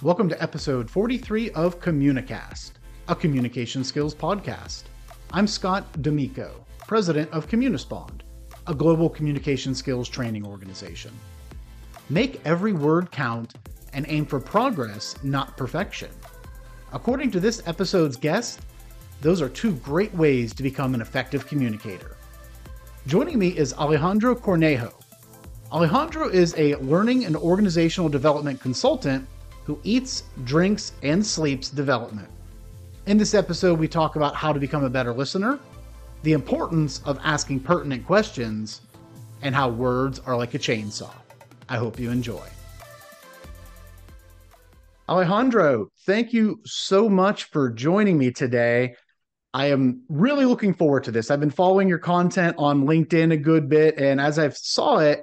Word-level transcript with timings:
Welcome 0.00 0.28
to 0.28 0.40
episode 0.40 0.88
43 0.88 1.50
of 1.50 1.80
Communicast, 1.80 2.70
a 3.08 3.16
communication 3.16 3.82
skills 3.82 4.14
podcast. 4.14 4.84
I'm 5.32 5.48
Scott 5.48 6.02
D'Amico, 6.02 6.64
president 6.86 7.28
of 7.32 7.48
Communispond, 7.48 8.20
a 8.68 8.74
global 8.74 9.10
communication 9.10 9.74
skills 9.74 10.08
training 10.08 10.46
organization. 10.46 11.10
Make 12.10 12.40
every 12.46 12.72
word 12.72 13.10
count 13.10 13.54
and 13.92 14.06
aim 14.08 14.24
for 14.24 14.38
progress, 14.38 15.16
not 15.24 15.56
perfection. 15.56 16.10
According 16.92 17.32
to 17.32 17.40
this 17.40 17.60
episode's 17.66 18.16
guest, 18.16 18.60
those 19.20 19.42
are 19.42 19.48
two 19.48 19.72
great 19.78 20.14
ways 20.14 20.54
to 20.54 20.62
become 20.62 20.94
an 20.94 21.00
effective 21.00 21.48
communicator. 21.48 22.14
Joining 23.08 23.36
me 23.36 23.48
is 23.48 23.74
Alejandro 23.74 24.36
Cornejo. 24.36 24.94
Alejandro 25.72 26.28
is 26.28 26.54
a 26.56 26.76
learning 26.76 27.24
and 27.24 27.36
organizational 27.36 28.08
development 28.08 28.60
consultant 28.60 29.26
who 29.68 29.78
eats, 29.84 30.24
drinks, 30.44 30.92
and 31.02 31.24
sleeps 31.24 31.68
development. 31.68 32.26
In 33.04 33.18
this 33.18 33.34
episode, 33.34 33.78
we 33.78 33.86
talk 33.86 34.16
about 34.16 34.34
how 34.34 34.50
to 34.50 34.58
become 34.58 34.82
a 34.82 34.88
better 34.88 35.12
listener, 35.12 35.58
the 36.22 36.32
importance 36.32 37.02
of 37.04 37.20
asking 37.22 37.60
pertinent 37.60 38.06
questions, 38.06 38.80
and 39.42 39.54
how 39.54 39.68
words 39.68 40.20
are 40.20 40.38
like 40.38 40.54
a 40.54 40.58
chainsaw. 40.58 41.12
I 41.68 41.76
hope 41.76 42.00
you 42.00 42.10
enjoy. 42.10 42.46
Alejandro, 45.06 45.88
thank 46.06 46.32
you 46.32 46.62
so 46.64 47.06
much 47.06 47.44
for 47.44 47.68
joining 47.68 48.16
me 48.16 48.30
today. 48.30 48.94
I 49.52 49.66
am 49.66 50.00
really 50.08 50.46
looking 50.46 50.72
forward 50.72 51.04
to 51.04 51.10
this. 51.10 51.30
I've 51.30 51.40
been 51.40 51.50
following 51.50 51.88
your 51.88 51.98
content 51.98 52.56
on 52.58 52.86
LinkedIn 52.86 53.34
a 53.34 53.36
good 53.36 53.68
bit, 53.68 53.98
and 53.98 54.18
as 54.18 54.38
I 54.38 54.48
saw 54.48 55.00
it, 55.00 55.22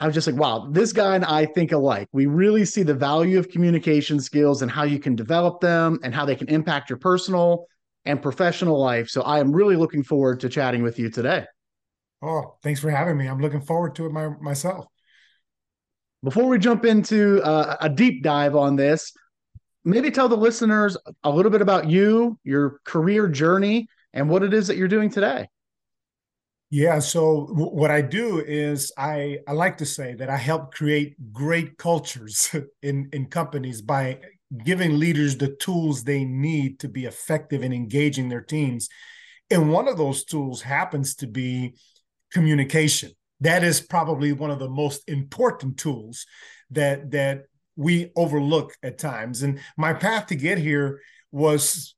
I 0.00 0.06
was 0.06 0.14
just 0.14 0.28
like, 0.28 0.36
wow, 0.36 0.68
this 0.70 0.92
guy 0.92 1.16
and 1.16 1.24
I 1.24 1.46
think 1.46 1.72
alike. 1.72 2.08
We 2.12 2.26
really 2.26 2.64
see 2.64 2.84
the 2.84 2.94
value 2.94 3.38
of 3.38 3.48
communication 3.48 4.20
skills 4.20 4.62
and 4.62 4.70
how 4.70 4.84
you 4.84 5.00
can 5.00 5.16
develop 5.16 5.60
them 5.60 5.98
and 6.04 6.14
how 6.14 6.24
they 6.24 6.36
can 6.36 6.48
impact 6.48 6.88
your 6.88 6.98
personal 6.98 7.66
and 8.04 8.22
professional 8.22 8.80
life. 8.80 9.08
So 9.08 9.22
I 9.22 9.40
am 9.40 9.52
really 9.52 9.74
looking 9.74 10.04
forward 10.04 10.40
to 10.40 10.48
chatting 10.48 10.82
with 10.82 10.98
you 10.98 11.10
today. 11.10 11.46
Oh, 12.22 12.56
thanks 12.62 12.80
for 12.80 12.90
having 12.90 13.16
me. 13.16 13.26
I'm 13.26 13.40
looking 13.40 13.60
forward 13.60 13.96
to 13.96 14.06
it 14.06 14.12
my, 14.12 14.28
myself. 14.40 14.86
Before 16.22 16.46
we 16.46 16.58
jump 16.58 16.84
into 16.84 17.42
uh, 17.42 17.76
a 17.80 17.88
deep 17.88 18.22
dive 18.22 18.56
on 18.56 18.76
this, 18.76 19.12
maybe 19.84 20.10
tell 20.10 20.28
the 20.28 20.36
listeners 20.36 20.96
a 21.24 21.30
little 21.30 21.50
bit 21.50 21.62
about 21.62 21.88
you, 21.88 22.38
your 22.44 22.80
career 22.84 23.28
journey, 23.28 23.88
and 24.12 24.28
what 24.28 24.42
it 24.42 24.54
is 24.54 24.68
that 24.68 24.76
you're 24.76 24.88
doing 24.88 25.10
today. 25.10 25.48
Yeah. 26.70 26.98
So 26.98 27.46
w- 27.46 27.70
what 27.70 27.90
I 27.90 28.02
do 28.02 28.40
is 28.40 28.92
I 28.98 29.38
I 29.48 29.52
like 29.52 29.78
to 29.78 29.86
say 29.86 30.14
that 30.14 30.28
I 30.28 30.36
help 30.36 30.74
create 30.74 31.14
great 31.32 31.78
cultures 31.78 32.54
in 32.82 33.08
in 33.12 33.26
companies 33.26 33.80
by 33.80 34.20
giving 34.64 34.98
leaders 34.98 35.36
the 35.36 35.54
tools 35.56 36.04
they 36.04 36.24
need 36.24 36.80
to 36.80 36.88
be 36.88 37.04
effective 37.04 37.62
in 37.62 37.72
engaging 37.72 38.28
their 38.28 38.40
teams. 38.42 38.88
And 39.50 39.72
one 39.72 39.88
of 39.88 39.96
those 39.96 40.24
tools 40.24 40.62
happens 40.62 41.14
to 41.16 41.26
be 41.26 41.74
communication. 42.32 43.12
That 43.40 43.64
is 43.64 43.80
probably 43.80 44.32
one 44.32 44.50
of 44.50 44.58
the 44.58 44.68
most 44.68 45.08
important 45.08 45.78
tools 45.78 46.26
that 46.70 47.10
that 47.12 47.44
we 47.76 48.10
overlook 48.16 48.74
at 48.82 48.98
times. 48.98 49.42
And 49.42 49.60
my 49.76 49.94
path 49.94 50.26
to 50.26 50.34
get 50.34 50.58
here 50.58 51.00
was 51.32 51.94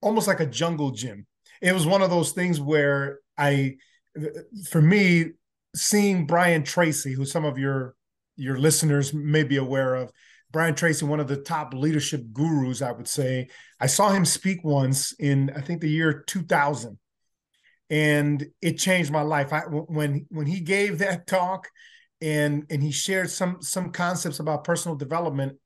almost 0.00 0.28
like 0.28 0.40
a 0.40 0.46
jungle 0.46 0.90
gym. 0.90 1.26
It 1.60 1.72
was 1.72 1.86
one 1.86 2.02
of 2.02 2.10
those 2.10 2.32
things 2.32 2.60
where 2.60 3.18
I, 3.40 3.76
for 4.68 4.82
me, 4.82 5.32
seeing 5.74 6.26
Brian 6.26 6.62
Tracy, 6.62 7.12
who 7.14 7.24
some 7.24 7.44
of 7.44 7.58
your 7.58 7.94
your 8.36 8.58
listeners 8.58 9.12
may 9.12 9.42
be 9.42 9.56
aware 9.56 9.94
of, 9.94 10.10
Brian 10.52 10.74
Tracy, 10.74 11.04
one 11.04 11.20
of 11.20 11.28
the 11.28 11.36
top 11.36 11.74
leadership 11.74 12.32
gurus, 12.32 12.82
I 12.82 12.92
would 12.92 13.08
say. 13.08 13.48
I 13.78 13.86
saw 13.86 14.10
him 14.10 14.24
speak 14.24 14.64
once 14.64 15.12
in 15.12 15.50
I 15.54 15.60
think 15.60 15.80
the 15.80 15.90
year 15.90 16.24
2000, 16.26 16.98
and 17.88 18.46
it 18.60 18.78
changed 18.78 19.12
my 19.12 19.22
life. 19.22 19.52
I, 19.52 19.60
when 19.60 20.26
when 20.30 20.46
he 20.46 20.60
gave 20.60 20.98
that 20.98 21.26
talk, 21.26 21.68
and 22.20 22.66
and 22.70 22.82
he 22.82 22.90
shared 22.90 23.30
some 23.30 23.58
some 23.62 23.92
concepts 23.92 24.40
about 24.40 24.64
personal 24.64 24.96
development, 24.96 25.58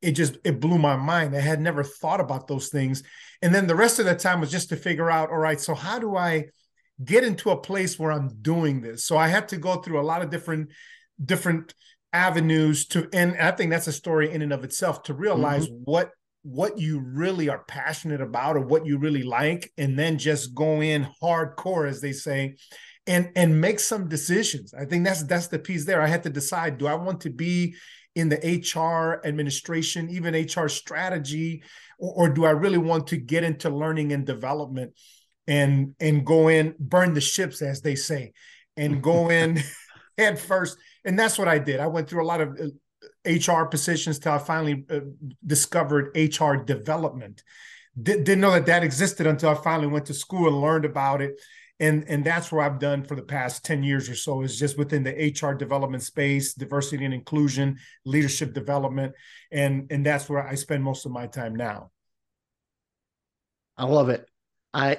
it 0.00 0.12
just 0.12 0.38
it 0.44 0.60
blew 0.60 0.78
my 0.78 0.96
mind. 0.96 1.36
I 1.36 1.40
had 1.40 1.60
never 1.60 1.84
thought 1.84 2.20
about 2.20 2.48
those 2.48 2.68
things, 2.68 3.02
and 3.42 3.54
then 3.54 3.66
the 3.66 3.76
rest 3.76 4.00
of 4.00 4.06
the 4.06 4.16
time 4.16 4.40
was 4.40 4.50
just 4.50 4.70
to 4.70 4.76
figure 4.76 5.10
out, 5.10 5.30
all 5.30 5.38
right, 5.38 5.60
so 5.60 5.74
how 5.74 6.00
do 6.00 6.16
I 6.16 6.46
get 7.04 7.24
into 7.24 7.50
a 7.50 7.56
place 7.56 7.98
where 7.98 8.12
I'm 8.12 8.28
doing 8.40 8.80
this. 8.80 9.04
So 9.04 9.16
I 9.16 9.28
had 9.28 9.48
to 9.48 9.56
go 9.56 9.76
through 9.76 10.00
a 10.00 10.02
lot 10.02 10.22
of 10.22 10.30
different 10.30 10.70
different 11.22 11.74
avenues 12.12 12.86
to 12.86 13.08
and 13.12 13.36
I 13.38 13.52
think 13.52 13.70
that's 13.70 13.86
a 13.86 13.92
story 13.92 14.30
in 14.30 14.42
and 14.42 14.52
of 14.52 14.64
itself 14.64 15.04
to 15.04 15.14
realize 15.14 15.66
mm-hmm. 15.66 15.82
what 15.84 16.10
what 16.42 16.78
you 16.78 17.00
really 17.00 17.48
are 17.48 17.64
passionate 17.64 18.20
about 18.20 18.56
or 18.56 18.60
what 18.60 18.84
you 18.84 18.98
really 18.98 19.22
like 19.22 19.72
and 19.78 19.98
then 19.98 20.18
just 20.18 20.54
go 20.54 20.82
in 20.82 21.06
hardcore 21.22 21.88
as 21.88 22.00
they 22.00 22.12
say 22.12 22.56
and 23.06 23.30
and 23.34 23.60
make 23.60 23.80
some 23.80 24.08
decisions. 24.08 24.74
I 24.74 24.84
think 24.84 25.04
that's 25.04 25.22
that's 25.24 25.48
the 25.48 25.58
piece 25.58 25.84
there. 25.84 26.02
I 26.02 26.08
had 26.08 26.22
to 26.24 26.30
decide 26.30 26.78
do 26.78 26.86
I 26.86 26.94
want 26.94 27.20
to 27.22 27.30
be 27.30 27.74
in 28.14 28.28
the 28.28 28.36
HR 28.36 29.26
administration, 29.26 30.10
even 30.10 30.34
HR 30.34 30.68
strategy 30.68 31.62
or, 31.98 32.26
or 32.26 32.28
do 32.28 32.44
I 32.44 32.50
really 32.50 32.78
want 32.78 33.06
to 33.08 33.16
get 33.16 33.44
into 33.44 33.70
learning 33.70 34.12
and 34.12 34.26
development? 34.26 34.92
And 35.46 35.94
and 36.00 36.24
go 36.24 36.48
in 36.48 36.74
burn 36.78 37.14
the 37.14 37.20
ships 37.20 37.62
as 37.62 37.80
they 37.82 37.94
say 37.94 38.32
and 38.76 39.02
go 39.02 39.30
in 39.40 39.62
head 40.18 40.38
first. 40.38 40.78
And 41.04 41.18
that's 41.18 41.38
what 41.38 41.48
i 41.48 41.58
did. 41.58 41.80
I 41.80 41.86
went 41.86 42.08
through 42.08 42.24
a 42.24 42.26
lot 42.26 42.40
of 42.40 42.58
hr 43.26 43.50
uh, 43.50 43.64
positions 43.66 44.18
till 44.18 44.32
i 44.32 44.38
finally 44.38 44.84
uh, 44.90 45.00
discovered 45.44 46.16
hr 46.16 46.56
development. 46.56 47.42
D- 48.00 48.14
didn't 48.14 48.40
know 48.40 48.52
that 48.52 48.66
that 48.66 48.84
existed 48.84 49.26
until 49.26 49.50
i 49.50 49.54
finally 49.54 49.88
went 49.88 50.06
to 50.06 50.14
school 50.14 50.48
and 50.48 50.60
learned 50.60 50.84
about 50.84 51.20
it. 51.22 51.40
And 51.80 52.04
and 52.08 52.24
that's 52.24 52.52
where 52.52 52.64
i've 52.64 52.78
done 52.78 53.04
for 53.04 53.16
the 53.16 53.22
past 53.22 53.64
10 53.64 53.82
years 53.82 54.08
or 54.08 54.14
so 54.14 54.42
is 54.42 54.58
just 54.58 54.78
within 54.78 55.02
the 55.02 55.34
hr 55.42 55.54
development 55.54 56.02
space 56.04 56.54
diversity 56.54 57.04
and 57.04 57.14
inclusion 57.14 57.78
leadership 58.04 58.52
development. 58.54 59.14
And 59.50 59.90
and 59.90 60.06
that's 60.06 60.28
where 60.28 60.46
i 60.46 60.54
spend 60.54 60.84
most 60.84 61.04
of 61.06 61.12
my 61.12 61.26
time 61.26 61.56
now. 61.56 61.90
I 63.76 63.84
love 63.86 64.10
it. 64.10 64.28
I 64.74 64.98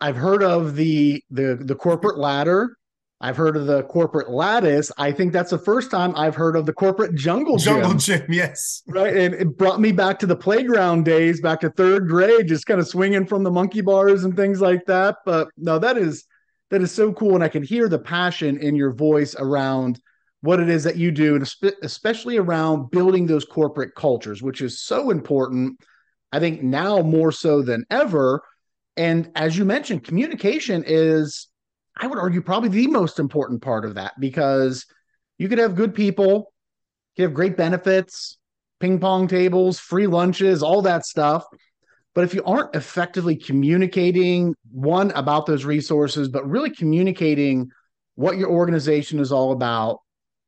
I've 0.00 0.16
heard 0.16 0.42
of 0.42 0.76
the 0.76 1.22
the 1.30 1.58
the 1.60 1.74
corporate 1.74 2.18
ladder. 2.18 2.76
I've 3.20 3.36
heard 3.36 3.56
of 3.56 3.66
the 3.66 3.82
corporate 3.84 4.30
lattice. 4.30 4.92
I 4.96 5.10
think 5.10 5.32
that's 5.32 5.50
the 5.50 5.58
first 5.58 5.90
time 5.90 6.14
I've 6.14 6.36
heard 6.36 6.54
of 6.54 6.66
the 6.66 6.72
corporate 6.72 7.16
jungle 7.16 7.56
gym. 7.56 7.80
Jungle 7.80 7.98
gym, 7.98 8.24
yes. 8.28 8.82
Right. 8.86 9.16
And 9.16 9.34
it 9.34 9.56
brought 9.58 9.80
me 9.80 9.90
back 9.90 10.20
to 10.20 10.26
the 10.26 10.36
playground 10.36 11.04
days, 11.04 11.40
back 11.40 11.60
to 11.62 11.70
third 11.70 12.06
grade, 12.06 12.46
just 12.46 12.66
kind 12.66 12.78
of 12.78 12.86
swinging 12.86 13.26
from 13.26 13.42
the 13.42 13.50
monkey 13.50 13.80
bars 13.80 14.22
and 14.22 14.36
things 14.36 14.60
like 14.60 14.86
that. 14.86 15.16
But 15.24 15.48
no, 15.56 15.80
that 15.80 15.98
is 15.98 16.26
that 16.70 16.80
is 16.80 16.92
so 16.92 17.12
cool. 17.12 17.34
And 17.34 17.42
I 17.42 17.48
can 17.48 17.64
hear 17.64 17.88
the 17.88 17.98
passion 17.98 18.56
in 18.58 18.76
your 18.76 18.92
voice 18.92 19.34
around 19.36 20.00
what 20.42 20.60
it 20.60 20.68
is 20.68 20.84
that 20.84 20.96
you 20.96 21.10
do, 21.10 21.34
and 21.34 21.74
especially 21.82 22.36
around 22.36 22.92
building 22.92 23.26
those 23.26 23.44
corporate 23.44 23.96
cultures, 23.96 24.40
which 24.40 24.60
is 24.60 24.80
so 24.80 25.10
important. 25.10 25.76
I 26.30 26.38
think 26.38 26.62
now 26.62 27.00
more 27.00 27.32
so 27.32 27.62
than 27.62 27.84
ever 27.90 28.42
and 28.98 29.30
as 29.36 29.56
you 29.56 29.64
mentioned, 29.64 30.02
communication 30.02 30.82
is, 30.84 31.46
I 31.96 32.08
would 32.08 32.18
argue, 32.18 32.42
probably 32.42 32.68
the 32.68 32.88
most 32.88 33.20
important 33.20 33.62
part 33.62 33.84
of 33.84 33.94
that 33.94 34.18
because 34.18 34.84
you 35.38 35.48
could 35.48 35.60
have 35.60 35.76
good 35.76 35.94
people, 35.94 36.52
you 37.16 37.22
have 37.22 37.32
great 37.32 37.56
benefits, 37.56 38.38
ping 38.80 38.98
pong 38.98 39.28
tables, 39.28 39.78
free 39.78 40.08
lunches, 40.08 40.64
all 40.64 40.82
that 40.82 41.06
stuff. 41.06 41.44
But 42.16 42.24
if 42.24 42.34
you 42.34 42.42
aren't 42.42 42.74
effectively 42.74 43.36
communicating, 43.36 44.56
one, 44.72 45.12
about 45.12 45.46
those 45.46 45.64
resources, 45.64 46.28
but 46.28 46.48
really 46.48 46.70
communicating 46.70 47.70
what 48.16 48.36
your 48.36 48.50
organization 48.50 49.20
is 49.20 49.30
all 49.30 49.52
about, 49.52 50.00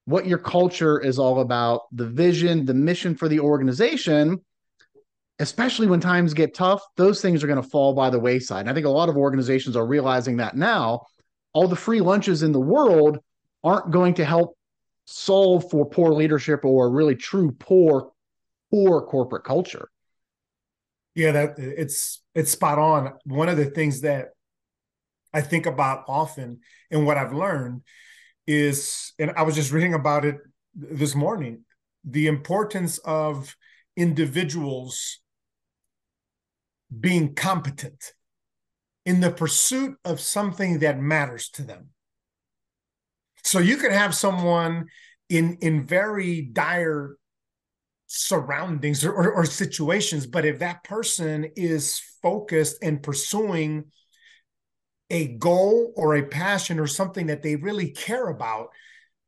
what 0.06 0.27
your 0.27 0.38
culture 0.38 0.99
is 0.99 1.21
all 1.21 1.41
about, 1.41 1.82
the 1.93 2.06
vision, 2.06 2.65
the 2.65 2.75
mission 2.75 3.15
for 3.15 3.28
the 3.28 3.38
organization, 3.38 4.41
especially 5.40 5.87
when 5.87 6.00
times 6.00 6.34
get 6.34 6.54
tough, 6.54 6.82
those 6.96 7.22
things 7.22 7.42
are 7.42 7.46
going 7.46 7.60
to 7.60 7.69
fall 7.69 7.94
by 7.94 8.10
the 8.10 8.19
wayside. 8.19 8.60
And 8.60 8.70
I 8.70 8.75
think 8.75 8.87
a 8.87 8.90
lot 8.90 9.08
of 9.08 9.16
organizations 9.16 9.75
are 9.75 9.87
realizing 9.87 10.37
that 10.37 10.56
now. 10.56 11.06
All 11.52 11.66
the 11.66 11.75
free 11.75 12.00
lunches 12.00 12.44
in 12.44 12.52
the 12.52 12.60
world 12.60 13.19
aren't 13.64 13.90
going 13.90 14.14
to 14.14 14.25
help 14.25 14.56
solve 15.06 15.69
for 15.70 15.84
poor 15.88 16.12
leadership 16.12 16.64
or 16.64 16.90
really 16.90 17.16
true 17.16 17.50
poor 17.58 18.12
poor 18.70 19.02
corporate 19.02 19.42
culture. 19.42 19.90
Yeah, 21.16 21.32
that 21.32 21.58
it's 21.58 22.22
it's 22.34 22.52
spot 22.52 22.78
on. 22.78 23.14
One 23.25 23.48
of 23.48 23.56
the 23.56 23.64
things 23.64 24.02
that 24.02 24.28
I 25.32 25.40
think 25.40 25.66
about 25.66 26.04
often 26.06 26.60
and 26.90 27.04
what 27.04 27.16
I've 27.16 27.32
learned 27.32 27.82
is 28.46 29.12
and 29.19 29.32
I 29.36 29.43
was 29.43 29.56
just 29.56 29.72
reading 29.72 29.94
about 29.94 30.25
it 30.25 30.36
this 30.75 31.16
morning, 31.16 31.64
the 32.04 32.28
importance 32.28 32.98
of 32.98 33.56
individuals 33.96 35.19
being 36.98 37.34
competent 37.34 38.12
in 39.06 39.20
the 39.20 39.31
pursuit 39.31 39.96
of 40.04 40.20
something 40.20 40.81
that 40.81 41.00
matters 41.00 41.48
to 41.50 41.62
them. 41.62 41.88
So 43.44 43.58
you 43.58 43.76
could 43.76 43.92
have 43.92 44.14
someone 44.14 44.87
in 45.28 45.56
in 45.60 45.87
very 45.87 46.42
dire 46.42 47.16
surroundings 48.06 49.04
or, 49.04 49.12
or, 49.12 49.32
or 49.32 49.44
situations, 49.46 50.26
but 50.26 50.44
if 50.44 50.58
that 50.58 50.82
person 50.82 51.46
is 51.56 52.00
focused 52.22 52.76
and 52.82 53.02
pursuing 53.02 53.84
a 55.10 55.28
goal 55.38 55.93
or 55.96 56.16
a 56.16 56.26
passion 56.26 56.81
or 56.81 56.86
something 56.86 57.26
that 57.26 57.43
they 57.43 57.56
really 57.56 57.90
care 57.90 58.28
about, 58.28 58.69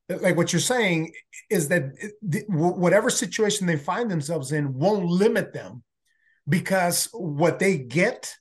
like 0.08 0.36
what 0.36 0.52
you're 0.52 0.60
saying 0.60 1.12
is 1.48 1.68
that 1.68 1.92
whatever 2.48 3.08
situation 3.08 3.66
they 3.66 3.76
find 3.76 4.10
themselves 4.10 4.52
in 4.52 4.74
won't 4.74 5.06
limit 5.06 5.52
them 5.52 5.82
because 6.48 7.08
what 7.12 7.58
they 7.58 7.78
get 7.78 8.34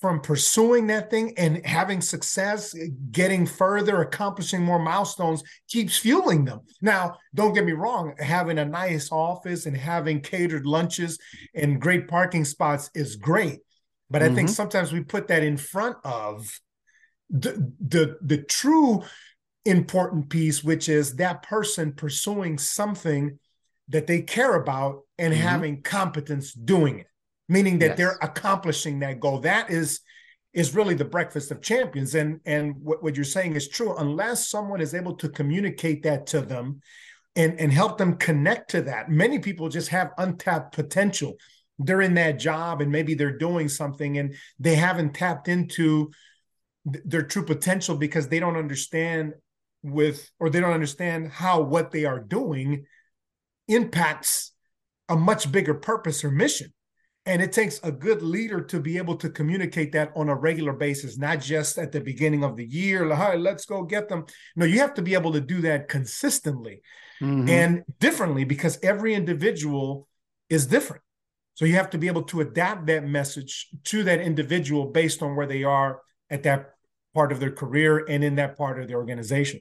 from 0.00 0.20
pursuing 0.20 0.86
that 0.86 1.10
thing 1.10 1.34
and 1.36 1.64
having 1.66 2.00
success, 2.00 2.74
getting 3.10 3.44
further, 3.44 4.00
accomplishing 4.00 4.62
more 4.62 4.78
milestones 4.78 5.42
keeps 5.68 5.98
fueling 5.98 6.44
them. 6.44 6.60
Now, 6.80 7.16
don't 7.34 7.52
get 7.52 7.64
me 7.64 7.72
wrong, 7.72 8.14
having 8.18 8.58
a 8.58 8.64
nice 8.64 9.10
office 9.10 9.66
and 9.66 9.76
having 9.76 10.20
catered 10.20 10.66
lunches 10.66 11.18
and 11.52 11.80
great 11.80 12.06
parking 12.06 12.44
spots 12.44 12.90
is 12.94 13.16
great. 13.16 13.58
But 14.08 14.22
mm-hmm. 14.22 14.32
I 14.32 14.34
think 14.36 14.48
mm-hmm. 14.48 14.54
sometimes 14.54 14.92
we 14.92 15.00
put 15.00 15.28
that 15.28 15.42
in 15.42 15.56
front 15.56 15.96
of 16.04 16.60
the, 17.30 17.72
the 17.80 18.16
the 18.22 18.38
true 18.38 19.02
important 19.66 20.30
piece, 20.30 20.64
which 20.64 20.88
is 20.88 21.16
that 21.16 21.42
person 21.42 21.92
pursuing 21.92 22.56
something 22.56 23.38
that 23.88 24.06
they 24.06 24.22
care 24.22 24.54
about 24.54 25.02
and 25.18 25.34
mm-hmm. 25.34 25.42
having 25.42 25.82
competence 25.82 26.54
doing 26.54 27.00
it 27.00 27.06
meaning 27.48 27.78
that 27.78 27.90
yes. 27.90 27.96
they're 27.96 28.18
accomplishing 28.22 29.00
that 29.00 29.20
goal. 29.20 29.40
That 29.40 29.70
is 29.70 30.00
is 30.54 30.74
really 30.74 30.94
the 30.94 31.04
breakfast 31.04 31.50
of 31.50 31.62
champions. 31.62 32.14
And 32.14 32.40
and 32.44 32.74
what, 32.80 33.02
what 33.02 33.16
you're 33.16 33.24
saying 33.24 33.54
is 33.56 33.68
true. 33.68 33.96
Unless 33.96 34.48
someone 34.48 34.80
is 34.80 34.94
able 34.94 35.14
to 35.16 35.28
communicate 35.28 36.02
that 36.02 36.26
to 36.28 36.40
them 36.40 36.80
and, 37.36 37.58
and 37.60 37.72
help 37.72 37.98
them 37.98 38.16
connect 38.16 38.70
to 38.70 38.82
that. 38.82 39.10
Many 39.10 39.38
people 39.38 39.68
just 39.68 39.88
have 39.88 40.12
untapped 40.18 40.74
potential. 40.74 41.36
They're 41.78 42.02
in 42.02 42.14
that 42.14 42.38
job 42.38 42.80
and 42.80 42.90
maybe 42.90 43.14
they're 43.14 43.38
doing 43.38 43.68
something 43.68 44.18
and 44.18 44.34
they 44.58 44.74
haven't 44.74 45.14
tapped 45.14 45.46
into 45.46 46.10
their 46.84 47.22
true 47.22 47.44
potential 47.44 47.96
because 47.96 48.28
they 48.28 48.40
don't 48.40 48.56
understand 48.56 49.34
with 49.82 50.28
or 50.40 50.50
they 50.50 50.58
don't 50.58 50.72
understand 50.72 51.30
how 51.30 51.60
what 51.60 51.92
they 51.92 52.04
are 52.04 52.18
doing 52.18 52.84
impacts 53.68 54.52
a 55.08 55.14
much 55.14 55.52
bigger 55.52 55.74
purpose 55.74 56.24
or 56.24 56.30
mission 56.30 56.72
and 57.28 57.42
it 57.42 57.52
takes 57.52 57.78
a 57.82 57.92
good 57.92 58.22
leader 58.22 58.62
to 58.62 58.80
be 58.80 58.96
able 58.96 59.14
to 59.16 59.28
communicate 59.28 59.92
that 59.92 60.10
on 60.16 60.30
a 60.30 60.34
regular 60.34 60.72
basis, 60.72 61.18
not 61.18 61.42
just 61.42 61.76
at 61.76 61.92
the 61.92 62.00
beginning 62.00 62.42
of 62.42 62.56
the 62.56 62.64
year, 62.64 63.06
like, 63.06 63.18
hey, 63.18 63.36
let's 63.36 63.66
go 63.66 63.82
get 63.82 64.08
them. 64.08 64.24
No, 64.56 64.64
you 64.64 64.78
have 64.78 64.94
to 64.94 65.02
be 65.02 65.12
able 65.12 65.32
to 65.32 65.40
do 65.40 65.60
that 65.60 65.88
consistently 65.88 66.80
mm-hmm. 67.20 67.46
and 67.46 67.84
differently 68.00 68.44
because 68.44 68.78
every 68.82 69.14
individual 69.14 70.08
is 70.48 70.66
different. 70.66 71.02
So 71.52 71.66
you 71.66 71.74
have 71.74 71.90
to 71.90 71.98
be 71.98 72.06
able 72.06 72.22
to 72.22 72.40
adapt 72.40 72.86
that 72.86 73.04
message 73.04 73.68
to 73.84 74.04
that 74.04 74.22
individual 74.22 74.86
based 74.86 75.22
on 75.22 75.36
where 75.36 75.46
they 75.46 75.64
are 75.64 76.00
at 76.30 76.44
that 76.44 76.70
part 77.14 77.30
of 77.30 77.40
their 77.40 77.52
career 77.52 78.06
and 78.08 78.24
in 78.24 78.36
that 78.36 78.56
part 78.56 78.80
of 78.80 78.88
the 78.88 78.94
organization. 78.94 79.60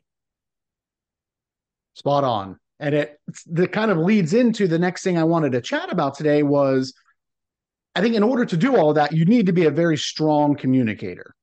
Spot 1.96 2.24
on. 2.24 2.60
And 2.80 2.96
it 2.96 3.20
that 3.48 3.74
kind 3.74 3.92
of 3.92 3.98
leads 3.98 4.34
into 4.34 4.68
the 4.70 4.80
next 4.80 5.04
thing 5.04 5.18
I 5.18 5.26
wanted 5.26 5.52
to 5.52 5.62
chat 5.62 5.92
about 5.92 6.16
today 6.16 6.44
was 6.44 6.94
I 7.98 8.02
think 8.02 8.14
in 8.14 8.22
order 8.22 8.46
to 8.46 8.56
do 8.56 8.78
all 8.78 8.94
that, 8.94 9.12
you 9.12 9.26
need 9.26 9.48
to 9.48 9.54
be 9.54 9.66
a 9.66 9.72
very 9.72 9.98
strong 9.98 10.56
communicator. 10.56 11.34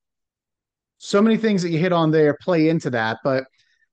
So 0.99 1.21
many 1.21 1.35
things 1.35 1.61
that 1.61 1.69
you 1.69 1.79
hit 1.79 1.91
on 1.91 2.11
there 2.11 2.37
play 2.39 2.69
into 2.69 2.89
that. 2.91 3.17
But 3.25 3.43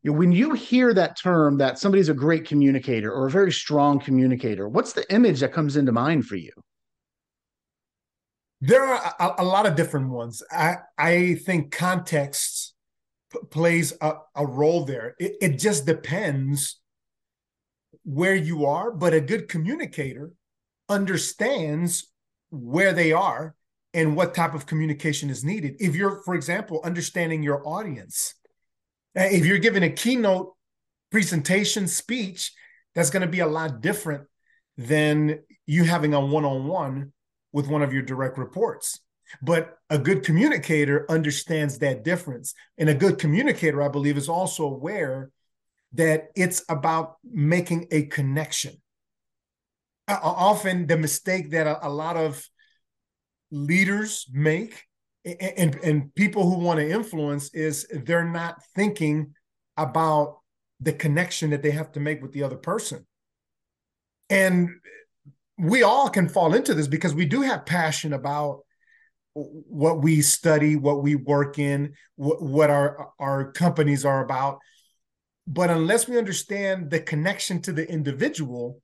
when 0.04 0.30
you 0.30 0.54
hear 0.54 0.94
that 0.94 1.18
term 1.18 1.58
that 1.58 1.80
somebody's 1.80 2.08
a 2.08 2.14
great 2.14 2.46
communicator 2.46 3.10
or 3.10 3.26
a 3.26 3.30
very 3.32 3.50
strong 3.50 3.98
communicator, 3.98 4.68
what's 4.68 4.92
the 4.92 5.12
image 5.12 5.40
that 5.40 5.52
comes 5.52 5.76
into 5.76 5.90
mind 5.90 6.26
for 6.26 6.36
you? 6.36 6.52
There 8.60 8.84
are 8.84 9.12
a, 9.18 9.42
a 9.42 9.44
lot 9.44 9.66
of 9.66 9.74
different 9.74 10.10
ones. 10.10 10.40
I, 10.48 10.76
I 10.96 11.34
think 11.44 11.72
context 11.72 12.74
p- 13.32 13.40
plays 13.50 13.92
a, 14.00 14.12
a 14.36 14.46
role 14.46 14.84
there. 14.84 15.16
It, 15.18 15.32
it 15.40 15.58
just 15.58 15.84
depends 15.84 16.80
where 18.04 18.36
you 18.36 18.66
are, 18.66 18.92
but 18.92 19.14
a 19.14 19.20
good 19.20 19.48
communicator 19.48 20.30
understands 20.88 22.06
where 22.52 22.92
they 22.92 23.12
are 23.12 23.54
and 23.94 24.16
what 24.16 24.34
type 24.34 24.54
of 24.54 24.66
communication 24.66 25.30
is 25.30 25.42
needed. 25.42 25.76
If 25.80 25.96
you're, 25.96 26.22
for 26.22 26.34
example, 26.34 26.80
understanding 26.84 27.42
your 27.42 27.66
audience, 27.66 28.34
uh, 29.18 29.24
if 29.24 29.44
you're 29.44 29.58
giving 29.58 29.82
a 29.82 29.90
keynote 29.90 30.54
presentation 31.10 31.88
speech, 31.88 32.52
that's 32.94 33.10
going 33.10 33.22
to 33.22 33.26
be 33.26 33.40
a 33.40 33.46
lot 33.46 33.80
different 33.80 34.26
than 34.76 35.40
you 35.66 35.84
having 35.84 36.14
a 36.14 36.20
one 36.20 36.44
on 36.44 36.66
one 36.66 37.12
with 37.52 37.68
one 37.68 37.82
of 37.82 37.92
your 37.92 38.02
direct 38.02 38.38
reports. 38.38 39.00
But 39.40 39.78
a 39.88 39.98
good 39.98 40.24
communicator 40.24 41.06
understands 41.10 41.78
that 41.78 42.04
difference. 42.04 42.54
And 42.76 42.90
a 42.90 42.94
good 42.94 43.18
communicator, 43.18 43.82
I 43.82 43.88
believe, 43.88 44.18
is 44.18 44.28
also 44.28 44.64
aware 44.64 45.30
that 45.94 46.28
it's 46.34 46.64
about 46.68 47.16
making 47.24 47.88
a 47.90 48.04
connection 48.04 48.81
often 50.20 50.86
the 50.86 50.96
mistake 50.96 51.50
that 51.50 51.66
a, 51.66 51.86
a 51.86 51.90
lot 51.90 52.16
of 52.16 52.44
leaders 53.50 54.26
make 54.32 54.84
and, 55.24 55.78
and, 55.84 56.14
people 56.14 56.50
who 56.50 56.58
want 56.58 56.80
to 56.80 56.90
influence 56.90 57.54
is 57.54 57.86
they're 57.92 58.28
not 58.28 58.60
thinking 58.74 59.34
about 59.76 60.38
the 60.80 60.92
connection 60.92 61.50
that 61.50 61.62
they 61.62 61.70
have 61.70 61.92
to 61.92 62.00
make 62.00 62.20
with 62.20 62.32
the 62.32 62.42
other 62.42 62.56
person. 62.56 63.06
And 64.28 64.68
we 65.58 65.84
all 65.84 66.08
can 66.08 66.28
fall 66.28 66.54
into 66.54 66.74
this 66.74 66.88
because 66.88 67.14
we 67.14 67.26
do 67.26 67.42
have 67.42 67.66
passion 67.66 68.12
about 68.12 68.62
what 69.34 70.02
we 70.02 70.20
study, 70.22 70.76
what 70.76 71.02
we 71.02 71.14
work 71.14 71.58
in, 71.58 71.94
what, 72.16 72.42
what 72.42 72.70
our 72.70 73.12
our 73.18 73.52
companies 73.52 74.04
are 74.04 74.24
about. 74.24 74.58
But 75.46 75.70
unless 75.70 76.08
we 76.08 76.18
understand 76.18 76.90
the 76.90 77.00
connection 77.00 77.62
to 77.62 77.72
the 77.72 77.88
individual, 77.88 78.80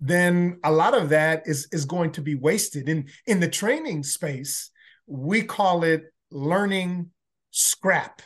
then 0.00 0.60
a 0.62 0.70
lot 0.70 0.96
of 0.96 1.08
that 1.08 1.42
is 1.46 1.68
is 1.72 1.84
going 1.84 2.12
to 2.12 2.22
be 2.22 2.34
wasted. 2.34 2.88
In 2.88 3.08
in 3.26 3.40
the 3.40 3.48
training 3.48 4.02
space, 4.02 4.70
we 5.06 5.42
call 5.42 5.84
it 5.84 6.04
learning 6.30 7.10
scrap. 7.50 8.22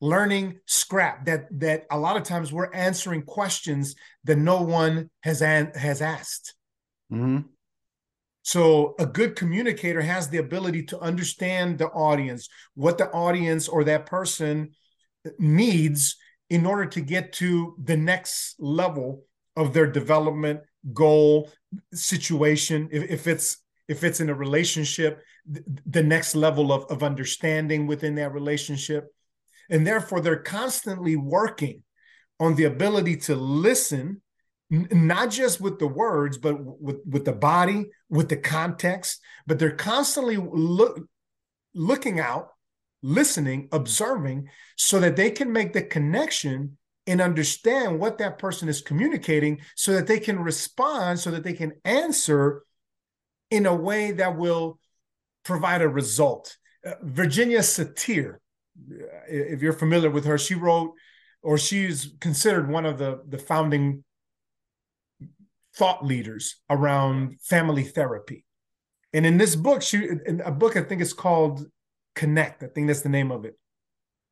Learning 0.00 0.58
scrap 0.66 1.24
that 1.26 1.46
that 1.60 1.86
a 1.90 1.98
lot 1.98 2.16
of 2.16 2.24
times 2.24 2.52
we're 2.52 2.72
answering 2.72 3.22
questions 3.22 3.94
that 4.24 4.36
no 4.36 4.62
one 4.62 5.10
has 5.22 5.40
an, 5.40 5.72
has 5.74 6.02
asked. 6.02 6.54
Mm-hmm. 7.12 7.46
So 8.42 8.94
a 8.98 9.06
good 9.06 9.34
communicator 9.34 10.00
has 10.02 10.28
the 10.28 10.38
ability 10.38 10.84
to 10.84 11.00
understand 11.00 11.78
the 11.78 11.88
audience, 11.88 12.48
what 12.74 12.98
the 12.98 13.10
audience 13.10 13.66
or 13.68 13.82
that 13.84 14.06
person 14.06 14.72
needs 15.38 16.16
in 16.48 16.64
order 16.64 16.86
to 16.86 17.00
get 17.00 17.32
to 17.34 17.74
the 17.82 17.96
next 17.96 18.54
level 18.60 19.24
of 19.56 19.72
their 19.72 19.86
development 19.86 20.60
goal 20.92 21.50
situation. 21.92 22.88
If, 22.92 23.10
if 23.10 23.26
it's 23.26 23.58
if 23.88 24.02
it's 24.02 24.20
in 24.20 24.30
a 24.30 24.34
relationship 24.34 25.22
the 25.86 26.02
next 26.02 26.34
level 26.34 26.72
of, 26.72 26.84
of 26.86 27.02
understanding 27.02 27.86
within 27.86 28.16
that 28.16 28.32
relationship. 28.32 29.12
And 29.70 29.86
therefore 29.86 30.20
they're 30.20 30.36
constantly 30.36 31.16
working 31.16 31.82
on 32.40 32.54
the 32.54 32.64
ability 32.64 33.16
to 33.16 33.34
listen 33.34 34.22
not 34.68 35.30
just 35.30 35.60
with 35.60 35.78
the 35.78 35.86
words 35.86 36.38
but 36.38 36.58
with, 36.60 36.96
with 37.08 37.24
the 37.24 37.32
body 37.32 37.86
with 38.10 38.28
the 38.28 38.36
context 38.36 39.20
but 39.46 39.60
they're 39.60 39.70
constantly 39.70 40.36
look, 40.36 41.00
looking 41.72 42.18
out 42.18 42.48
listening 43.00 43.68
observing 43.70 44.48
so 44.74 44.98
that 44.98 45.14
they 45.14 45.30
can 45.30 45.52
make 45.52 45.72
the 45.72 45.82
connection 45.82 46.76
and 47.06 47.20
understand 47.20 48.00
what 48.00 48.18
that 48.18 48.38
person 48.38 48.68
is 48.68 48.80
communicating 48.80 49.60
so 49.74 49.92
that 49.92 50.06
they 50.06 50.18
can 50.18 50.40
respond, 50.40 51.20
so 51.20 51.30
that 51.30 51.44
they 51.44 51.52
can 51.52 51.72
answer 51.84 52.62
in 53.50 53.66
a 53.66 53.74
way 53.74 54.10
that 54.12 54.36
will 54.36 54.78
provide 55.44 55.82
a 55.82 55.88
result. 55.88 56.56
Uh, 56.84 56.92
Virginia 57.02 57.60
Satir, 57.60 58.36
if 59.28 59.62
you're 59.62 59.72
familiar 59.72 60.10
with 60.10 60.24
her, 60.24 60.36
she 60.36 60.54
wrote 60.54 60.94
or 61.42 61.56
she's 61.56 62.14
considered 62.20 62.68
one 62.68 62.84
of 62.84 62.98
the, 62.98 63.22
the 63.28 63.38
founding 63.38 64.02
thought 65.76 66.04
leaders 66.04 66.56
around 66.68 67.40
family 67.40 67.84
therapy. 67.84 68.44
And 69.12 69.24
in 69.24 69.38
this 69.38 69.54
book, 69.54 69.82
she 69.82 70.08
in 70.26 70.42
a 70.44 70.50
book 70.50 70.76
I 70.76 70.82
think 70.82 71.00
it's 71.00 71.12
called 71.12 71.64
Connect. 72.14 72.62
I 72.62 72.66
think 72.66 72.86
that's 72.86 73.02
the 73.02 73.08
name 73.08 73.30
of 73.30 73.44
it. 73.44 73.56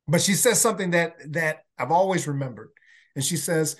But 0.07 0.21
she 0.21 0.33
says 0.33 0.59
something 0.59 0.91
that 0.91 1.15
that 1.31 1.59
I've 1.77 1.91
always 1.91 2.27
remembered. 2.27 2.69
And 3.15 3.23
she 3.23 3.37
says, 3.37 3.75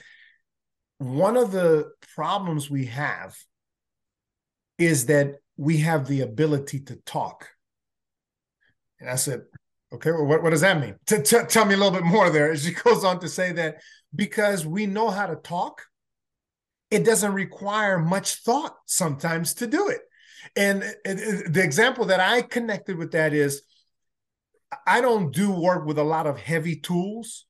one 0.97 1.37
of 1.37 1.51
the 1.51 1.91
problems 2.15 2.69
we 2.69 2.85
have 2.85 3.37
is 4.77 5.07
that 5.07 5.35
we 5.57 5.77
have 5.77 6.07
the 6.07 6.21
ability 6.21 6.81
to 6.81 6.95
talk. 6.97 7.49
And 8.99 9.09
I 9.09 9.15
said, 9.15 9.43
okay, 9.93 10.11
well, 10.11 10.25
what, 10.25 10.43
what 10.43 10.49
does 10.51 10.61
that 10.61 10.79
mean? 10.79 10.95
T- 11.05 11.21
t- 11.21 11.45
tell 11.47 11.65
me 11.65 11.73
a 11.73 11.77
little 11.77 11.91
bit 11.91 12.03
more 12.03 12.29
there. 12.29 12.55
She 12.55 12.71
goes 12.83 13.03
on 13.03 13.19
to 13.19 13.29
say 13.29 13.51
that 13.53 13.77
because 14.13 14.65
we 14.65 14.85
know 14.85 15.09
how 15.09 15.27
to 15.27 15.35
talk, 15.35 15.81
it 16.91 17.03
doesn't 17.03 17.33
require 17.33 17.99
much 17.99 18.35
thought 18.43 18.75
sometimes 18.85 19.55
to 19.55 19.67
do 19.67 19.89
it. 19.89 20.01
And 20.55 20.81
the 20.81 21.61
example 21.63 22.05
that 22.05 22.19
I 22.19 22.41
connected 22.41 22.97
with 22.97 23.11
that 23.11 23.33
is 23.33 23.63
I 24.85 25.01
don't 25.01 25.33
do 25.33 25.51
work 25.51 25.85
with 25.85 25.97
a 25.97 26.03
lot 26.03 26.27
of 26.27 26.39
heavy 26.39 26.75
tools. 26.75 27.45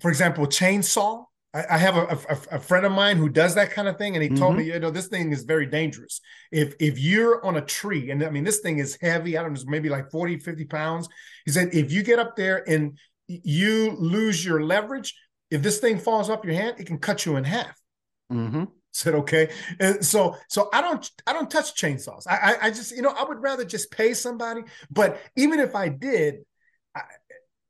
For 0.00 0.08
example, 0.08 0.46
chainsaw. 0.46 1.24
I, 1.54 1.76
have 1.76 1.96
a, 1.98 2.18
a, 2.30 2.56
a, 2.56 2.58
friend 2.58 2.86
of 2.86 2.92
mine 2.92 3.18
who 3.18 3.28
does 3.28 3.56
that 3.56 3.72
kind 3.72 3.86
of 3.86 3.98
thing, 3.98 4.16
and 4.16 4.22
he 4.22 4.30
mm-hmm. 4.30 4.38
told 4.38 4.56
me, 4.56 4.64
you 4.64 4.78
know, 4.78 4.90
this 4.90 5.08
thing 5.08 5.32
is 5.32 5.44
very 5.44 5.66
dangerous. 5.66 6.22
If 6.50 6.74
if 6.80 6.98
you're 6.98 7.44
on 7.44 7.58
a 7.58 7.60
tree, 7.60 8.10
and 8.10 8.24
I 8.24 8.30
mean, 8.30 8.42
this 8.42 8.60
thing 8.60 8.78
is 8.78 8.96
heavy, 9.02 9.36
I 9.36 9.42
don't 9.42 9.52
know, 9.52 9.62
maybe 9.66 9.90
like 9.90 10.10
40, 10.10 10.38
50 10.38 10.64
pounds. 10.64 11.10
He 11.44 11.50
said, 11.52 11.74
if 11.74 11.92
you 11.92 12.02
get 12.02 12.18
up 12.18 12.36
there 12.36 12.66
and 12.66 12.96
you 13.26 13.94
lose 13.98 14.42
your 14.42 14.62
leverage, 14.64 15.14
if 15.50 15.60
this 15.60 15.78
thing 15.78 15.98
falls 15.98 16.30
off 16.30 16.42
your 16.42 16.54
hand, 16.54 16.76
it 16.78 16.86
can 16.86 16.98
cut 16.98 17.26
you 17.26 17.36
in 17.36 17.44
half. 17.44 17.78
Mm-hmm. 18.32 18.64
Said 18.94 19.14
okay, 19.14 19.50
and 19.80 20.04
so 20.04 20.36
so 20.48 20.68
I 20.72 20.82
don't 20.82 21.10
I 21.26 21.32
don't 21.32 21.50
touch 21.50 21.74
chainsaws. 21.80 22.24
I, 22.26 22.36
I 22.36 22.66
I 22.66 22.70
just 22.70 22.94
you 22.94 23.00
know 23.00 23.10
I 23.10 23.24
would 23.24 23.42
rather 23.42 23.64
just 23.64 23.90
pay 23.90 24.12
somebody. 24.12 24.62
But 24.90 25.20
even 25.34 25.60
if 25.60 25.74
I 25.74 25.88
did, 25.88 26.44
I, 26.94 27.02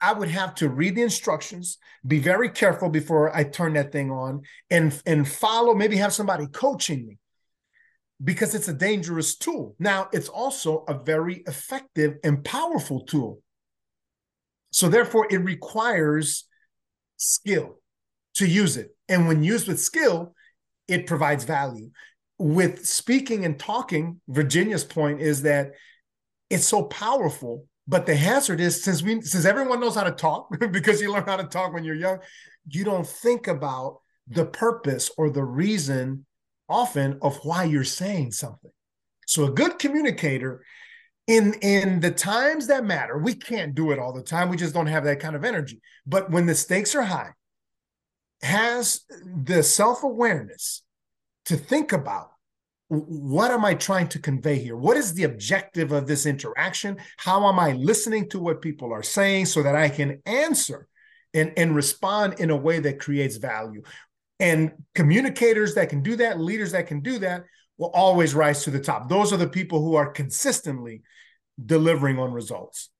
I 0.02 0.12
would 0.12 0.28
have 0.28 0.54
to 0.56 0.68
read 0.68 0.96
the 0.96 1.02
instructions, 1.02 1.78
be 2.06 2.18
very 2.18 2.50
careful 2.50 2.90
before 2.90 3.34
I 3.34 3.44
turn 3.44 3.74
that 3.74 3.92
thing 3.92 4.10
on, 4.10 4.42
and 4.68 5.00
and 5.06 5.26
follow. 5.26 5.74
Maybe 5.74 5.96
have 5.96 6.12
somebody 6.12 6.46
coaching 6.48 7.06
me 7.06 7.18
because 8.22 8.54
it's 8.54 8.68
a 8.68 8.74
dangerous 8.74 9.36
tool. 9.36 9.76
Now 9.78 10.08
it's 10.12 10.28
also 10.28 10.84
a 10.88 11.02
very 11.02 11.44
effective 11.46 12.16
and 12.24 12.44
powerful 12.44 13.04
tool. 13.04 13.40
So 14.72 14.88
therefore, 14.88 15.28
it 15.30 15.38
requires 15.38 16.44
skill 17.16 17.78
to 18.34 18.46
use 18.46 18.76
it, 18.76 18.94
and 19.08 19.28
when 19.28 19.44
used 19.44 19.68
with 19.68 19.80
skill 19.80 20.34
it 20.88 21.06
provides 21.06 21.44
value. 21.44 21.90
With 22.38 22.84
speaking 22.86 23.44
and 23.44 23.58
talking, 23.58 24.20
Virginia's 24.28 24.84
point 24.84 25.20
is 25.20 25.42
that 25.42 25.72
it's 26.50 26.66
so 26.66 26.84
powerful. 26.84 27.66
But 27.92 28.06
the 28.06 28.16
hazard 28.16 28.58
is 28.58 28.82
since 28.82 29.02
we 29.02 29.20
since 29.20 29.44
everyone 29.44 29.78
knows 29.78 29.96
how 29.96 30.04
to 30.04 30.12
talk 30.12 30.48
because 30.72 31.02
you 31.02 31.12
learn 31.12 31.26
how 31.26 31.36
to 31.36 31.44
talk 31.44 31.74
when 31.74 31.84
you're 31.84 31.94
young, 31.94 32.20
you 32.66 32.84
don't 32.84 33.06
think 33.06 33.48
about 33.48 34.00
the 34.26 34.46
purpose 34.46 35.10
or 35.18 35.28
the 35.28 35.44
reason 35.44 36.24
often 36.70 37.18
of 37.20 37.36
why 37.42 37.64
you're 37.64 37.84
saying 37.84 38.32
something. 38.32 38.70
So 39.26 39.44
a 39.44 39.50
good 39.50 39.78
communicator 39.78 40.64
in 41.26 41.52
in 41.60 42.00
the 42.00 42.10
times 42.10 42.68
that 42.68 42.86
matter, 42.86 43.18
we 43.18 43.34
can't 43.34 43.74
do 43.74 43.90
it 43.90 43.98
all 43.98 44.14
the 44.14 44.22
time. 44.22 44.48
We 44.48 44.56
just 44.56 44.72
don't 44.72 44.86
have 44.86 45.04
that 45.04 45.20
kind 45.20 45.36
of 45.36 45.44
energy. 45.44 45.82
But 46.06 46.30
when 46.30 46.46
the 46.46 46.54
stakes 46.54 46.94
are 46.94 47.02
high, 47.02 47.32
has 48.40 49.02
the 49.44 49.62
self 49.62 50.02
awareness 50.02 50.82
to 51.44 51.58
think 51.58 51.92
about 51.92 52.31
what 52.94 53.50
am 53.50 53.64
I 53.64 53.72
trying 53.72 54.08
to 54.08 54.18
convey 54.18 54.58
here? 54.58 54.76
What 54.76 54.98
is 54.98 55.14
the 55.14 55.24
objective 55.24 55.92
of 55.92 56.06
this 56.06 56.26
interaction? 56.26 56.98
How 57.16 57.48
am 57.48 57.58
I 57.58 57.72
listening 57.72 58.28
to 58.30 58.38
what 58.38 58.60
people 58.60 58.92
are 58.92 59.02
saying 59.02 59.46
so 59.46 59.62
that 59.62 59.74
I 59.74 59.88
can 59.88 60.20
answer 60.26 60.86
and, 61.32 61.54
and 61.56 61.74
respond 61.74 62.34
in 62.38 62.50
a 62.50 62.56
way 62.56 62.80
that 62.80 63.00
creates 63.00 63.38
value? 63.38 63.82
And 64.40 64.72
communicators 64.94 65.74
that 65.76 65.88
can 65.88 66.02
do 66.02 66.16
that, 66.16 66.38
leaders 66.38 66.72
that 66.72 66.86
can 66.86 67.00
do 67.00 67.18
that, 67.20 67.44
will 67.78 67.90
always 67.94 68.34
rise 68.34 68.64
to 68.64 68.70
the 68.70 68.80
top. 68.80 69.08
Those 69.08 69.32
are 69.32 69.38
the 69.38 69.48
people 69.48 69.80
who 69.80 69.94
are 69.94 70.10
consistently 70.10 71.00
delivering 71.64 72.18
on 72.18 72.30
results. 72.30 72.90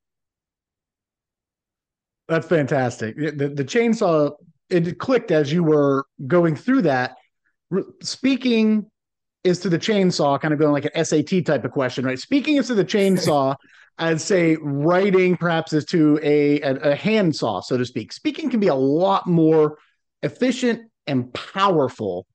That's 2.29 2.47
fantastic. 2.47 3.15
The, 3.17 3.53
the 3.55 3.65
chainsaw 3.65 4.33
it 4.71 4.99
clicked 4.99 5.31
as 5.31 5.53
you 5.53 5.63
were 5.63 6.07
going 6.27 6.57
through 6.57 6.83
that. 6.83 7.17
Speaking 8.03 8.91
is 9.45 9.59
to 9.61 9.69
the 9.69 9.79
chainsaw, 9.79 10.41
kind 10.41 10.55
of 10.55 10.61
going 10.61 10.73
like 10.73 10.89
an 10.95 11.05
SAT 11.05 11.45
type 11.45 11.65
of 11.65 11.73
question, 11.73 12.05
right? 12.05 12.19
Speaking 12.19 12.57
is 12.57 12.69
to 12.69 12.75
the 12.75 12.85
chainsaw, 12.85 13.57
I'd 13.99 14.21
say 14.21 14.57
writing 14.61 15.37
perhaps 15.37 15.73
is 15.73 15.85
to 15.87 16.19
a, 16.23 16.61
a, 16.63 16.75
a 16.93 16.95
handsaw, 16.95 17.61
so 17.61 17.77
to 17.77 17.85
speak. 17.85 18.13
Speaking 18.13 18.49
can 18.51 18.61
be 18.61 18.69
a 18.69 18.75
lot 18.75 19.27
more 19.27 19.79
efficient 20.23 20.91
and 21.07 21.33
powerful 21.35 22.27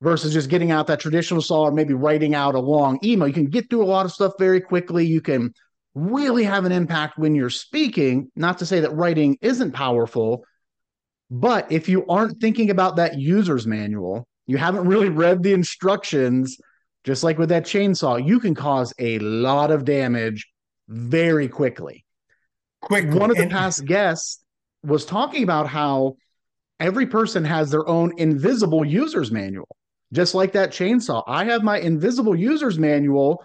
versus 0.00 0.32
just 0.32 0.48
getting 0.48 0.70
out 0.70 0.86
that 0.86 1.00
traditional 1.00 1.42
saw 1.42 1.64
or 1.64 1.72
maybe 1.72 1.94
writing 1.94 2.34
out 2.34 2.54
a 2.54 2.60
long 2.60 2.98
email. 3.04 3.28
You 3.28 3.34
can 3.34 3.46
get 3.46 3.68
through 3.68 3.82
a 3.82 3.86
lot 3.86 4.06
of 4.06 4.12
stuff 4.12 4.32
very 4.38 4.60
quickly. 4.60 5.06
You 5.06 5.20
can 5.20 5.52
really 5.94 6.44
have 6.44 6.64
an 6.64 6.72
impact 6.72 7.18
when 7.18 7.34
you're 7.34 7.50
speaking. 7.50 8.30
Not 8.36 8.58
to 8.58 8.66
say 8.66 8.80
that 8.80 8.94
writing 8.94 9.38
isn't 9.40 9.72
powerful, 9.72 10.44
but 11.30 11.70
if 11.72 11.88
you 11.88 12.06
aren't 12.06 12.40
thinking 12.40 12.70
about 12.70 12.96
that 12.96 13.18
user's 13.18 13.66
manual, 13.66 14.26
you 14.46 14.56
haven't 14.56 14.86
really 14.86 15.08
read 15.08 15.42
the 15.42 15.52
instructions, 15.52 16.58
just 17.04 17.24
like 17.24 17.38
with 17.38 17.48
that 17.50 17.64
chainsaw, 17.64 18.24
you 18.24 18.40
can 18.40 18.54
cause 18.54 18.92
a 18.98 19.18
lot 19.18 19.70
of 19.70 19.84
damage 19.84 20.46
very 20.88 21.48
quickly. 21.48 22.04
Quick, 22.80 23.12
one 23.12 23.30
of 23.30 23.36
the 23.36 23.48
past 23.48 23.84
guests 23.84 24.44
was 24.84 25.04
talking 25.04 25.42
about 25.42 25.66
how 25.66 26.16
every 26.78 27.06
person 27.06 27.44
has 27.44 27.70
their 27.70 27.88
own 27.88 28.12
invisible 28.18 28.84
user's 28.84 29.32
manual, 29.32 29.68
just 30.12 30.34
like 30.34 30.52
that 30.52 30.70
chainsaw. 30.70 31.22
I 31.26 31.44
have 31.46 31.62
my 31.62 31.78
invisible 31.78 32.36
user's 32.36 32.78
manual 32.78 33.44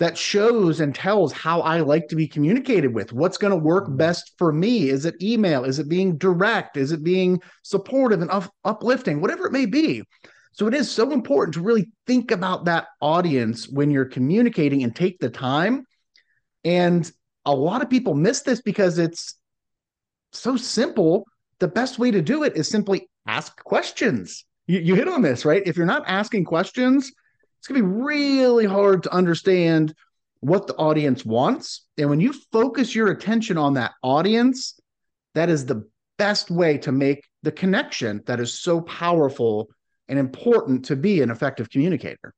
that 0.00 0.18
shows 0.18 0.80
and 0.80 0.94
tells 0.94 1.32
how 1.32 1.60
I 1.60 1.80
like 1.80 2.08
to 2.08 2.16
be 2.16 2.26
communicated 2.26 2.92
with. 2.92 3.12
What's 3.12 3.38
going 3.38 3.52
to 3.52 3.56
work 3.56 3.84
mm-hmm. 3.84 3.96
best 3.96 4.32
for 4.38 4.52
me? 4.52 4.88
Is 4.88 5.04
it 5.04 5.22
email? 5.22 5.64
Is 5.64 5.78
it 5.78 5.88
being 5.88 6.18
direct? 6.18 6.76
Is 6.76 6.90
it 6.90 7.04
being 7.04 7.40
supportive 7.62 8.20
and 8.20 8.30
up- 8.30 8.52
uplifting? 8.64 9.20
Whatever 9.20 9.46
it 9.46 9.52
may 9.52 9.66
be. 9.66 10.02
So 10.54 10.68
it 10.68 10.74
is 10.74 10.88
so 10.88 11.10
important 11.10 11.54
to 11.54 11.62
really 11.62 11.90
think 12.06 12.30
about 12.30 12.66
that 12.66 12.86
audience 13.00 13.68
when 13.68 13.90
you're 13.90 14.04
communicating 14.04 14.84
and 14.84 14.94
take 14.94 15.18
the 15.18 15.28
time. 15.28 15.84
And 16.64 17.10
a 17.44 17.52
lot 17.52 17.82
of 17.82 17.90
people 17.90 18.14
miss 18.14 18.42
this 18.42 18.62
because 18.62 18.98
it's 18.98 19.34
so 20.32 20.56
simple. 20.56 21.26
The 21.58 21.66
best 21.66 21.98
way 21.98 22.12
to 22.12 22.22
do 22.22 22.44
it 22.44 22.56
is 22.56 22.68
simply 22.68 23.08
ask 23.26 23.62
questions. 23.64 24.44
You, 24.68 24.78
you 24.78 24.94
hit 24.94 25.08
on 25.08 25.22
this, 25.22 25.44
right? 25.44 25.62
If 25.66 25.76
you're 25.76 25.86
not 25.86 26.04
asking 26.06 26.44
questions, 26.44 27.10
it's 27.58 27.66
going 27.66 27.80
to 27.80 27.86
be 27.86 27.92
really 27.92 28.64
hard 28.64 29.02
to 29.02 29.12
understand 29.12 29.92
what 30.38 30.68
the 30.68 30.76
audience 30.76 31.24
wants. 31.24 31.86
And 31.98 32.08
when 32.08 32.20
you 32.20 32.32
focus 32.52 32.94
your 32.94 33.08
attention 33.08 33.58
on 33.58 33.74
that 33.74 33.92
audience, 34.04 34.78
that 35.34 35.48
is 35.48 35.66
the 35.66 35.88
best 36.16 36.48
way 36.48 36.78
to 36.78 36.92
make 36.92 37.24
the 37.42 37.50
connection 37.50 38.22
that 38.26 38.38
is 38.38 38.60
so 38.60 38.82
powerful 38.82 39.68
and 40.08 40.18
important 40.18 40.86
to 40.86 40.96
be 40.96 41.22
an 41.22 41.30
effective 41.30 41.70
communicator. 41.70 42.34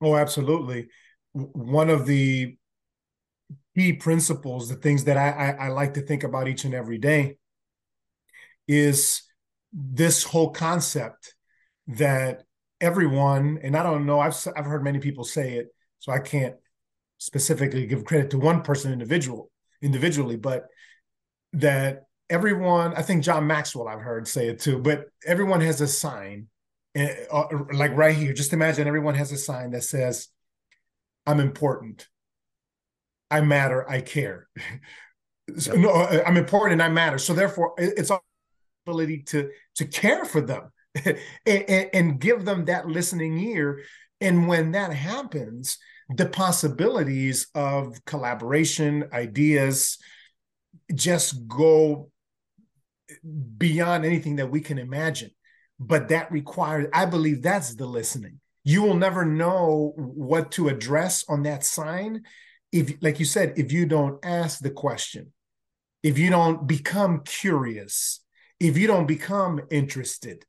Oh, 0.00 0.16
absolutely. 0.16 0.88
One 1.32 1.90
of 1.90 2.06
the 2.06 2.56
key 3.76 3.92
principles, 3.94 4.68
the 4.68 4.74
things 4.74 5.04
that 5.04 5.16
I, 5.16 5.30
I, 5.30 5.66
I 5.66 5.68
like 5.68 5.94
to 5.94 6.02
think 6.02 6.24
about 6.24 6.48
each 6.48 6.64
and 6.64 6.74
every 6.74 6.98
day, 6.98 7.36
is 8.66 9.22
this 9.72 10.24
whole 10.24 10.50
concept 10.50 11.34
that 11.86 12.44
everyone, 12.80 13.58
and 13.62 13.76
I 13.76 13.82
don't 13.82 14.06
know, 14.06 14.20
I've 14.20 14.36
I've 14.56 14.64
heard 14.64 14.84
many 14.84 14.98
people 14.98 15.24
say 15.24 15.54
it, 15.54 15.68
so 15.98 16.12
I 16.12 16.18
can't 16.18 16.54
specifically 17.18 17.86
give 17.86 18.04
credit 18.04 18.30
to 18.30 18.38
one 18.38 18.62
person 18.62 18.92
individual 18.92 19.50
individually, 19.82 20.36
but 20.36 20.66
that 21.52 22.04
everyone, 22.30 22.94
I 22.94 23.02
think 23.02 23.24
John 23.24 23.46
Maxwell 23.46 23.88
I've 23.88 24.00
heard 24.00 24.26
say 24.26 24.48
it 24.48 24.60
too, 24.60 24.78
but 24.78 25.06
everyone 25.26 25.60
has 25.60 25.80
a 25.80 25.88
sign, 25.88 26.46
uh, 26.96 27.44
like 27.74 27.94
right 27.94 28.16
here. 28.16 28.32
Just 28.32 28.52
imagine 28.52 28.86
everyone 28.86 29.16
has 29.16 29.32
a 29.32 29.36
sign 29.36 29.72
that 29.72 29.82
says, 29.82 30.28
"I'm 31.26 31.40
important, 31.40 32.08
I 33.30 33.40
matter, 33.42 33.88
I 33.88 34.00
care." 34.00 34.48
so, 35.58 35.72
no, 35.74 35.90
uh, 35.90 36.22
I'm 36.24 36.36
important 36.36 36.80
and 36.80 36.82
I 36.82 36.88
matter. 36.88 37.18
So 37.18 37.34
therefore, 37.34 37.74
it's 37.76 38.10
our 38.10 38.22
ability 38.86 39.24
to 39.24 39.50
to 39.76 39.84
care 39.84 40.24
for 40.24 40.40
them 40.40 40.70
and, 41.04 41.90
and 41.92 42.20
give 42.20 42.44
them 42.44 42.66
that 42.66 42.86
listening 42.86 43.38
ear. 43.38 43.82
And 44.20 44.46
when 44.46 44.72
that 44.72 44.92
happens, 44.92 45.78
the 46.14 46.26
possibilities 46.26 47.48
of 47.54 48.04
collaboration, 48.04 49.08
ideas 49.12 49.98
just 50.94 51.46
go 51.48 52.10
beyond 53.58 54.04
anything 54.04 54.36
that 54.36 54.50
we 54.50 54.60
can 54.60 54.78
imagine. 54.78 55.30
But 55.78 56.08
that 56.08 56.30
requires, 56.30 56.88
I 56.92 57.06
believe 57.06 57.42
that's 57.42 57.74
the 57.74 57.86
listening. 57.86 58.40
You 58.64 58.82
will 58.82 58.94
never 58.94 59.24
know 59.24 59.94
what 59.96 60.52
to 60.52 60.68
address 60.68 61.24
on 61.28 61.44
that 61.44 61.64
sign 61.64 62.22
if, 62.72 62.94
like 63.00 63.18
you 63.18 63.24
said, 63.24 63.54
if 63.56 63.72
you 63.72 63.86
don't 63.86 64.18
ask 64.24 64.60
the 64.60 64.70
question, 64.70 65.32
if 66.02 66.18
you 66.18 66.30
don't 66.30 66.66
become 66.66 67.22
curious, 67.24 68.20
if 68.58 68.76
you 68.76 68.86
don't 68.86 69.06
become 69.06 69.60
interested, 69.70 70.44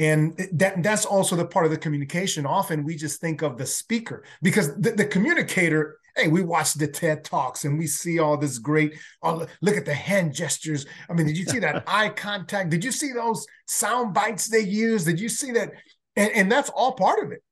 and 0.00 0.36
that 0.52 0.82
that's 0.82 1.04
also 1.04 1.36
the 1.36 1.44
part 1.44 1.66
of 1.66 1.70
the 1.70 1.76
communication. 1.76 2.46
Often 2.46 2.84
we 2.84 2.96
just 2.96 3.20
think 3.20 3.42
of 3.42 3.58
the 3.58 3.66
speaker 3.66 4.24
because 4.42 4.74
the, 4.76 4.92
the 4.92 5.04
communicator 5.04 5.98
hey 6.16 6.26
we 6.26 6.42
watch 6.42 6.74
the 6.74 6.88
ted 6.88 7.22
talks 7.22 7.64
and 7.64 7.78
we 7.78 7.86
see 7.86 8.18
all 8.18 8.36
this 8.36 8.58
great 8.58 8.94
oh, 9.22 9.46
look 9.60 9.76
at 9.76 9.84
the 9.84 9.94
hand 9.94 10.34
gestures. 10.34 10.86
I 11.08 11.12
mean 11.12 11.26
did 11.26 11.36
you 11.36 11.44
see 11.44 11.58
that 11.60 11.84
eye 11.86 12.08
contact? 12.08 12.70
Did 12.70 12.82
you 12.82 12.92
see 12.92 13.12
those 13.12 13.46
sound 13.66 14.14
bites 14.14 14.48
they 14.48 14.60
use? 14.60 15.04
Did 15.04 15.20
you 15.20 15.28
see 15.28 15.52
that? 15.52 15.70
And, 16.16 16.32
and 16.32 16.50
that's 16.50 16.70
all 16.70 16.92
part 16.92 17.22
of 17.22 17.32
it. 17.32 17.42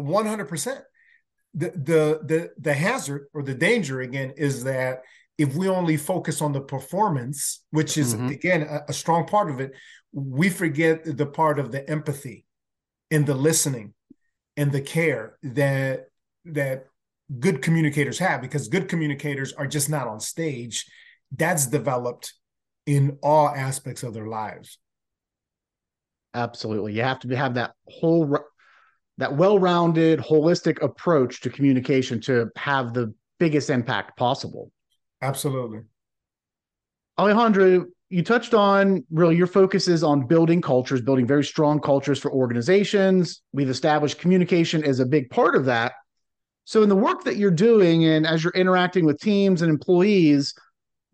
100% 0.00 0.82
the, 1.54 1.70
the 1.70 2.20
the 2.24 2.50
the 2.58 2.74
hazard 2.74 3.26
or 3.34 3.42
the 3.42 3.54
danger 3.54 4.00
again 4.00 4.32
is 4.36 4.64
that 4.64 5.02
if 5.38 5.54
we 5.54 5.68
only 5.68 5.96
focus 5.96 6.42
on 6.42 6.52
the 6.52 6.60
performance 6.60 7.64
which 7.70 7.96
is 7.96 8.14
mm-hmm. 8.14 8.28
again 8.28 8.62
a, 8.62 8.80
a 8.88 8.92
strong 8.92 9.26
part 9.26 9.50
of 9.50 9.60
it 9.60 9.72
we 10.12 10.48
forget 10.48 11.04
the 11.16 11.26
part 11.26 11.58
of 11.58 11.72
the 11.72 11.88
empathy 11.88 12.44
and 13.10 13.26
the 13.26 13.34
listening 13.34 13.94
and 14.56 14.72
the 14.72 14.80
care 14.80 15.38
that 15.42 16.06
that 16.44 16.86
good 17.38 17.62
communicators 17.62 18.18
have 18.18 18.40
because 18.40 18.68
good 18.68 18.88
communicators 18.88 19.52
are 19.52 19.66
just 19.66 19.88
not 19.88 20.08
on 20.08 20.20
stage. 20.20 20.86
That's 21.36 21.66
developed 21.66 22.32
in 22.86 23.18
all 23.22 23.48
aspects 23.48 24.02
of 24.02 24.14
their 24.14 24.26
lives. 24.26 24.78
Absolutely. 26.34 26.94
You 26.94 27.02
have 27.02 27.20
to 27.20 27.36
have 27.36 27.54
that 27.54 27.72
whole 27.86 28.38
that 29.18 29.36
well-rounded 29.36 30.20
holistic 30.20 30.80
approach 30.82 31.40
to 31.40 31.50
communication 31.50 32.20
to 32.20 32.50
have 32.56 32.94
the 32.94 33.12
biggest 33.38 33.68
impact 33.68 34.16
possible 34.16 34.70
absolutely 35.22 35.80
alejandro 37.18 37.86
you 38.10 38.22
touched 38.22 38.54
on 38.54 39.04
really 39.10 39.36
your 39.36 39.46
focus 39.46 39.86
is 39.86 40.02
on 40.02 40.26
building 40.26 40.62
cultures, 40.62 41.02
building 41.02 41.26
very 41.26 41.44
strong 41.44 41.78
cultures 41.78 42.18
for 42.18 42.32
organizations. 42.32 43.42
We've 43.52 43.68
established 43.68 44.18
communication 44.18 44.82
as 44.82 45.00
a 45.00 45.06
big 45.06 45.28
part 45.28 45.54
of 45.54 45.66
that. 45.66 45.92
So, 46.64 46.82
in 46.82 46.88
the 46.88 46.96
work 46.96 47.24
that 47.24 47.36
you're 47.36 47.50
doing 47.50 48.04
and 48.04 48.26
as 48.26 48.42
you're 48.42 48.52
interacting 48.54 49.04
with 49.04 49.20
teams 49.20 49.62
and 49.62 49.70
employees, 49.70 50.54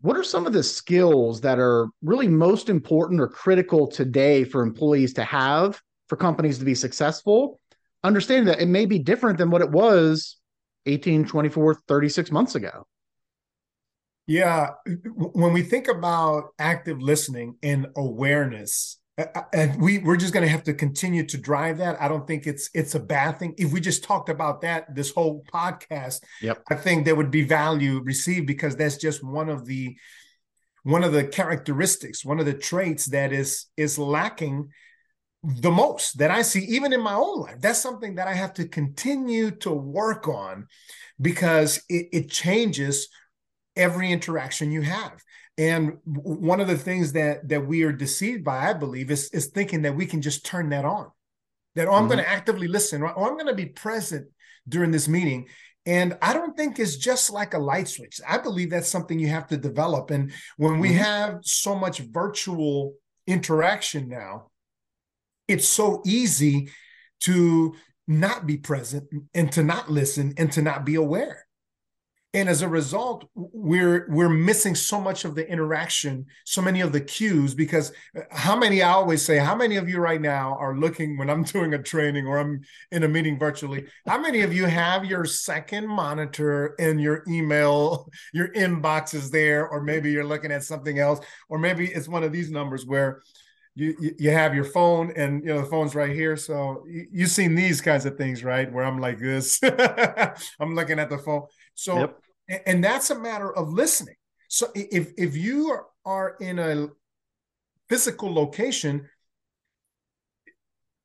what 0.01 0.17
are 0.17 0.23
some 0.23 0.45
of 0.45 0.53
the 0.53 0.63
skills 0.63 1.41
that 1.41 1.59
are 1.59 1.87
really 2.01 2.27
most 2.27 2.69
important 2.69 3.19
or 3.19 3.27
critical 3.27 3.87
today 3.87 4.43
for 4.43 4.61
employees 4.61 5.13
to 5.13 5.23
have 5.23 5.81
for 6.07 6.15
companies 6.15 6.59
to 6.59 6.65
be 6.65 6.75
successful? 6.75 7.59
Understanding 8.03 8.45
that 8.45 8.61
it 8.61 8.67
may 8.67 8.85
be 8.85 8.99
different 8.99 9.37
than 9.37 9.49
what 9.49 9.61
it 9.61 9.71
was 9.71 10.37
18, 10.85 11.25
24, 11.25 11.75
36 11.87 12.31
months 12.31 12.55
ago. 12.55 12.85
Yeah, 14.27 14.71
when 15.13 15.53
we 15.53 15.61
think 15.61 15.87
about 15.87 16.49
active 16.57 17.01
listening 17.01 17.57
and 17.61 17.87
awareness, 17.95 18.97
and 19.53 19.81
we 19.81 19.99
we're 19.99 20.17
just 20.17 20.33
going 20.33 20.43
to 20.45 20.49
have 20.49 20.63
to 20.63 20.73
continue 20.73 21.25
to 21.27 21.37
drive 21.37 21.77
that. 21.77 22.01
I 22.01 22.07
don't 22.07 22.27
think 22.27 22.47
it's 22.47 22.69
it's 22.73 22.95
a 22.95 22.99
bad 22.99 23.39
thing. 23.39 23.53
If 23.57 23.71
we 23.71 23.79
just 23.79 24.03
talked 24.03 24.29
about 24.29 24.61
that 24.61 24.93
this 24.93 25.11
whole 25.11 25.43
podcast, 25.53 26.21
yep. 26.41 26.63
I 26.69 26.75
think 26.75 27.05
there 27.05 27.15
would 27.15 27.31
be 27.31 27.43
value 27.43 28.01
received 28.03 28.47
because 28.47 28.75
that's 28.75 28.97
just 28.97 29.23
one 29.23 29.47
of 29.47 29.65
the 29.65 29.95
one 30.83 31.03
of 31.03 31.13
the 31.13 31.23
characteristics, 31.23 32.25
one 32.25 32.39
of 32.39 32.45
the 32.45 32.53
traits 32.53 33.05
that 33.07 33.31
is 33.31 33.67
is 33.77 33.97
lacking 33.97 34.69
the 35.43 35.71
most 35.71 36.17
that 36.17 36.31
I 36.31 36.41
see 36.41 36.61
even 36.65 36.91
in 36.91 37.01
my 37.01 37.13
own 37.13 37.41
life. 37.41 37.61
That's 37.61 37.81
something 37.81 38.15
that 38.15 38.27
I 38.27 38.33
have 38.33 38.53
to 38.55 38.67
continue 38.67 39.51
to 39.51 39.71
work 39.71 40.27
on 40.27 40.67
because 41.21 41.81
it, 41.87 42.07
it 42.11 42.31
changes 42.31 43.07
every 43.75 44.11
interaction 44.11 44.71
you 44.71 44.81
have. 44.81 45.21
And 45.57 45.97
one 46.05 46.59
of 46.59 46.67
the 46.67 46.77
things 46.77 47.13
that 47.13 47.47
that 47.47 47.65
we 47.65 47.83
are 47.83 47.93
deceived 47.93 48.43
by, 48.43 48.69
I 48.69 48.73
believe, 48.73 49.09
is, 49.09 49.29
is 49.29 49.47
thinking 49.47 49.83
that 49.83 49.95
we 49.95 50.05
can 50.05 50.21
just 50.21 50.45
turn 50.45 50.69
that 50.69 50.85
on. 50.85 51.11
That 51.75 51.87
oh, 51.87 51.93
I'm 51.93 52.01
mm-hmm. 52.01 52.13
going 52.13 52.23
to 52.23 52.29
actively 52.29 52.67
listen, 52.67 53.01
or 53.01 53.17
oh, 53.17 53.25
I'm 53.25 53.35
going 53.35 53.47
to 53.47 53.55
be 53.55 53.67
present 53.67 54.27
during 54.67 54.91
this 54.91 55.07
meeting. 55.07 55.47
And 55.85 56.17
I 56.21 56.33
don't 56.33 56.57
think 56.57 56.79
it's 56.79 56.97
just 56.97 57.29
like 57.29 57.53
a 57.53 57.59
light 57.59 57.87
switch. 57.87 58.19
I 58.27 58.39
believe 58.39 58.71
that's 58.71 58.89
something 58.89 59.19
you 59.19 59.27
have 59.27 59.47
to 59.47 59.57
develop. 59.57 60.09
And 60.09 60.31
when 60.57 60.79
we 60.79 60.89
mm-hmm. 60.89 60.97
have 60.97 61.39
so 61.43 61.75
much 61.75 61.99
virtual 61.99 62.95
interaction 63.27 64.09
now, 64.09 64.49
it's 65.47 65.67
so 65.67 66.01
easy 66.05 66.69
to 67.21 67.75
not 68.07 68.45
be 68.45 68.57
present 68.57 69.07
and 69.33 69.51
to 69.51 69.63
not 69.63 69.89
listen 69.89 70.33
and 70.37 70.51
to 70.53 70.61
not 70.61 70.85
be 70.85 70.95
aware 70.95 71.44
and 72.35 72.49
as 72.49 72.61
a 72.61 72.67
result 72.67 73.29
we're 73.33 74.07
we're 74.09 74.29
missing 74.29 74.75
so 74.75 74.99
much 74.99 75.23
of 75.23 75.35
the 75.35 75.49
interaction 75.49 76.25
so 76.43 76.61
many 76.61 76.81
of 76.81 76.91
the 76.91 76.99
cues 76.99 77.55
because 77.55 77.93
uh, 78.17 78.21
how 78.29 78.55
many 78.55 78.81
i 78.81 78.91
always 78.91 79.23
say 79.23 79.37
how 79.37 79.55
many 79.55 79.77
of 79.77 79.87
you 79.87 79.99
right 79.99 80.21
now 80.21 80.55
are 80.59 80.77
looking 80.77 81.17
when 81.17 81.29
i'm 81.29 81.43
doing 81.55 81.73
a 81.73 81.81
training 81.81 82.27
or 82.27 82.37
i'm 82.37 82.61
in 82.91 83.03
a 83.03 83.07
meeting 83.07 83.39
virtually 83.39 83.85
how 84.05 84.19
many 84.19 84.41
of 84.41 84.53
you 84.53 84.65
have 84.65 85.05
your 85.05 85.23
second 85.23 85.87
monitor 85.87 86.75
in 86.77 86.99
your 86.99 87.23
email 87.27 88.09
your 88.33 88.49
inbox 88.49 89.13
is 89.13 89.31
there 89.31 89.67
or 89.67 89.81
maybe 89.81 90.11
you're 90.11 90.25
looking 90.25 90.51
at 90.51 90.63
something 90.63 90.99
else 90.99 91.21
or 91.47 91.57
maybe 91.57 91.87
it's 91.87 92.09
one 92.09 92.23
of 92.23 92.33
these 92.33 92.51
numbers 92.51 92.85
where 92.85 93.21
you, 93.77 94.15
you 94.17 94.31
have 94.31 94.55
your 94.55 94.63
phone 94.63 95.11
and 95.17 95.43
you 95.43 95.53
know 95.53 95.59
the 95.59 95.67
phone's 95.67 95.95
right 95.95 96.15
here. 96.15 96.37
So 96.37 96.85
you, 96.87 97.07
you've 97.11 97.29
seen 97.29 97.55
these 97.55 97.81
kinds 97.81 98.05
of 98.05 98.17
things 98.17 98.41
right? 98.41 98.71
Where 98.71 98.85
i'm 98.85 99.01
like 99.01 99.19
this 99.19 99.59
i'm 100.61 100.75
looking 100.75 100.97
at 100.97 101.09
the 101.09 101.17
phone. 101.17 101.47
So 101.73 101.99
yep 101.99 102.21
and 102.47 102.83
that's 102.83 103.09
a 103.09 103.19
matter 103.19 103.51
of 103.55 103.73
listening. 103.73 104.15
So 104.47 104.67
if 104.75 105.11
if 105.17 105.35
you 105.35 105.77
are 106.05 106.35
in 106.39 106.59
a 106.59 106.87
physical 107.89 108.33
location 108.33 109.09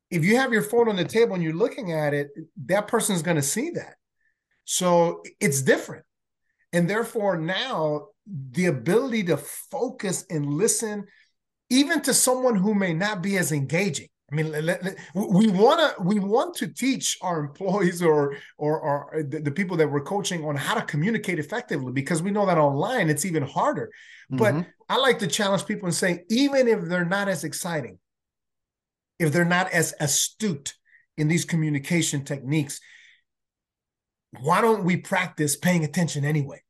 if 0.09 0.25
you 0.25 0.35
have 0.35 0.51
your 0.51 0.61
phone 0.61 0.89
on 0.89 0.97
the 0.97 1.05
table 1.05 1.35
and 1.35 1.43
you're 1.43 1.53
looking 1.53 1.93
at 1.93 2.13
it 2.13 2.29
that 2.65 2.87
person 2.87 3.15
is 3.15 3.21
going 3.21 3.37
to 3.37 3.41
see 3.41 3.71
that. 3.71 3.95
So 4.65 5.23
it's 5.39 5.61
different. 5.61 6.05
And 6.73 6.89
therefore 6.89 7.37
now 7.37 8.07
the 8.51 8.67
ability 8.67 9.23
to 9.23 9.37
focus 9.37 10.25
and 10.29 10.45
listen 10.45 11.07
even 11.69 12.01
to 12.01 12.13
someone 12.13 12.55
who 12.55 12.75
may 12.75 12.93
not 12.93 13.21
be 13.21 13.37
as 13.37 13.51
engaging 13.51 14.09
I 14.31 14.35
mean, 14.35 14.53
we 15.13 15.47
want 15.47 15.79
to 15.79 16.01
we 16.01 16.19
want 16.19 16.55
to 16.55 16.67
teach 16.67 17.17
our 17.21 17.39
employees 17.41 18.01
or 18.01 18.37
or, 18.57 18.79
or 18.79 19.23
the, 19.23 19.39
the, 19.41 19.51
people 19.51 19.75
that 19.77 19.91
we're 19.91 20.01
coaching 20.01 20.45
on 20.45 20.55
how 20.55 20.73
to 20.75 20.81
communicate 20.83 21.37
effectively 21.37 21.91
because 21.91 22.23
we 22.23 22.31
know 22.31 22.45
that 22.45 22.57
online 22.57 23.09
it's 23.09 23.25
even 23.25 23.43
harder. 23.43 23.91
Mm-hmm. 24.31 24.37
But 24.37 24.67
I 24.87 24.97
like 24.97 25.19
to 25.19 25.27
challenge 25.27 25.65
people 25.65 25.87
and 25.87 25.95
say, 25.95 26.23
even 26.29 26.69
if 26.69 26.85
they're 26.85 27.03
not 27.03 27.27
as 27.27 27.43
exciting, 27.43 27.99
if 29.19 29.33
they're 29.33 29.43
not 29.43 29.69
as 29.71 29.93
astute 29.99 30.75
in 31.17 31.27
these 31.27 31.43
communication 31.43 32.23
techniques, 32.23 32.79
why 34.39 34.61
don't 34.61 34.85
we 34.85 34.95
practice 34.95 35.57
paying 35.57 35.83
attention 35.83 36.23
anyway? 36.23 36.61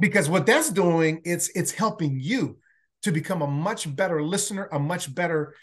Because 0.00 0.28
what 0.28 0.44
that's 0.44 0.70
doing, 0.70 1.20
it's 1.24 1.50
it's 1.50 1.70
helping 1.70 2.18
you 2.18 2.58
to 3.02 3.12
become 3.12 3.42
a 3.42 3.46
much 3.46 3.94
better 3.94 4.20
listener, 4.20 4.68
a 4.72 4.78
much 4.80 5.14
better 5.14 5.54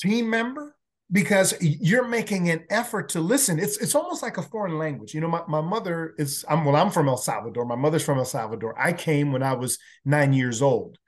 team 0.00 0.30
member 0.30 0.76
because 1.12 1.54
you're 1.60 2.08
making 2.08 2.50
an 2.50 2.64
effort 2.70 3.10
to 3.10 3.20
listen. 3.20 3.58
It's 3.58 3.76
it's 3.78 3.94
almost 3.94 4.22
like 4.22 4.38
a 4.38 4.42
foreign 4.42 4.78
language. 4.78 5.14
You 5.14 5.20
know, 5.20 5.28
my, 5.28 5.42
my 5.48 5.60
mother 5.60 6.14
is 6.18 6.44
I'm 6.48 6.64
well, 6.64 6.76
I'm 6.76 6.90
from 6.90 7.08
El 7.08 7.16
Salvador. 7.16 7.64
My 7.64 7.76
mother's 7.76 8.04
from 8.04 8.18
El 8.18 8.24
Salvador. 8.24 8.74
I 8.78 8.92
came 8.92 9.32
when 9.32 9.42
I 9.42 9.52
was 9.54 9.78
nine 10.04 10.32
years 10.32 10.62
old. 10.62 10.98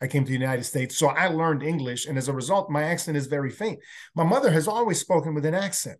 I 0.00 0.06
came 0.06 0.24
to 0.24 0.28
the 0.28 0.38
United 0.38 0.64
States. 0.64 0.98
So 0.98 1.08
I 1.08 1.28
learned 1.28 1.62
English. 1.62 2.06
And 2.06 2.18
as 2.18 2.28
a 2.28 2.32
result, 2.32 2.68
my 2.68 2.82
accent 2.82 3.16
is 3.16 3.26
very 3.26 3.50
faint. 3.50 3.78
My 4.14 4.24
mother 4.24 4.50
has 4.50 4.68
always 4.68 5.00
spoken 5.00 5.34
with 5.34 5.46
an 5.46 5.54
accent. 5.54 5.98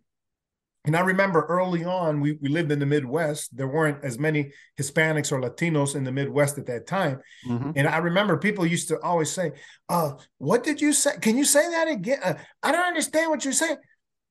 And 0.85 0.95
I 0.95 1.01
remember 1.01 1.45
early 1.49 1.83
on, 1.83 2.21
we, 2.21 2.37
we 2.41 2.49
lived 2.49 2.71
in 2.71 2.79
the 2.79 2.85
Midwest. 2.85 3.55
There 3.55 3.67
weren't 3.67 4.03
as 4.03 4.19
many 4.19 4.51
Hispanics 4.79 5.31
or 5.31 5.41
Latinos 5.41 5.95
in 5.95 6.03
the 6.03 6.11
Midwest 6.11 6.57
at 6.57 6.67
that 6.67 6.87
time. 6.87 7.21
Mm-hmm. 7.47 7.71
And 7.75 7.87
I 7.87 7.97
remember 7.97 8.37
people 8.37 8.65
used 8.65 8.87
to 8.89 8.99
always 9.01 9.31
say, 9.31 9.53
uh, 9.89 10.13
What 10.37 10.63
did 10.63 10.81
you 10.81 10.93
say? 10.93 11.17
Can 11.19 11.37
you 11.37 11.45
say 11.45 11.69
that 11.71 11.87
again? 11.87 12.19
Uh, 12.23 12.35
I 12.61 12.71
don't 12.71 12.85
understand 12.85 13.31
what 13.31 13.43
you're 13.43 13.53
saying. 13.53 13.77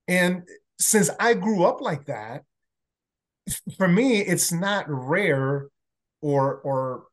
And 0.07 0.43
since 0.79 1.11
I 1.19 1.35
grew 1.35 1.65
up 1.65 1.81
like 1.81 2.07
that, 2.07 2.43
for 3.77 3.89
me, 3.89 4.21
it's 4.21 4.53
not 4.53 4.87
rare 4.89 5.69
or, 6.21 6.57
or 6.61 7.05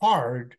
hard 0.00 0.56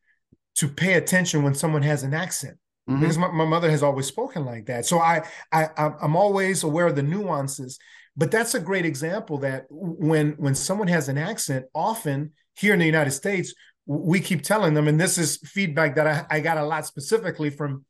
to 0.56 0.68
pay 0.68 0.94
attention 0.94 1.44
when 1.44 1.56
someone 1.56 1.84
has 1.84 2.04
an 2.04 2.14
accent 2.14 2.58
mm-hmm. 2.88 3.00
because 3.00 3.18
my, 3.18 3.30
my 3.30 3.46
mother 3.46 3.70
has 3.70 3.84
always 3.84 4.06
spoken 4.06 4.46
like 4.46 4.66
that. 4.68 4.86
So 4.86 5.00
I, 5.00 5.24
I 5.52 5.70
I'm 5.78 6.16
always 6.16 6.64
aware 6.64 6.88
of 6.88 6.96
the 6.96 7.04
nuances. 7.04 7.80
But 8.16 8.32
that's 8.32 8.56
a 8.56 8.60
great 8.60 8.86
example 8.86 9.38
that 9.40 9.66
when 9.70 10.32
when 10.38 10.56
someone 10.56 10.88
has 10.88 11.08
an 11.08 11.18
accent, 11.18 11.66
often 11.74 12.32
here 12.56 12.74
in 12.74 12.80
the 12.80 12.86
United 12.86 13.12
States, 13.12 13.54
we 13.86 14.20
keep 14.20 14.42
telling 14.42 14.74
them, 14.74 14.88
and 14.88 15.00
this 15.00 15.18
is 15.18 15.38
feedback 15.38 15.96
that 15.96 16.08
I, 16.08 16.26
I 16.38 16.40
got 16.40 16.58
a 16.58 16.66
lot 16.66 16.86
specifically 16.86 17.50
from 17.50 17.86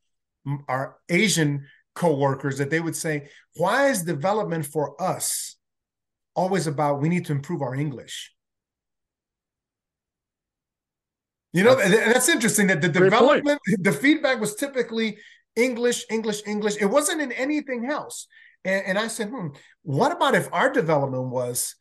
our 0.67 0.97
Asian 1.09 1.65
co-workers 1.95 2.57
that 2.59 2.69
they 2.69 2.79
would 2.79 2.95
say, 2.95 3.29
why 3.55 3.89
is 3.89 4.03
development 4.03 4.65
for 4.65 5.01
us 5.01 5.55
always 6.35 6.67
about 6.67 7.01
we 7.01 7.09
need 7.09 7.25
to 7.25 7.31
improve 7.31 7.61
our 7.61 7.73
English? 7.73 8.31
You 11.57 11.63
know, 11.63 11.73
that's, 11.73 12.13
that's 12.13 12.29
interesting 12.29 12.67
that 12.67 12.81
the 12.81 12.87
development, 12.87 13.59
the 13.79 13.91
feedback 13.91 14.39
was 14.39 14.53
typically 14.53 15.17
English, 15.55 16.05
English, 16.11 16.43
English. 16.45 16.75
It 16.79 16.85
wasn't 16.85 17.19
in 17.19 17.31
anything 17.31 17.89
else. 17.89 18.27
And, 18.63 18.85
and 18.85 18.99
I 18.99 19.07
said, 19.07 19.29
hmm, 19.29 19.47
what 19.81 20.11
about 20.11 20.35
if 20.35 20.47
our 20.53 20.71
development 20.71 21.29
was 21.29 21.73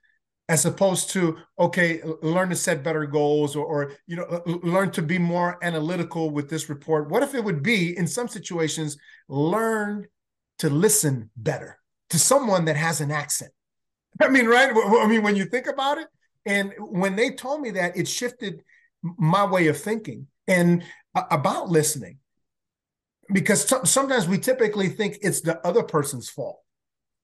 as 0.48 0.64
opposed 0.64 1.10
to 1.10 1.36
okay 1.58 2.00
learn 2.22 2.48
to 2.48 2.56
set 2.56 2.82
better 2.82 3.04
goals 3.04 3.54
or, 3.54 3.66
or, 3.66 3.92
you 4.06 4.16
know 4.16 4.42
learn 4.62 4.92
to 4.92 5.02
be 5.02 5.18
more 5.18 5.58
analytical 5.60 6.30
with 6.30 6.48
this 6.48 6.68
report 6.68 7.10
what 7.10 7.24
if 7.24 7.34
it 7.34 7.42
would 7.42 7.64
be 7.64 7.98
in 7.98 8.06
some 8.06 8.28
situations 8.28 8.96
learn 9.28 10.06
to 10.60 10.70
listen 10.70 11.28
better 11.36 11.80
to 12.10 12.18
someone 12.18 12.64
that 12.66 12.76
has 12.76 13.00
an 13.00 13.10
accent 13.10 13.50
i 14.22 14.28
mean 14.28 14.46
right 14.46 14.70
i 14.72 15.06
mean 15.08 15.24
when 15.24 15.34
you 15.34 15.46
think 15.46 15.66
about 15.66 15.98
it 15.98 16.06
and 16.44 16.72
when 16.78 17.16
they 17.16 17.30
told 17.30 17.60
me 17.60 17.72
that 17.72 17.96
it 17.96 18.06
shifted 18.06 18.62
my 19.02 19.44
way 19.44 19.68
of 19.68 19.80
thinking 19.80 20.26
and 20.48 20.82
about 21.14 21.68
listening. 21.68 22.18
Because 23.32 23.68
sometimes 23.90 24.28
we 24.28 24.38
typically 24.38 24.88
think 24.88 25.18
it's 25.20 25.40
the 25.40 25.64
other 25.66 25.82
person's 25.82 26.28
fault. 26.28 26.60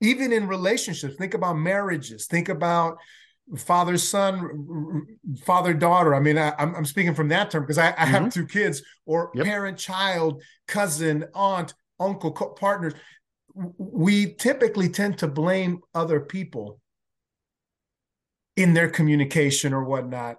Even 0.01 0.33
in 0.33 0.49
relationships 0.49 1.15
think 1.17 1.35
about 1.35 1.55
marriages 1.55 2.27
think 2.27 2.49
about 2.49 2.99
father 3.57 3.97
son 3.97 5.07
father 5.45 5.75
daughter. 5.75 6.15
I 6.15 6.21
mean 6.21 6.39
I, 6.39 6.55
am 6.59 6.85
speaking 6.85 7.15
from 7.15 7.29
that 7.29 7.51
term 7.51 7.63
because 7.63 7.79
I, 7.79 7.95
I, 7.97 8.07
have 8.07 8.23
mm-hmm. 8.23 8.29
two 8.31 8.47
kids 8.47 8.83
or 9.07 9.31
yep. 9.35 9.45
parent 9.45 9.79
child 9.79 10.43
cousin 10.67 11.27
aunt 11.35 11.75
uncle 12.01 12.33
co- 12.33 12.51
partners. 12.51 12.95
We 13.55 14.35
typically 14.35 14.89
tend 14.89 15.19
to 15.19 15.29
blame 15.29 15.81
other 15.95 16.19
people 16.19 16.81
in 18.57 18.75
their 18.75 18.89
communication 18.89 19.73
or 19.73 19.85
whatnot 19.85 20.37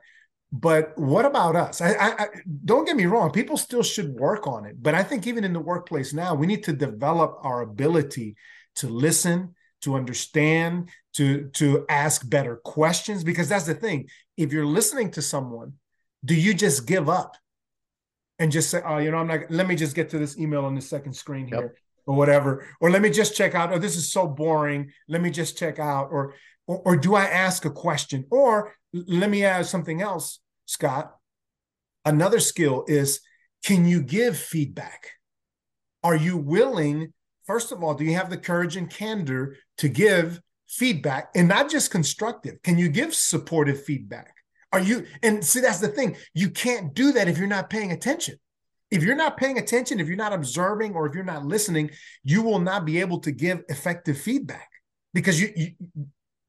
but 0.55 0.95
what 0.99 1.25
about 1.25 1.55
us? 1.55 1.81
I, 1.81 1.95
I, 1.95 2.27
don't 2.63 2.85
get 2.85 2.95
me 2.95 3.07
wrong 3.07 3.31
people 3.31 3.57
still 3.57 3.81
should 3.81 4.13
work 4.13 4.45
on 4.45 4.65
it. 4.65 4.81
But 4.81 4.93
i 4.93 5.01
think 5.01 5.25
even 5.25 5.43
in 5.43 5.51
the 5.51 5.59
workplace 5.59 6.13
now 6.13 6.35
we 6.35 6.45
need 6.45 6.63
to 6.65 6.73
develop 6.73 7.39
our 7.41 7.61
ability 7.61 8.35
to 8.75 8.87
listen 8.87 9.55
to 9.81 9.95
understand 9.95 10.89
to 11.13 11.49
to 11.53 11.85
ask 11.89 12.29
better 12.29 12.57
questions. 12.57 13.23
Because 13.23 13.49
that's 13.49 13.65
the 13.65 13.73
thing 13.73 14.07
if 14.37 14.53
you're 14.53 14.65
listening 14.65 15.09
to 15.11 15.23
someone 15.23 15.73
do 16.23 16.35
you 16.35 16.53
just 16.53 16.85
give 16.85 17.09
up 17.09 17.35
and 18.37 18.51
just 18.51 18.69
say 18.69 18.81
oh 18.85 18.99
you 18.99 19.09
know 19.09 19.17
i'm 19.17 19.27
not 19.27 19.39
let 19.49 19.67
me 19.67 19.75
just 19.75 19.95
get 19.95 20.11
to 20.11 20.19
this 20.19 20.37
email 20.37 20.65
on 20.65 20.75
the 20.75 20.81
second 20.81 21.13
screen 21.13 21.47
here 21.47 21.61
yep. 21.61 21.75
or 22.05 22.15
whatever. 22.15 22.67
Or 22.79 22.91
let 22.91 23.01
me 23.01 23.09
just 23.09 23.35
check 23.35 23.55
out 23.55 23.73
oh 23.73 23.79
this 23.79 23.97
is 23.97 24.11
so 24.11 24.27
boring 24.27 24.91
let 25.09 25.19
me 25.19 25.31
just 25.31 25.57
check 25.57 25.79
out 25.79 26.09
or, 26.11 26.35
or 26.67 26.77
or 26.85 26.95
do 26.95 27.15
i 27.15 27.25
ask 27.25 27.65
a 27.65 27.71
question? 27.71 28.27
Or 28.29 28.75
let 28.93 29.31
me 29.31 29.43
add 29.43 29.65
something 29.65 30.03
else 30.03 30.39
scott 30.65 31.15
another 32.05 32.39
skill 32.39 32.85
is 32.87 33.19
can 33.63 33.85
you 33.85 34.01
give 34.01 34.37
feedback 34.37 35.11
are 36.03 36.15
you 36.15 36.37
willing 36.37 37.13
first 37.45 37.71
of 37.71 37.83
all, 37.83 37.93
do 37.93 38.03
you 38.03 38.15
have 38.15 38.29
the 38.29 38.37
courage 38.37 38.75
and 38.75 38.89
candor 38.89 39.55
to 39.77 39.89
give 39.89 40.39
feedback 40.67 41.29
and 41.35 41.47
not 41.47 41.69
just 41.69 41.91
constructive? 41.91 42.61
Can 42.63 42.77
you 42.77 42.89
give 42.89 43.13
supportive 43.13 43.83
feedback? 43.83 44.35
Are 44.71 44.79
you, 44.79 45.05
and 45.21 45.43
see, 45.43 45.59
that's 45.59 45.79
the 45.79 45.87
thing. 45.87 46.15
You 46.33 46.49
can't 46.49 46.93
do 46.93 47.11
that 47.11 47.27
if 47.27 47.37
you're 47.37 47.47
not 47.47 47.69
paying 47.69 47.91
attention. 47.91 48.35
If 48.89 49.03
you're 49.03 49.15
not 49.15 49.37
paying 49.37 49.57
attention, 49.57 49.99
if 49.99 50.07
you're 50.07 50.17
not 50.17 50.33
observing, 50.33 50.93
or 50.93 51.07
if 51.07 51.15
you're 51.15 51.23
not 51.23 51.45
listening, 51.45 51.91
you 52.23 52.41
will 52.41 52.59
not 52.59 52.85
be 52.85 52.99
able 52.99 53.19
to 53.21 53.31
give 53.31 53.63
effective 53.67 54.17
feedback 54.17 54.69
because 55.13 55.41
you, 55.41 55.49
you, 55.55 55.71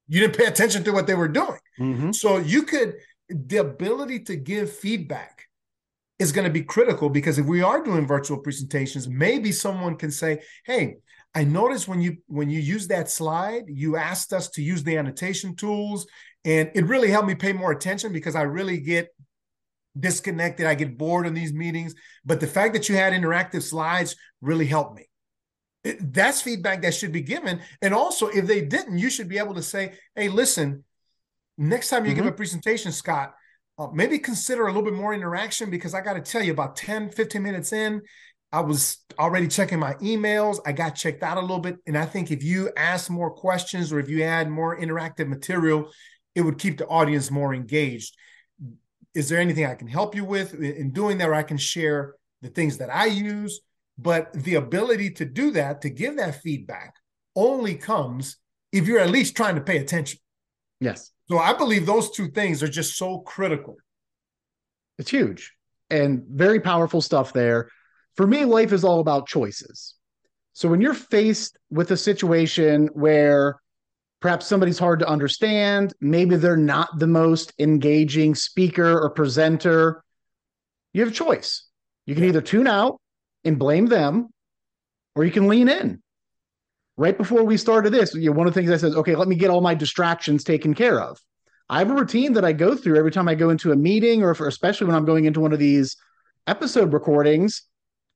you 0.09 0.21
didn't 0.21 0.37
pay 0.37 0.45
attention 0.45 0.85
to 0.85 0.93
what 0.93 1.07
they 1.07 1.15
were 1.15 1.29
doing. 1.29 1.59
Mm-hmm. 1.79 2.13
So 2.13 2.39
you 2.39 2.63
could, 2.63 2.95
the 3.29 3.57
ability 3.59 4.21
to 4.21 4.37
give 4.37 4.73
feedback 4.73 5.47
is 6.19 6.33
going 6.33 6.47
to 6.47 6.53
be 6.53 6.63
critical 6.63 7.09
because 7.09 7.39
if 7.39 7.47
we 7.47 7.63
are 7.63 7.83
doing 7.83 8.07
virtual 8.07 8.39
presentations, 8.39 9.09
maybe 9.09 9.51
someone 9.51 9.97
can 9.97 10.11
say, 10.11 10.43
"Hey, 10.65 10.97
I 11.35 11.45
noticed 11.45 11.89
when 11.89 12.01
you 12.01 12.19
when 12.27 12.51
you 12.51 12.61
use 12.61 12.87
that 12.89 13.11
slide, 13.11 13.65
you 13.67 13.97
asked 13.97 14.33
us 14.33 14.49
to 14.51 14.63
use 14.63 14.85
the 14.85 14.97
annotation 14.97 15.57
tools, 15.57 16.07
and 16.45 16.71
it 16.75 16.87
really 16.87 17.11
helped 17.11 17.29
me 17.29 17.35
pay 17.35 17.53
more 17.53 17.73
attention 17.73 18.13
because 18.13 18.37
I 18.37 18.43
really 18.43 18.79
get 18.79 19.09
disconnected. 19.99 20.67
I 20.67 20.75
get 20.75 20.99
bored 20.99 21.27
in 21.27 21.35
these 21.35 21.53
meetings, 21.53 21.95
but 22.25 22.41
the 22.41 22.47
fact 22.47 22.75
that 22.75 22.89
you 22.89 22.95
had 22.95 23.13
interactive 23.13 23.63
slides 23.63 24.15
really 24.41 24.67
helped 24.67 24.97
me." 24.97 25.09
That's 26.01 26.41
feedback 26.41 26.83
that 26.83 26.95
should 26.95 27.13
be 27.13 27.21
given. 27.23 27.61
And 27.83 27.93
also, 27.93 28.29
if 28.29 28.47
they 28.47 28.63
didn't, 28.63 28.99
you 28.99 29.11
should 29.11 29.29
be 29.29 29.39
able 29.39 29.55
to 29.55 29.63
say, 29.63 29.99
"Hey, 30.15 30.29
listen, 30.29 30.85
next 31.57 31.89
time 31.89 32.05
you 32.05 32.13
mm-hmm. 32.13 32.25
give 32.25 32.33
a 32.33 32.37
presentation, 32.37 32.93
Scott." 32.93 33.35
uh, 33.79 33.89
maybe 33.93 34.19
consider 34.19 34.65
a 34.65 34.69
little 34.69 34.83
bit 34.83 34.95
more 34.95 35.15
interaction 35.15 35.71
because 35.71 35.95
I 35.95 36.01
got 36.01 36.15
to 36.15 36.21
tell 36.21 36.43
you, 36.43 36.53
about 36.53 36.77
10, 36.77 37.11
15 37.11 37.43
minutes 37.43 37.73
in, 37.73 38.03
I 38.53 38.61
was 38.61 38.99
already 39.19 39.49
checking 39.49 39.81
my 39.81 39.95
emails. 39.95 40.59
I 40.65 40.73
got 40.73 40.91
checked 40.91 41.25
out 41.25 41.39
a 41.39 41.41
little 41.41 41.59
bit. 41.59 41.77
And 41.87 41.99
I 41.99 42.07
think 42.07 42.31
if 42.31 42.45
you 42.45 42.71
ask 42.77 43.11
more 43.11 43.31
questions 43.31 43.93
or 43.93 43.99
if 43.99 44.09
you 44.09 44.23
add 44.23 44.49
more 44.49 44.79
interactive 44.79 45.27
material, 45.27 45.91
it 46.37 46.43
would 46.43 46.59
keep 46.59 46.79
the 46.79 46.87
audience 46.87 47.31
more 47.33 47.53
engaged. 47.53 48.17
Is 49.13 49.29
there 49.29 49.41
anything 49.41 49.67
I 49.67 49.75
can 49.75 49.89
help 49.89 50.15
you 50.15 50.25
with 50.25 50.55
in 50.55 50.93
doing 50.93 51.19
that? 51.19 51.29
Or 51.29 51.35
I 51.35 51.43
can 51.43 51.57
share 51.57 52.15
the 52.43 52.49
things 52.49 52.79
that 52.79 52.91
I 52.91 53.07
use. 53.07 53.61
But 53.99 54.33
the 54.33 54.55
ability 54.55 55.11
to 55.13 55.25
do 55.25 55.53
that, 55.53 55.81
to 55.83 55.91
give 55.91 56.17
that 56.17 56.41
feedback, 56.43 56.95
only 57.35 57.75
comes 57.75 58.37
if 58.73 58.87
you're 58.87 59.01
at 59.01 59.11
least 59.11 59.37
trying 59.37 59.55
to 59.57 59.61
pay 59.61 59.79
attention. 59.79 60.21
Yes. 60.81 61.11
So 61.29 61.39
I 61.39 61.55
believe 61.55 61.87
those 61.87 62.11
two 62.11 62.29
things 62.29 62.63
are 62.63 62.69
just 62.69 62.97
so 62.97 63.21
critical. 63.21 63.77
It's 64.99 65.11
huge 65.11 65.53
and 65.91 66.23
very 66.29 66.61
powerful 66.61 67.01
stuff 67.01 67.33
there. 67.33 67.71
For 68.17 68.27
me, 68.27 68.45
life 68.45 68.73
is 68.73 68.85
all 68.85 69.01
about 69.01 69.27
choices. 69.27 69.95
So 70.53 70.69
when 70.69 70.81
you're 70.81 70.95
faced 70.95 71.59
with 71.71 71.91
a 71.91 71.97
situation 71.97 72.89
where 72.93 73.57
perhaps 74.21 74.47
somebody's 74.47 74.79
hard 74.79 75.01
to 75.01 75.09
understand, 75.09 75.93
maybe 76.01 76.37
they're 76.37 76.57
not 76.57 76.99
the 76.99 77.07
most 77.07 77.53
engaging 77.59 78.35
speaker 78.35 79.01
or 79.01 79.11
presenter, 79.11 80.05
you 80.93 81.01
have 81.01 81.11
a 81.11 81.15
choice. 81.15 81.67
You 82.07 82.15
can 82.15 82.25
either 82.25 82.41
tune 82.41 82.69
out 82.69 83.01
and 83.45 83.59
blame 83.59 83.87
them, 83.87 84.29
or 85.17 85.25
you 85.25 85.33
can 85.33 85.49
lean 85.49 85.69
in 85.69 86.03
right 86.97 87.17
before 87.17 87.45
we 87.45 87.57
started 87.57 87.93
this, 87.93 88.15
you 88.15 88.31
know, 88.31 88.37
one 88.37 88.47
of 88.47 88.55
the 88.55 88.61
things 88.61 88.71
I 88.71 88.77
said, 88.77 88.97
okay, 88.97 89.17
let 89.17 89.29
me 89.29 89.37
get 89.37 89.51
all 89.51 89.61
my 89.61 89.75
distractions 89.75 90.45
taken 90.45 90.75
care 90.75 91.01
of. 91.01 91.21
I 91.69 91.79
have 91.79 91.91
a 91.91 91.95
routine 91.95 92.35
that 92.35 92.45
I 92.45 92.53
go 92.53 92.77
through 92.77 92.97
every 92.99 93.11
time 93.11 93.29
I 93.29 93.35
go 93.35 93.51
into 93.51 93.73
a 93.73 93.77
meeting, 93.77 94.23
or 94.23 94.33
especially 94.33 94.87
when 94.87 94.97
I'm 94.97 95.05
going 95.05 95.25
into 95.25 95.41
one 95.41 95.53
of 95.53 95.59
these 95.59 95.97
episode 96.47 96.93
recordings. 96.93 97.63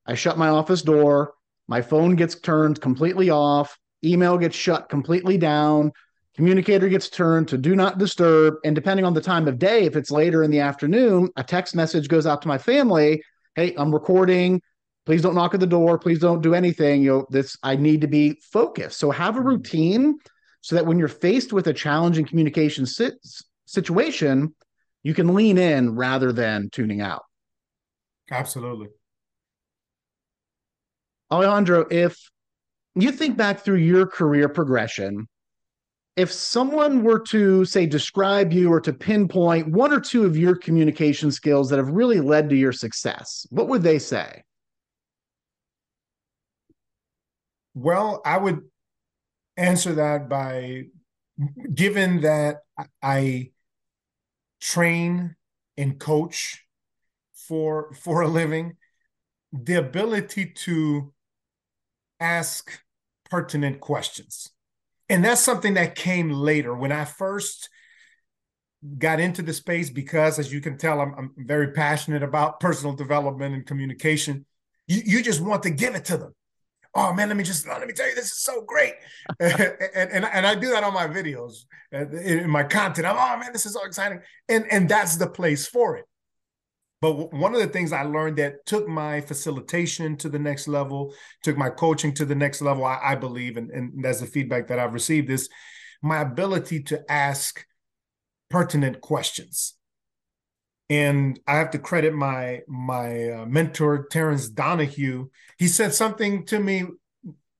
I 0.05 0.13
shut 0.13 0.37
my 0.37 0.49
office 0.49 0.81
door, 0.81 1.33
my 1.67 1.81
phone 1.81 2.15
gets 2.15 2.39
turned 2.39 2.79
completely 2.79 3.29
off, 3.29 3.77
email 4.03 4.37
gets 4.37 4.55
shut 4.55 4.89
completely 4.89 5.37
down, 5.37 5.91
communicator 6.35 6.87
gets 6.89 7.09
turned 7.09 7.47
to 7.49 7.57
do 7.57 7.75
not 7.75 7.97
disturb. 7.97 8.55
And 8.63 8.75
depending 8.75 9.05
on 9.05 9.13
the 9.13 9.21
time 9.21 9.47
of 9.47 9.59
day, 9.59 9.83
if 9.83 9.95
it's 9.95 10.11
later 10.11 10.43
in 10.43 10.51
the 10.51 10.59
afternoon, 10.59 11.29
a 11.35 11.43
text 11.43 11.75
message 11.75 12.07
goes 12.07 12.25
out 12.25 12.41
to 12.43 12.47
my 12.47 12.57
family 12.57 13.21
Hey, 13.55 13.73
I'm 13.75 13.91
recording 13.91 14.61
please 15.05 15.21
don't 15.21 15.35
knock 15.35 15.53
at 15.53 15.59
the 15.59 15.67
door. 15.67 15.97
Please 15.97 16.19
don't 16.19 16.41
do 16.41 16.53
anything. 16.53 17.01
You 17.01 17.09
know 17.09 17.27
this 17.29 17.57
i 17.63 17.75
need 17.75 18.01
to 18.01 18.07
be 18.07 18.39
focused. 18.51 18.99
So 18.99 19.11
have 19.11 19.35
a 19.35 19.39
mm-hmm. 19.39 19.47
routine 19.47 20.19
so 20.61 20.75
that 20.75 20.85
when 20.85 20.99
you're 20.99 21.07
faced 21.07 21.53
with 21.53 21.67
a 21.67 21.73
challenging 21.73 22.25
communication 22.25 22.85
sit- 22.85 23.19
situation 23.65 24.55
you 25.03 25.13
can 25.13 25.33
lean 25.33 25.57
in 25.57 25.95
rather 25.95 26.33
than 26.33 26.69
tuning 26.71 27.01
out. 27.01 27.23
Absolutely. 28.29 28.87
Alejandro 31.31 31.85
if 31.89 32.17
you 32.95 33.11
think 33.11 33.37
back 33.37 33.59
through 33.59 33.77
your 33.77 34.05
career 34.05 34.49
progression 34.49 35.27
if 36.15 36.31
someone 36.31 37.03
were 37.03 37.19
to 37.19 37.63
say 37.65 37.85
describe 37.85 38.51
you 38.51 38.71
or 38.71 38.81
to 38.81 38.91
pinpoint 38.91 39.67
one 39.67 39.93
or 39.93 40.01
two 40.01 40.25
of 40.25 40.35
your 40.35 40.55
communication 40.55 41.31
skills 41.31 41.69
that 41.69 41.77
have 41.77 41.89
really 41.89 42.19
led 42.19 42.49
to 42.49 42.55
your 42.55 42.73
success 42.73 43.45
what 43.51 43.67
would 43.67 43.83
they 43.83 43.99
say 43.99 44.43
Well, 47.79 48.21
I 48.25 48.37
would 48.37 48.63
answer 49.55 49.93
that 49.93 50.27
by 50.27 50.87
given 51.73 52.21
that 52.21 52.57
I 53.01 53.51
train 54.59 55.37
and 55.77 55.97
coach 55.97 56.65
for 57.47 57.93
for 57.93 58.21
a 58.21 58.27
living, 58.27 58.75
the 59.53 59.75
ability 59.75 60.47
to 60.47 61.13
ask 62.19 62.81
pertinent 63.29 63.79
questions. 63.79 64.49
And 65.07 65.23
that's 65.23 65.39
something 65.39 65.75
that 65.75 65.95
came 65.95 66.31
later 66.31 66.75
when 66.75 66.91
I 66.91 67.05
first 67.05 67.69
got 68.97 69.21
into 69.21 69.41
the 69.41 69.53
space 69.53 69.89
because 69.89 70.37
as 70.37 70.51
you 70.51 70.59
can 70.59 70.77
tell 70.77 70.99
I'm, 70.99 71.13
I'm 71.17 71.31
very 71.37 71.71
passionate 71.71 72.23
about 72.23 72.59
personal 72.59 72.93
development 72.93 73.55
and 73.55 73.65
communication. 73.65 74.45
You, 74.85 75.01
you 75.05 75.23
just 75.23 75.39
want 75.39 75.63
to 75.63 75.69
give 75.69 75.95
it 75.95 76.03
to 76.05 76.17
them 76.17 76.33
oh 76.95 77.13
man, 77.13 77.27
let 77.27 77.37
me 77.37 77.43
just 77.43 77.67
let 77.67 77.85
me 77.85 77.93
tell 77.93 78.07
you, 78.07 78.15
this 78.15 78.25
is 78.25 78.41
so 78.41 78.61
great. 78.61 78.93
and, 79.39 80.11
and, 80.11 80.25
and 80.25 80.47
I 80.47 80.55
do 80.55 80.71
that 80.71 80.83
on 80.83 80.93
my 80.93 81.07
videos, 81.07 81.65
uh, 81.93 82.09
in 82.09 82.49
my 82.49 82.63
content. 82.63 83.07
I'm, 83.07 83.15
oh 83.17 83.39
man, 83.39 83.53
this 83.53 83.65
is 83.65 83.73
so 83.73 83.85
exciting. 83.85 84.21
And 84.47 84.65
and 84.71 84.89
that's 84.89 85.17
the 85.17 85.27
place 85.27 85.67
for 85.67 85.97
it. 85.97 86.05
But 87.01 87.33
one 87.33 87.55
of 87.55 87.61
the 87.61 87.67
things 87.67 87.93
I 87.93 88.03
learned 88.03 88.37
that 88.37 88.65
took 88.65 88.87
my 88.87 89.21
facilitation 89.21 90.17
to 90.17 90.27
the 90.27 90.39
next 90.39 90.67
level, 90.67 91.13
took 91.43 91.55
my 91.55 91.69
coaching 91.69 92.13
to 92.15 92.25
the 92.25 92.35
next 92.35 92.61
level, 92.61 92.83
I, 92.83 92.99
I 93.01 93.15
believe, 93.15 93.55
and, 93.55 93.71
and 93.71 94.03
that's 94.03 94.19
the 94.19 94.25
feedback 94.25 94.67
that 94.67 94.79
I've 94.79 94.93
received, 94.93 95.29
is 95.29 95.47
my 96.01 96.19
ability 96.19 96.83
to 96.83 97.09
ask 97.09 97.65
pertinent 98.49 98.99
questions. 98.99 99.75
And 100.89 101.39
I 101.45 101.57
have 101.57 101.71
to 101.71 101.79
credit 101.79 102.13
my 102.13 102.61
my 102.67 103.29
uh, 103.29 103.45
mentor 103.45 104.07
Terrence 104.09 104.49
Donahue. 104.49 105.29
He 105.57 105.67
said 105.67 105.93
something 105.93 106.45
to 106.47 106.59
me 106.59 106.85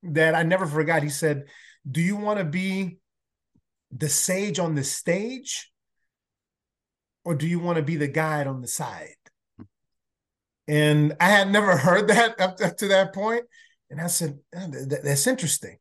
that 0.03 0.33
I 0.33 0.43
never 0.43 0.65
forgot. 0.65 1.03
He 1.03 1.09
said, 1.09 1.45
"Do 1.89 2.01
you 2.01 2.15
want 2.15 2.39
to 2.39 2.45
be 2.45 2.97
the 3.91 4.09
sage 4.09 4.57
on 4.57 4.75
the 4.75 4.83
stage, 4.83 5.71
or 7.23 7.35
do 7.35 7.47
you 7.47 7.59
want 7.59 7.77
to 7.77 7.83
be 7.83 7.97
the 7.97 8.07
guide 8.07 8.47
on 8.47 8.61
the 8.61 8.67
side?" 8.67 9.15
And 10.67 11.15
I 11.19 11.29
had 11.29 11.51
never 11.51 11.77
heard 11.77 12.07
that 12.07 12.39
up, 12.39 12.57
to 12.57 12.87
that 12.87 13.13
point. 13.13 13.43
And 13.91 14.01
I 14.01 14.07
said, 14.07 14.39
oh, 14.55 14.67
"That's 14.69 15.27
interesting." 15.27 15.77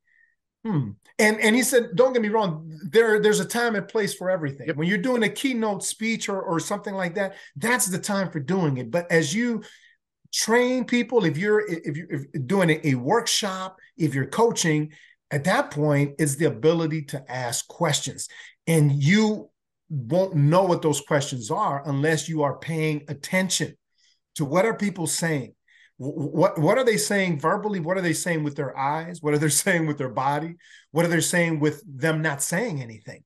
Hmm. 0.64 0.90
And 1.18 1.40
and 1.40 1.55
he 1.55 1.62
said, 1.62 1.90
don't 1.94 2.12
get 2.12 2.23
me 2.23 2.29
wrong, 2.29 2.71
there 2.90 3.21
there's 3.21 3.40
a 3.40 3.44
time 3.44 3.75
and 3.77 3.87
place 3.87 4.14
for 4.14 4.31
everything. 4.31 4.66
Yep. 4.68 4.77
When 4.77 4.88
you're 4.88 4.99
doing 4.99 5.23
a 5.23 5.29
keynote 5.29 5.85
speech 5.85 6.29
or 6.29 6.40
or 6.40 6.61
something 6.61 6.94
like 6.94 7.14
that, 7.14 7.35
that's 7.57 7.87
the 7.87 7.99
time 7.99 8.31
for 8.31 8.40
doing 8.40 8.77
it. 8.77 8.90
But 8.90 9.11
as 9.11 9.35
you 9.35 9.62
train 10.33 10.85
people, 10.85 11.25
if 11.25 11.38
you're 11.38 11.64
if 11.68 11.97
you're 11.97 12.25
doing 12.47 12.71
a, 12.71 12.88
a 12.88 12.94
workshop, 12.94 13.79
if 13.97 14.14
you're 14.14 14.27
coaching, 14.27 14.92
at 15.31 15.44
that 15.44 15.71
point, 15.71 16.14
it's 16.18 16.37
the 16.37 16.47
ability 16.47 17.03
to 17.07 17.31
ask 17.31 17.66
questions. 17.68 18.29
And 18.66 18.92
you 18.92 19.51
won't 19.88 20.35
know 20.35 20.64
what 20.64 20.83
those 20.83 21.01
questions 21.01 21.51
are 21.51 21.83
unless 21.87 22.29
you 22.29 22.42
are 22.42 22.59
paying 22.59 23.05
attention 23.09 23.77
to 24.35 24.44
what 24.44 24.66
are 24.66 24.75
people 24.75 25.07
saying 25.07 25.55
what 25.98 26.58
what 26.58 26.78
are 26.78 26.84
they 26.84 26.96
saying 26.96 27.40
verbally? 27.40 27.80
What 27.80 27.98
are 27.98 28.02
they 28.02 28.12
saying 28.12 28.44
with 28.44 28.56
their 28.56 28.76
eyes? 28.76 29.20
What 29.20 29.34
are 29.34 29.38
they 29.38 29.48
saying 29.64 29.87
with 29.87 29.98
their 29.98 30.08
body? 30.08 30.56
What 30.92 31.04
are 31.04 31.08
they 31.08 31.20
saying 31.20 31.61
with 31.61 31.82
them 31.87 32.22
not 32.22 32.42
saying 32.42 32.82
anything? 32.82 33.24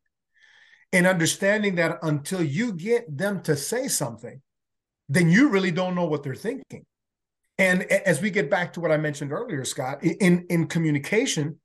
And 0.92 1.06
understanding 1.06 1.76
that 1.76 1.98
until 2.02 2.42
you 2.42 2.72
get 2.74 3.16
them 3.16 3.42
to 3.42 3.56
say 3.56 3.88
something 3.88 4.40
then 5.08 5.28
you 5.30 5.48
really 5.50 5.70
don't 5.70 5.94
know 5.94 6.06
what 6.06 6.22
they're 6.22 6.34
thinking. 6.34 6.86
And 7.58 7.82
as 7.82 8.22
we 8.22 8.30
get 8.30 8.50
back 8.50 8.72
to 8.72 8.80
what 8.80 8.90
i 8.90 8.96
mentioned 8.96 9.32
earlier 9.32 9.64
scott 9.64 10.02
in 10.02 10.46
in 10.48 10.66
communication 10.66 11.60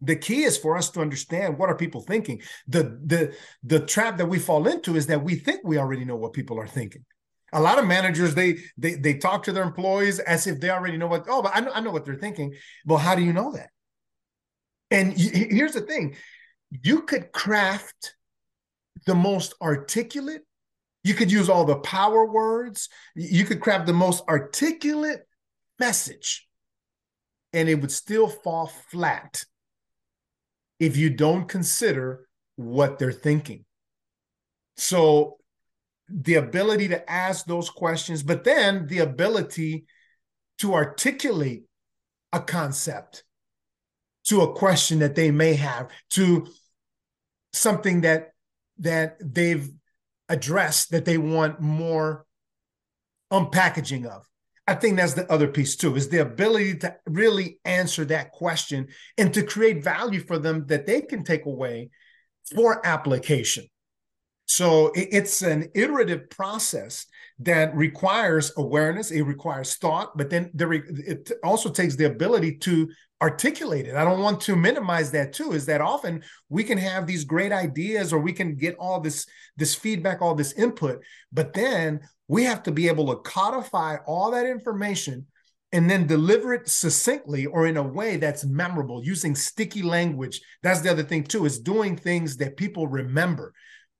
the 0.00 0.16
key 0.16 0.44
is 0.44 0.56
for 0.58 0.76
us 0.76 0.90
to 0.90 1.00
understand 1.00 1.56
what 1.56 1.70
are 1.70 1.76
people 1.76 2.02
thinking. 2.02 2.42
The 2.66 3.00
the 3.04 3.34
the 3.62 3.80
trap 3.80 4.18
that 4.18 4.26
we 4.26 4.38
fall 4.38 4.66
into 4.66 4.96
is 4.96 5.06
that 5.06 5.24
we 5.24 5.36
think 5.36 5.60
we 5.64 5.78
already 5.78 6.04
know 6.04 6.16
what 6.16 6.32
people 6.32 6.60
are 6.60 6.66
thinking 6.66 7.04
a 7.54 7.60
lot 7.60 7.78
of 7.78 7.86
managers 7.86 8.34
they 8.34 8.58
they 8.76 8.94
they 8.94 9.14
talk 9.14 9.44
to 9.44 9.52
their 9.52 9.62
employees 9.62 10.18
as 10.18 10.46
if 10.46 10.60
they 10.60 10.70
already 10.70 10.96
know 10.96 11.06
what 11.06 11.24
oh 11.28 11.42
but 11.42 11.52
I 11.54 11.60
know, 11.60 11.70
I 11.72 11.80
know 11.80 11.90
what 11.90 12.04
they're 12.04 12.14
thinking. 12.14 12.54
Well 12.84 12.98
how 12.98 13.14
do 13.14 13.22
you 13.22 13.32
know 13.32 13.52
that? 13.52 13.70
And 14.90 15.12
here's 15.16 15.72
the 15.72 15.80
thing. 15.80 16.16
You 16.70 17.02
could 17.02 17.32
craft 17.32 18.14
the 19.06 19.14
most 19.14 19.54
articulate 19.62 20.42
you 21.02 21.14
could 21.14 21.30
use 21.30 21.48
all 21.48 21.64
the 21.64 21.76
power 21.76 22.24
words 22.30 22.88
you 23.14 23.44
could 23.44 23.60
craft 23.60 23.86
the 23.86 23.92
most 23.92 24.22
articulate 24.28 25.20
message 25.78 26.46
and 27.54 27.68
it 27.68 27.80
would 27.80 27.92
still 27.92 28.28
fall 28.28 28.66
flat 28.90 29.44
if 30.80 30.96
you 30.96 31.08
don't 31.08 31.48
consider 31.48 32.26
what 32.56 32.98
they're 32.98 33.12
thinking. 33.12 33.64
So 34.76 35.38
the 36.08 36.34
ability 36.34 36.88
to 36.88 37.10
ask 37.10 37.46
those 37.46 37.70
questions, 37.70 38.22
but 38.22 38.44
then 38.44 38.86
the 38.86 38.98
ability 38.98 39.86
to 40.58 40.74
articulate 40.74 41.64
a 42.32 42.40
concept 42.40 43.24
to 44.24 44.42
a 44.42 44.54
question 44.54 45.00
that 45.00 45.14
they 45.14 45.30
may 45.30 45.54
have, 45.54 45.88
to 46.10 46.46
something 47.52 48.02
that 48.02 48.30
that 48.78 49.16
they've 49.20 49.70
addressed 50.28 50.90
that 50.90 51.04
they 51.04 51.18
want 51.18 51.60
more 51.60 52.26
unpackaging 53.32 54.06
of. 54.06 54.28
I 54.66 54.74
think 54.74 54.96
that's 54.96 55.14
the 55.14 55.30
other 55.30 55.48
piece 55.48 55.76
too, 55.76 55.94
is 55.94 56.08
the 56.08 56.22
ability 56.22 56.78
to 56.78 56.96
really 57.06 57.60
answer 57.64 58.04
that 58.06 58.32
question 58.32 58.88
and 59.18 59.32
to 59.34 59.42
create 59.42 59.84
value 59.84 60.20
for 60.20 60.38
them 60.38 60.66
that 60.68 60.86
they 60.86 61.02
can 61.02 61.22
take 61.22 61.44
away 61.44 61.90
for 62.54 62.84
application. 62.86 63.66
So 64.46 64.92
it's 64.94 65.42
an 65.42 65.70
iterative 65.74 66.28
process 66.30 67.06
that 67.40 67.74
requires 67.74 68.52
awareness, 68.56 69.10
it 69.10 69.22
requires 69.22 69.74
thought, 69.76 70.16
but 70.16 70.30
then 70.30 70.50
there, 70.54 70.72
it 70.72 71.32
also 71.42 71.68
takes 71.70 71.96
the 71.96 72.04
ability 72.04 72.58
to 72.58 72.88
articulate 73.22 73.86
it. 73.86 73.96
I 73.96 74.04
don't 74.04 74.20
want 74.20 74.40
to 74.42 74.54
minimize 74.54 75.10
that 75.12 75.32
too, 75.32 75.52
is 75.52 75.66
that 75.66 75.80
often 75.80 76.22
we 76.48 76.62
can 76.62 76.78
have 76.78 77.06
these 77.06 77.24
great 77.24 77.52
ideas 77.52 78.12
or 78.12 78.18
we 78.18 78.32
can 78.32 78.54
get 78.54 78.76
all 78.78 79.00
this, 79.00 79.26
this 79.56 79.74
feedback, 79.74 80.20
all 80.20 80.34
this 80.34 80.52
input, 80.52 81.02
but 81.32 81.54
then 81.54 82.00
we 82.28 82.44
have 82.44 82.62
to 82.64 82.70
be 82.70 82.86
able 82.88 83.06
to 83.08 83.28
codify 83.28 83.96
all 84.06 84.30
that 84.30 84.46
information 84.46 85.26
and 85.72 85.90
then 85.90 86.06
deliver 86.06 86.54
it 86.54 86.68
succinctly 86.68 87.46
or 87.46 87.66
in 87.66 87.78
a 87.78 87.82
way 87.82 88.16
that's 88.16 88.44
memorable 88.44 89.02
using 89.02 89.34
sticky 89.34 89.82
language. 89.82 90.40
That's 90.62 90.82
the 90.82 90.90
other 90.90 91.02
thing 91.02 91.24
too, 91.24 91.46
is 91.46 91.58
doing 91.58 91.96
things 91.96 92.36
that 92.36 92.56
people 92.56 92.86
remember 92.86 93.52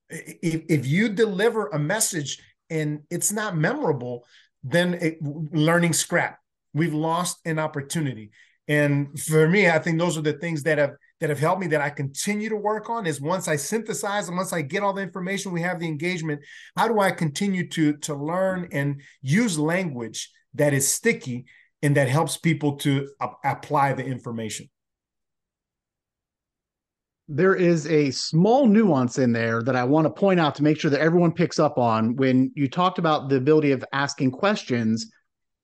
if, 0.09 0.62
if 0.69 0.87
you 0.87 1.09
deliver 1.09 1.69
a 1.69 1.79
message 1.79 2.38
and 2.71 3.01
it's 3.11 3.33
not 3.33 3.57
memorable, 3.57 4.27
then 4.62 4.95
it, 4.95 5.19
learning 5.23 5.93
scrap. 5.93 6.38
We've 6.73 6.95
lost 6.95 7.38
an 7.45 7.59
opportunity. 7.59 8.31
And 8.67 9.19
for 9.21 9.49
me, 9.49 9.69
I 9.69 9.79
think 9.79 9.99
those 9.99 10.17
are 10.17 10.23
the 10.23 10.33
things 10.35 10.62
that 10.62 10.79
have 10.79 10.93
that 11.21 11.29
have 11.29 11.38
helped 11.38 11.61
me 11.61 11.69
that 11.69 11.81
I 11.81 11.90
continue 11.90 12.49
to 12.49 12.57
work 12.57 12.90
on 12.90 13.07
is 13.07 13.21
once 13.21 13.47
I 13.47 13.57
synthesize 13.57 14.29
and 14.29 14.37
once 14.37 14.53
I 14.53 14.62
get 14.62 14.83
all 14.83 14.93
the 14.93 15.03
information, 15.03 15.53
we 15.53 15.61
have 15.61 15.79
the 15.79 15.87
engagement. 15.87 16.40
How 16.77 16.88
do 16.88 16.99
I 16.99 17.11
continue 17.11 17.69
to 17.71 17.97
to 17.99 18.14
learn 18.14 18.69
and 18.73 19.03
use 19.21 19.59
language 19.59 20.31
that 20.55 20.73
is 20.73 20.90
sticky 20.90 21.45
and 21.83 21.97
that 21.97 22.09
helps 22.09 22.37
people 22.38 22.77
to 22.79 23.09
apply 23.45 23.93
the 23.93 24.05
information? 24.05 24.69
There 27.29 27.55
is 27.55 27.87
a 27.87 28.11
small 28.11 28.67
nuance 28.67 29.19
in 29.19 29.33
there 29.33 29.63
that 29.63 29.77
I 29.77 29.85
want 29.85 30.07
to 30.07 30.11
point 30.11 30.39
out 30.39 30.55
to 30.57 30.63
make 30.63 30.79
sure 30.79 30.91
that 30.91 31.01
everyone 31.01 31.33
picks 31.33 31.59
up 31.59 31.79
on. 31.79 32.17
When 32.17 32.53
you 32.55 32.69
talked 32.69 32.99
about 32.99 33.29
the 33.29 33.37
ability 33.37 33.73
of 33.73 33.85
asking 33.93 34.33
questions, 34.33 35.11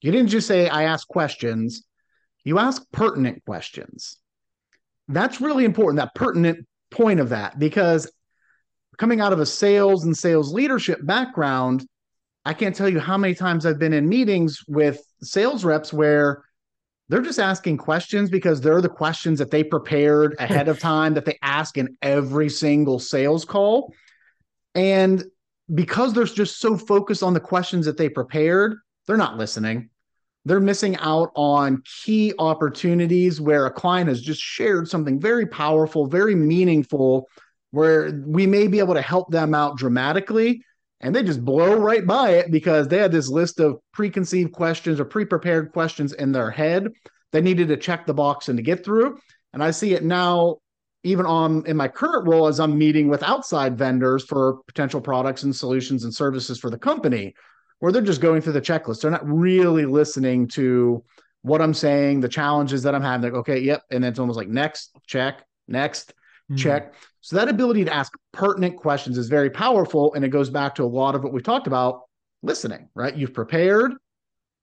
you 0.01 0.11
didn't 0.11 0.29
just 0.29 0.49
say, 0.49 0.68
I 0.68 0.85
ask 0.85 1.07
questions, 1.07 1.85
you 2.44 2.59
ask 2.59 2.83
pertinent 2.92 3.44
questions. 3.44 4.16
That's 5.09 5.40
really 5.40 5.64
important, 5.64 5.99
that 5.99 6.14
pertinent 6.14 6.66
point 6.90 7.20
of 7.20 7.29
that, 7.29 7.59
because 7.59 8.11
coming 8.96 9.20
out 9.20 9.33
of 9.33 9.40
a 9.40 9.46
sales 9.46 10.05
and 10.05 10.16
sales 10.16 10.53
leadership 10.53 11.05
background, 11.05 11.87
I 12.44 12.55
can't 12.55 12.75
tell 12.75 12.88
you 12.88 13.01
how 13.01 13.18
many 13.18 13.35
times 13.35 13.66
I've 13.66 13.79
been 13.79 13.92
in 13.92 14.09
meetings 14.09 14.61
with 14.66 15.03
sales 15.20 15.64
reps 15.64 15.92
where 15.92 16.42
they're 17.11 17.20
just 17.20 17.40
asking 17.40 17.77
questions 17.77 18.31
because 18.31 18.61
they're 18.61 18.81
the 18.81 18.88
questions 18.88 19.40
that 19.40 19.51
they 19.51 19.64
prepared 19.64 20.37
ahead 20.38 20.68
of 20.68 20.79
time 20.79 21.12
that 21.14 21.25
they 21.25 21.37
ask 21.42 21.77
in 21.77 21.96
every 22.03 22.49
single 22.49 23.01
sales 23.01 23.44
call. 23.44 23.92
And 24.77 25.25
because 25.75 26.12
they're 26.12 26.25
just 26.25 26.61
so 26.61 26.79
focused 26.79 27.25
on 27.25 27.35
the 27.35 27.40
questions 27.40 27.85
that 27.87 27.96
they 27.96 28.09
prepared, 28.09 28.77
they're 29.09 29.16
not 29.16 29.37
listening. 29.37 29.90
They're 30.44 30.61
missing 30.61 30.96
out 30.99 31.33
on 31.35 31.83
key 32.05 32.33
opportunities 32.38 33.40
where 33.40 33.66
a 33.66 33.73
client 33.73 34.09
has 34.09 34.23
just 34.23 34.40
shared 34.40 34.88
something 34.88 35.18
very 35.18 35.46
powerful, 35.46 36.07
very 36.07 36.37
meaningful, 36.37 37.29
where 37.73 38.23
we 38.25 38.46
may 38.46 38.68
be 38.68 38.79
able 38.79 38.94
to 38.94 39.03
help 39.03 39.33
them 39.33 39.53
out 39.53 39.77
dramatically 39.77 40.62
and 41.00 41.14
they 41.14 41.22
just 41.22 41.44
blow 41.44 41.74
right 41.76 42.06
by 42.06 42.30
it 42.30 42.50
because 42.50 42.88
they 42.88 42.98
had 42.98 43.12
this 43.12 43.28
list 43.28 43.58
of 43.58 43.78
preconceived 43.92 44.52
questions 44.52 45.00
or 45.00 45.04
pre-prepared 45.04 45.72
questions 45.72 46.12
in 46.12 46.32
their 46.32 46.50
head. 46.50 46.88
They 47.32 47.40
needed 47.40 47.68
to 47.68 47.76
check 47.76 48.06
the 48.06 48.14
box 48.14 48.48
and 48.48 48.56
to 48.56 48.62
get 48.62 48.84
through. 48.84 49.18
And 49.52 49.62
i 49.62 49.70
see 49.70 49.94
it 49.94 50.04
now 50.04 50.58
even 51.02 51.26
on 51.26 51.66
in 51.66 51.76
my 51.76 51.88
current 51.88 52.28
role 52.28 52.46
as 52.46 52.60
i'm 52.60 52.76
meeting 52.78 53.08
with 53.08 53.22
outside 53.22 53.76
vendors 53.76 54.24
for 54.24 54.58
potential 54.66 55.00
products 55.00 55.42
and 55.42 55.56
solutions 55.56 56.04
and 56.04 56.14
services 56.14 56.58
for 56.58 56.70
the 56.70 56.78
company 56.78 57.34
where 57.78 57.90
they're 57.90 58.02
just 58.02 58.20
going 58.20 58.42
through 58.42 58.52
the 58.52 58.60
checklist. 58.60 59.00
They're 59.00 59.10
not 59.10 59.26
really 59.26 59.86
listening 59.86 60.46
to 60.48 61.02
what 61.42 61.62
i'm 61.62 61.74
saying 61.74 62.20
the 62.20 62.28
challenges 62.28 62.82
that 62.82 62.94
i'm 62.94 63.02
having. 63.02 63.32
Like 63.32 63.40
okay 63.40 63.58
yep. 63.60 63.82
And 63.90 64.04
then 64.04 64.10
it's 64.10 64.18
almost 64.18 64.36
like 64.36 64.48
next 64.48 64.96
check 65.06 65.44
next 65.66 66.12
mm-hmm. 66.50 66.56
check 66.56 66.94
so 67.20 67.37
that 67.37 67.48
ability 67.48 67.85
to 67.85 67.94
ask 67.94 68.12
pertinent 68.33 68.76
questions 68.76 69.18
is 69.18 69.28
very 69.28 69.50
powerful. 69.50 70.14
And 70.14 70.24
it 70.24 70.28
goes 70.28 70.50
back 70.50 70.74
to 70.76 70.85
a 70.85 70.87
lot 70.87 71.14
of 71.14 71.22
what 71.22 71.33
we 71.33 71.42
talked 71.42 71.66
about 71.66 72.02
listening, 72.42 72.88
right? 72.94 73.14
You've 73.14 73.35
prepared, 73.35 73.92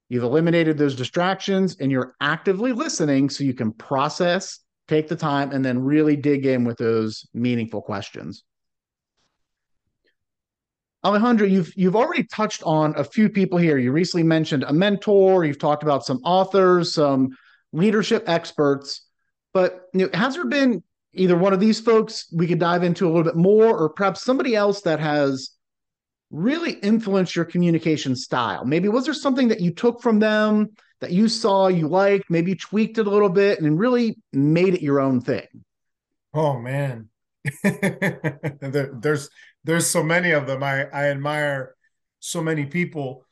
you've 0.08 0.24
eliminated 0.24 0.76
those 0.76 0.96
distractions, 0.96 1.76
and 1.78 1.90
you're 1.90 2.14
actively 2.20 2.72
listening 2.72 3.30
so 3.30 3.44
you 3.44 3.54
can 3.54 3.72
process, 3.72 4.60
take 4.88 5.06
the 5.08 5.16
time, 5.16 5.52
and 5.52 5.64
then 5.64 5.78
really 5.78 6.16
dig 6.16 6.46
in 6.46 6.64
with 6.64 6.78
those 6.78 7.26
meaningful 7.32 7.80
questions. 7.80 8.42
Alejandro, 11.04 11.46
you've 11.46 11.72
you've 11.76 11.94
already 11.94 12.24
touched 12.24 12.64
on 12.64 12.92
a 12.96 13.04
few 13.04 13.28
people 13.28 13.56
here. 13.56 13.78
You 13.78 13.92
recently 13.92 14.24
mentioned 14.24 14.64
a 14.64 14.72
mentor. 14.72 15.44
You've 15.44 15.60
talked 15.60 15.84
about 15.84 16.04
some 16.04 16.18
authors, 16.24 16.92
some 16.92 17.30
leadership 17.72 18.24
experts. 18.26 19.06
But 19.54 19.82
you 19.94 20.00
know, 20.00 20.18
has 20.18 20.34
there 20.34 20.46
been 20.46 20.82
either 21.14 21.36
one 21.36 21.52
of 21.52 21.60
these 21.60 21.80
folks 21.80 22.26
we 22.32 22.46
could 22.46 22.58
dive 22.58 22.82
into 22.82 23.06
a 23.06 23.08
little 23.08 23.24
bit 23.24 23.36
more, 23.36 23.76
or 23.76 23.88
perhaps 23.90 24.22
somebody 24.22 24.54
else 24.54 24.82
that 24.82 25.00
has 25.00 25.50
really 26.30 26.72
influenced 26.72 27.34
your 27.34 27.44
communication 27.44 28.14
style? 28.14 28.64
Maybe 28.64 28.88
was 28.88 29.04
there 29.04 29.14
something 29.14 29.48
that 29.48 29.60
you 29.60 29.72
took 29.72 30.02
from 30.02 30.18
them 30.18 30.70
that 31.00 31.12
you 31.12 31.28
saw 31.28 31.68
you 31.68 31.88
liked, 31.88 32.24
maybe 32.28 32.50
you 32.52 32.56
tweaked 32.56 32.98
it 32.98 33.06
a 33.06 33.10
little 33.10 33.28
bit 33.28 33.60
and 33.60 33.78
really 33.78 34.18
made 34.32 34.74
it 34.74 34.82
your 34.82 35.00
own 35.00 35.20
thing? 35.20 35.46
Oh 36.34 36.58
man. 36.58 37.08
there, 37.62 38.90
there's 38.94 39.30
there's 39.64 39.86
so 39.86 40.02
many 40.02 40.32
of 40.32 40.46
them. 40.46 40.62
I, 40.62 40.84
I 40.86 41.10
admire 41.10 41.74
so 42.20 42.42
many 42.42 42.66
people. 42.66 43.24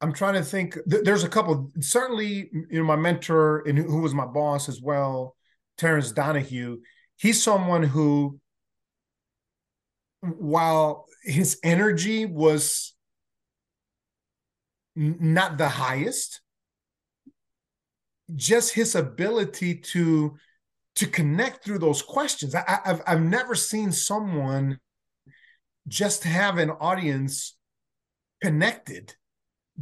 I'm 0.00 0.12
trying 0.12 0.34
to 0.34 0.42
think. 0.42 0.78
There's 0.86 1.24
a 1.24 1.28
couple. 1.28 1.72
Certainly, 1.80 2.50
you 2.52 2.78
know, 2.78 2.84
my 2.84 2.96
mentor 2.96 3.62
and 3.66 3.78
who 3.78 4.00
was 4.00 4.14
my 4.14 4.26
boss 4.26 4.68
as 4.68 4.80
well, 4.80 5.36
Terence 5.76 6.12
Donahue. 6.12 6.78
He's 7.16 7.42
someone 7.42 7.82
who, 7.82 8.38
while 10.22 11.06
his 11.22 11.58
energy 11.62 12.24
was 12.24 12.94
not 14.96 15.58
the 15.58 15.68
highest, 15.68 16.40
just 18.34 18.72
his 18.72 18.94
ability 18.94 19.76
to 19.76 20.36
to 20.96 21.06
connect 21.06 21.64
through 21.64 21.78
those 21.78 22.00
questions. 22.00 22.54
I, 22.54 22.80
have 22.84 23.02
I've 23.06 23.22
never 23.22 23.54
seen 23.54 23.92
someone 23.92 24.78
just 25.88 26.24
have 26.24 26.58
an 26.58 26.70
audience 26.70 27.56
connected 28.42 29.14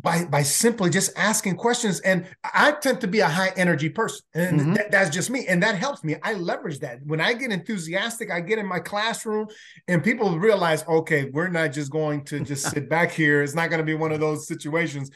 by 0.01 0.25
by 0.25 0.43
simply 0.43 0.91
just 0.91 1.11
asking 1.17 1.57
questions. 1.57 2.01
And 2.01 2.27
I 2.45 2.73
tend 2.73 3.01
to 3.01 3.07
be 3.07 3.21
a 3.21 3.29
high 3.29 3.53
energy 3.57 3.89
person, 3.89 4.25
and 4.35 4.61
mm-hmm. 4.61 4.73
that, 4.75 4.91
that's 4.91 5.11
just 5.11 5.31
me, 5.31 5.47
and 5.47 5.63
that 5.63 5.75
helps 5.75 6.05
me. 6.05 6.17
I 6.23 6.35
leverage 6.35 6.81
that 6.81 7.01
when 7.05 7.21
I 7.21 7.33
get 7.33 7.51
enthusiastic. 7.51 8.31
I 8.31 8.41
get 8.41 8.59
in 8.59 8.67
my 8.67 8.79
classroom, 8.79 9.49
and 9.89 10.03
people 10.03 10.39
realize, 10.39 10.85
okay, 10.87 11.31
we're 11.33 11.49
not 11.49 11.73
just 11.73 11.91
going 11.91 12.25
to 12.27 12.41
just 12.41 12.71
sit 12.71 12.89
back 12.89 13.11
here. 13.11 13.43
It's 13.43 13.55
not 13.55 13.71
going 13.71 13.81
to 13.81 13.87
be 13.87 13.95
one 13.95 14.13
of 14.13 14.21
those 14.21 14.47
situations. 14.47 15.11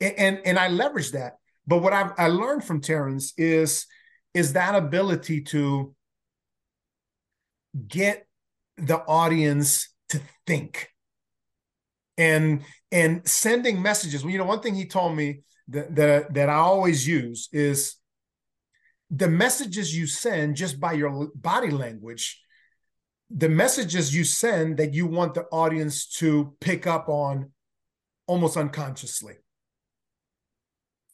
And 0.00 0.40
and 0.44 0.58
I 0.58 0.68
leverage 0.68 1.12
that. 1.12 1.34
But 1.66 1.78
what 1.78 1.92
I've 1.92 2.12
I 2.18 2.28
learned 2.28 2.64
from 2.64 2.80
Terence 2.80 3.32
is 3.38 3.86
is 4.34 4.52
that 4.54 4.74
ability 4.74 5.42
to 5.42 5.94
get 7.88 8.26
the 8.76 8.98
audience 8.98 9.88
to 10.08 10.20
think 10.46 10.90
and 12.18 12.62
and 12.94 13.28
sending 13.28 13.82
messages 13.82 14.24
well, 14.24 14.32
you 14.32 14.38
know 14.38 14.44
one 14.44 14.60
thing 14.60 14.74
he 14.74 14.86
told 14.86 15.14
me 15.14 15.40
that, 15.68 15.94
that 15.94 16.32
that 16.32 16.48
i 16.48 16.54
always 16.54 17.06
use 17.06 17.48
is 17.52 17.96
the 19.10 19.28
messages 19.28 19.96
you 19.96 20.06
send 20.06 20.56
just 20.56 20.80
by 20.80 20.92
your 20.92 21.28
body 21.34 21.70
language 21.70 22.40
the 23.30 23.48
messages 23.48 24.14
you 24.14 24.24
send 24.24 24.78
that 24.78 24.94
you 24.94 25.06
want 25.06 25.34
the 25.34 25.44
audience 25.52 26.06
to 26.06 26.54
pick 26.60 26.86
up 26.86 27.08
on 27.08 27.50
almost 28.26 28.56
unconsciously 28.56 29.34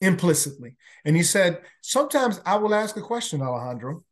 implicitly. 0.01 0.77
And 1.05 1.17
he 1.17 1.23
said, 1.23 1.61
sometimes 1.83 2.41
I 2.45 2.57
will 2.57 2.75
ask 2.75 2.97
a 2.97 3.03
question, 3.03 3.43
Alejandro. 3.43 4.05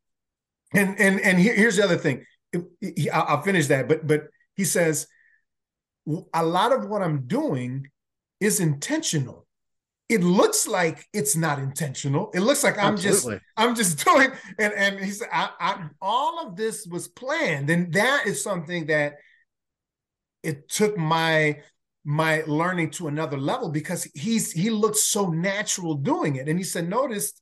And 0.74 1.00
and 1.00 1.20
and 1.20 1.38
here's 1.38 1.76
the 1.76 1.84
other 1.84 1.96
thing. 1.96 2.24
I'll 3.12 3.42
finish 3.42 3.68
that, 3.68 3.88
but 3.88 4.06
but 4.06 4.28
he 4.54 4.64
says 4.64 5.06
a 6.32 6.44
lot 6.44 6.72
of 6.72 6.88
what 6.88 7.02
I'm 7.02 7.26
doing 7.26 7.88
is 8.40 8.60
intentional. 8.60 9.46
It 10.08 10.22
looks 10.22 10.66
like 10.66 11.06
it's 11.12 11.36
not 11.36 11.58
intentional. 11.58 12.30
It 12.32 12.40
looks 12.40 12.64
like 12.64 12.78
I'm 12.78 12.94
Absolutely. 12.94 13.34
just 13.34 13.44
I'm 13.56 13.74
just 13.74 14.04
doing 14.04 14.30
and 14.58 14.72
and 14.72 15.00
he 15.00 15.10
said 15.10 15.28
I, 15.32 15.50
I, 15.60 15.88
all 16.00 16.46
of 16.46 16.56
this 16.56 16.86
was 16.86 17.08
planned, 17.08 17.68
and 17.68 17.92
that 17.92 18.26
is 18.26 18.42
something 18.42 18.86
that 18.86 19.16
it 20.42 20.68
took 20.68 20.96
my 20.96 21.58
my 22.04 22.42
learning 22.46 22.88
to 22.88 23.08
another 23.08 23.36
level 23.36 23.68
because 23.68 24.04
he's 24.14 24.50
he 24.50 24.70
looked 24.70 24.96
so 24.96 25.28
natural 25.28 25.94
doing 25.94 26.36
it. 26.36 26.48
And 26.48 26.58
he 26.58 26.64
said, 26.64 26.88
notice 26.88 27.34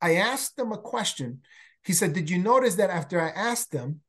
I 0.00 0.16
asked 0.16 0.56
them 0.56 0.72
a 0.72 0.78
question. 0.78 1.40
He 1.84 1.92
said, 1.92 2.12
Did 2.12 2.30
you 2.30 2.38
notice 2.38 2.76
that 2.76 2.90
after 2.90 3.20
I 3.20 3.28
asked 3.28 3.72
them, 3.72 4.00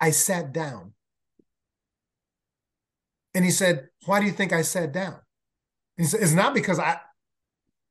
I 0.00 0.10
sat 0.10 0.52
down? 0.52 0.92
And 3.34 3.44
he 3.44 3.50
said, 3.50 3.88
Why 4.06 4.20
do 4.20 4.26
you 4.26 4.32
think 4.32 4.52
I 4.52 4.62
sat 4.62 4.92
down? 4.92 5.14
And 5.96 6.04
he 6.04 6.04
said, 6.04 6.22
It's 6.22 6.32
not 6.32 6.54
because 6.54 6.78
I, 6.78 6.98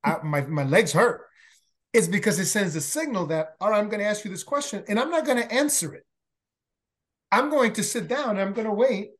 I 0.03 0.17
my, 0.23 0.41
my 0.41 0.63
legs 0.63 0.91
hurt. 0.93 1.21
It's 1.93 2.07
because 2.07 2.39
it 2.39 2.45
sends 2.45 2.75
a 2.75 2.81
signal 2.81 3.27
that, 3.27 3.55
all 3.59 3.71
right, 3.71 3.79
I'm 3.79 3.89
going 3.89 3.99
to 3.99 4.05
ask 4.05 4.23
you 4.23 4.29
this 4.29 4.43
question 4.43 4.83
and 4.87 4.99
I'm 4.99 5.09
not 5.09 5.25
going 5.25 5.41
to 5.41 5.51
answer 5.51 5.95
it. 5.95 6.05
I'm 7.31 7.49
going 7.49 7.73
to 7.73 7.83
sit 7.83 8.07
down 8.07 8.39
I'm 8.39 8.53
going 8.53 8.67
to 8.67 8.73
wait 8.73 9.11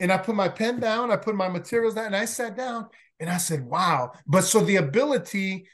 and 0.00 0.12
I 0.12 0.18
put 0.18 0.34
my 0.34 0.48
pen 0.48 0.80
down, 0.80 1.10
I 1.10 1.16
put 1.16 1.34
my 1.34 1.48
materials 1.48 1.94
down, 1.94 2.06
and 2.06 2.16
I 2.16 2.24
sat 2.24 2.56
down 2.56 2.88
and 3.20 3.30
I 3.30 3.36
said, 3.36 3.64
wow. 3.64 4.12
But 4.26 4.42
so 4.42 4.60
the 4.60 4.76
ability 4.76 5.68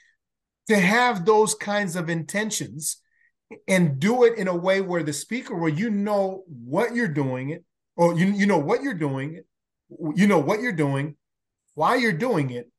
to 0.68 0.76
have 0.76 1.24
those 1.24 1.54
kinds 1.54 1.96
of 1.96 2.10
intentions 2.10 2.98
and 3.66 3.98
do 3.98 4.24
it 4.24 4.38
in 4.38 4.46
a 4.46 4.54
way 4.54 4.80
where 4.80 5.02
the 5.02 5.12
speaker, 5.12 5.56
where 5.56 5.70
you 5.70 5.90
know 5.90 6.44
what 6.46 6.94
you're 6.94 7.08
doing 7.08 7.50
it, 7.50 7.64
or 7.96 8.18
you, 8.18 8.26
you 8.26 8.46
know 8.46 8.59
what 8.59 8.83
you're 8.83 8.94
doing, 8.94 9.42
you 10.14 10.26
know 10.26 10.38
what 10.38 10.61
you're 10.61 10.72
doing, 10.72 11.16
why 11.74 11.96
you're 11.96 12.12
doing 12.12 12.50
it, 12.50 12.70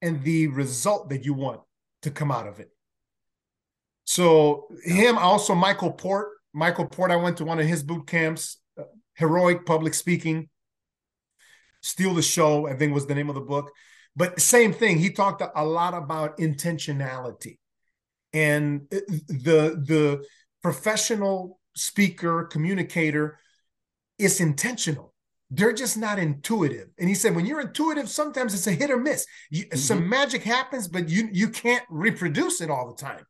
and 0.00 0.22
the 0.24 0.48
result 0.48 1.10
that 1.10 1.24
you 1.24 1.34
want 1.34 1.60
to 2.02 2.10
come 2.10 2.30
out 2.30 2.48
of 2.48 2.58
it. 2.58 2.70
So 4.04 4.68
him, 4.84 5.16
also 5.16 5.54
Michael 5.54 5.92
Port. 5.92 6.28
Michael 6.52 6.86
Port, 6.86 7.10
I 7.10 7.16
went 7.16 7.38
to 7.38 7.44
one 7.44 7.58
of 7.58 7.66
his 7.66 7.82
boot 7.82 8.06
camps 8.06 8.58
uh, 8.78 8.82
heroic 9.14 9.64
public 9.64 9.94
speaking. 9.94 10.48
Steal 11.80 12.14
the 12.14 12.22
Show, 12.22 12.68
I 12.68 12.74
think 12.76 12.92
was 12.92 13.06
the 13.06 13.14
name 13.14 13.28
of 13.28 13.34
the 13.34 13.40
book. 13.40 13.70
But 14.14 14.40
same 14.40 14.72
thing, 14.72 14.98
he 14.98 15.10
talked 15.10 15.42
a 15.54 15.64
lot 15.64 15.94
about 15.94 16.36
intentionality. 16.38 17.58
And 18.32 18.82
uh, 18.92 18.98
the 19.28 19.82
the 19.82 20.24
professional 20.62 21.58
speaker, 21.74 22.44
communicator 22.44 23.38
is 24.22 24.40
intentional. 24.40 25.12
They're 25.50 25.72
just 25.72 25.98
not 25.98 26.18
intuitive. 26.18 26.88
And 26.98 27.08
he 27.08 27.14
said, 27.14 27.36
when 27.36 27.44
you're 27.44 27.60
intuitive, 27.60 28.08
sometimes 28.08 28.54
it's 28.54 28.66
a 28.66 28.72
hit 28.72 28.90
or 28.90 28.96
miss. 28.96 29.26
You, 29.50 29.64
mm-hmm. 29.64 29.76
Some 29.76 30.08
magic 30.08 30.42
happens, 30.42 30.88
but 30.88 31.08
you 31.08 31.28
you 31.32 31.48
can't 31.48 31.84
reproduce 31.90 32.60
it 32.60 32.70
all 32.70 32.88
the 32.88 33.02
time. 33.02 33.26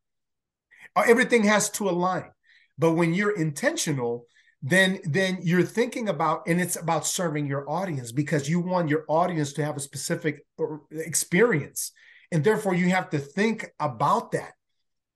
Everything 0.96 1.44
has 1.44 1.70
to 1.70 1.88
align. 1.88 2.30
But 2.78 2.92
when 2.92 3.14
you're 3.14 3.36
intentional, 3.36 4.26
then 4.62 5.00
then 5.04 5.38
you're 5.42 5.62
thinking 5.62 6.08
about 6.08 6.46
and 6.46 6.60
it's 6.60 6.76
about 6.76 7.06
serving 7.06 7.46
your 7.46 7.68
audience 7.68 8.12
because 8.12 8.48
you 8.48 8.60
want 8.60 8.88
your 8.88 9.04
audience 9.08 9.52
to 9.54 9.64
have 9.64 9.76
a 9.76 9.80
specific 9.80 10.46
uh, 10.60 10.76
experience 10.90 11.90
and 12.30 12.44
therefore 12.44 12.74
you 12.74 12.88
have 12.88 13.10
to 13.10 13.18
think 13.18 13.68
about 13.80 14.30
that 14.30 14.52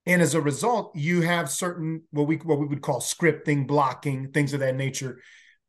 and 0.05 0.21
as 0.21 0.35
a 0.35 0.41
result 0.41 0.91
you 0.97 1.21
have 1.21 1.49
certain 1.49 2.03
what 2.11 2.27
we 2.27 2.37
what 2.39 2.59
we 2.59 2.67
would 2.67 2.83
call 2.83 3.01
scripting 3.01 3.67
blocking 3.69 4.33
things 4.33 4.53
of 4.53 4.59
that 4.59 4.75
nature 4.75 5.21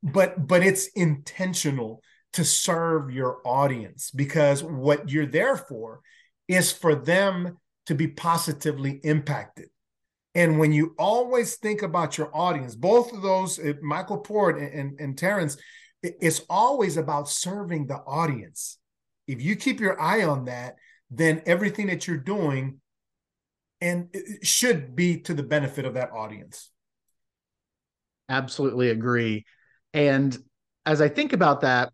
but 0.04 0.48
but 0.48 0.64
it's 0.64 0.88
intentional 0.88 2.02
to 2.34 2.44
serve 2.44 3.12
your 3.12 3.40
audience 3.46 4.12
because 4.12 4.64
what 4.64 5.10
you're 5.10 5.26
there 5.26 5.58
for 5.58 6.02
is 6.48 6.72
for 6.72 6.96
them 6.96 7.58
to 7.86 7.96
be 7.96 8.08
positively 8.08 9.00
impacted 9.04 9.70
and 10.38 10.60
when 10.60 10.72
you 10.72 10.94
always 11.00 11.56
think 11.56 11.82
about 11.82 12.16
your 12.20 12.30
audience, 12.32 12.76
both 12.76 13.12
of 13.12 13.24
those, 13.24 13.58
eh, 13.58 13.74
Michael 13.82 14.20
Port 14.20 14.60
and, 14.60 14.72
and, 14.72 15.00
and 15.00 15.18
Terence, 15.18 15.58
it's 16.04 16.42
always 16.48 16.96
about 16.96 17.28
serving 17.28 17.88
the 17.88 17.96
audience. 17.96 18.78
If 19.26 19.42
you 19.42 19.56
keep 19.56 19.80
your 19.80 20.00
eye 20.00 20.24
on 20.26 20.46
that, 20.46 20.76
then 21.10 21.42
everything 21.48 21.88
that 21.88 22.06
you're 22.06 22.18
doing 22.18 22.80
and 23.82 24.16
should 24.44 24.96
be 24.96 25.22
to 25.22 25.34
the 25.34 25.42
benefit 25.42 25.86
of 25.86 25.96
that 25.96 26.12
audience. 26.12 26.70
Absolutely 28.30 28.92
agree. 28.92 29.44
And 29.98 30.38
as 30.86 31.02
I 31.02 31.10
think 31.10 31.34
about 31.34 31.62
that, 31.62 31.92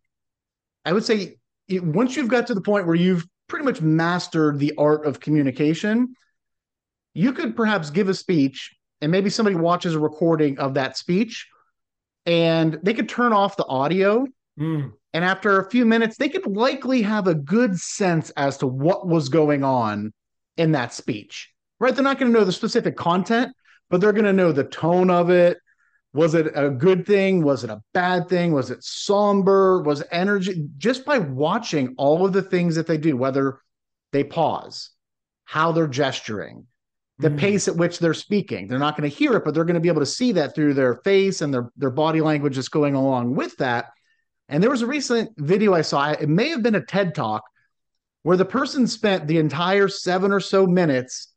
I 0.84 0.92
would 0.92 1.06
say 1.06 1.38
once 1.72 2.18
you've 2.18 2.28
got 2.28 2.48
to 2.48 2.54
the 2.54 2.60
point 2.60 2.86
where 2.86 2.96
you've 2.96 3.26
pretty 3.48 3.64
much 3.64 3.82
mastered 3.82 4.60
the 4.60 4.74
art 4.78 5.06
of 5.06 5.22
communication, 5.22 6.14
you 7.14 7.32
could 7.32 7.56
perhaps 7.56 7.92
give 7.92 8.10
a 8.10 8.14
speech 8.14 8.76
and 9.00 9.10
maybe 9.10 9.30
somebody 9.30 9.56
watches 9.56 9.96
a 9.96 10.00
recording 10.00 10.60
of 10.60 10.74
that 10.74 10.98
speech 10.98 11.48
and 12.26 12.78
they 12.84 12.94
could 12.94 13.08
turn 13.08 13.32
off 13.32 13.56
the 13.56 13.66
audio. 13.68 14.28
Mm. 14.60 14.92
And 15.14 15.24
after 15.24 15.62
a 15.62 15.70
few 15.70 15.86
minutes, 15.86 16.18
they 16.18 16.28
could 16.28 16.46
likely 16.46 17.04
have 17.04 17.28
a 17.28 17.36
good 17.36 17.80
sense 17.80 18.32
as 18.32 18.58
to 18.58 18.68
what 18.68 19.08
was 19.08 19.30
going 19.30 19.64
on 19.64 20.12
in 20.58 20.74
that 20.74 20.94
speech, 20.94 21.54
right? 21.80 21.96
They're 21.96 22.04
not 22.04 22.20
going 22.20 22.34
to 22.34 22.38
know 22.38 22.44
the 22.44 22.52
specific 22.52 22.98
content, 22.98 23.56
but 23.90 24.02
they're 24.02 24.12
going 24.12 24.26
to 24.26 24.34
know 24.34 24.52
the 24.52 24.66
tone 24.66 25.10
of 25.10 25.30
it. 25.30 25.58
Was 26.14 26.36
it 26.36 26.52
a 26.54 26.70
good 26.70 27.08
thing? 27.08 27.44
Was 27.44 27.64
it 27.64 27.72
a 27.72 27.82
bad 27.94 28.30
thing? 28.30 28.54
Was 28.54 28.70
it 28.70 28.84
somber? 28.84 29.82
Was 29.82 30.04
energy? 30.12 30.68
Just 30.78 31.06
by 31.06 31.18
watching 31.18 31.96
all 31.98 32.26
of 32.26 32.34
the 32.34 32.44
things 32.44 32.76
that 32.76 32.86
they 32.86 32.98
do, 32.98 33.18
whether 33.18 33.60
they 34.12 34.24
pause, 34.24 34.92
how 35.46 35.72
they're 35.72 35.88
gesturing, 35.88 36.68
the 37.18 37.30
mm. 37.30 37.40
pace 37.40 37.68
at 37.68 37.76
which 37.76 37.98
they're 37.98 38.14
speaking. 38.14 38.68
They're 38.68 38.78
not 38.78 38.96
going 38.96 39.10
to 39.10 39.16
hear 39.16 39.34
it, 39.34 39.44
but 39.44 39.56
they're 39.56 39.66
going 39.66 39.74
to 39.74 39.80
be 39.80 39.90
able 39.90 40.02
to 40.02 40.06
see 40.06 40.34
that 40.34 40.54
through 40.54 40.76
their 40.76 40.96
face 40.98 41.42
and 41.42 41.52
their, 41.52 41.72
their 41.78 41.90
body 41.90 42.22
language 42.22 42.60
is 42.60 42.70
going 42.70 42.94
along 42.94 43.36
with 43.36 43.58
that. 43.58 43.88
And 44.50 44.62
there 44.62 44.70
was 44.70 44.84
a 44.84 44.88
recent 44.88 45.32
video 45.38 45.74
I 45.74 45.82
saw, 45.82 46.12
it 46.12 46.30
may 46.30 46.50
have 46.50 46.62
been 46.62 46.76
a 46.76 46.86
TED 46.86 47.16
talk, 47.16 47.44
where 48.22 48.38
the 48.38 48.46
person 48.46 48.88
spent 48.88 49.28
the 49.28 49.38
entire 49.40 49.88
seven 49.88 50.32
or 50.32 50.40
so 50.40 50.68
minutes 50.68 51.34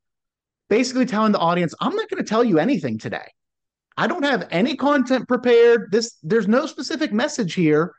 basically 0.68 1.07
telling 1.07 1.33
the 1.33 1.39
audience, 1.39 1.74
I'm 1.81 1.95
not 1.95 2.11
going 2.11 2.22
to 2.22 2.29
tell 2.29 2.45
you 2.45 2.59
anything 2.59 2.99
today. 2.99 3.27
I 3.97 4.07
don't 4.07 4.25
have 4.25 4.49
any 4.51 4.77
content 4.77 5.27
prepared. 5.27 5.91
This 5.91 6.17
there's 6.23 6.49
no 6.49 6.67
specific 6.67 7.13
message 7.13 7.55
here, 7.55 7.95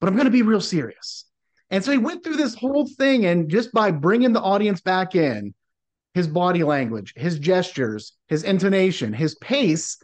but 0.00 0.08
I'm 0.08 0.14
going 0.14 0.26
to 0.26 0.30
be 0.30 0.42
real 0.42 0.60
serious. 0.60 1.24
And 1.70 1.84
so 1.84 1.92
he 1.92 1.98
went 1.98 2.24
through 2.24 2.36
this 2.36 2.54
whole 2.54 2.86
thing 2.96 3.26
and 3.26 3.50
just 3.50 3.72
by 3.72 3.90
bringing 3.90 4.32
the 4.32 4.40
audience 4.40 4.80
back 4.80 5.14
in, 5.14 5.54
his 6.14 6.26
body 6.26 6.64
language, 6.64 7.14
his 7.16 7.38
gestures, 7.38 8.12
his 8.26 8.42
intonation, 8.42 9.12
his 9.12 9.34
pace, 9.36 9.98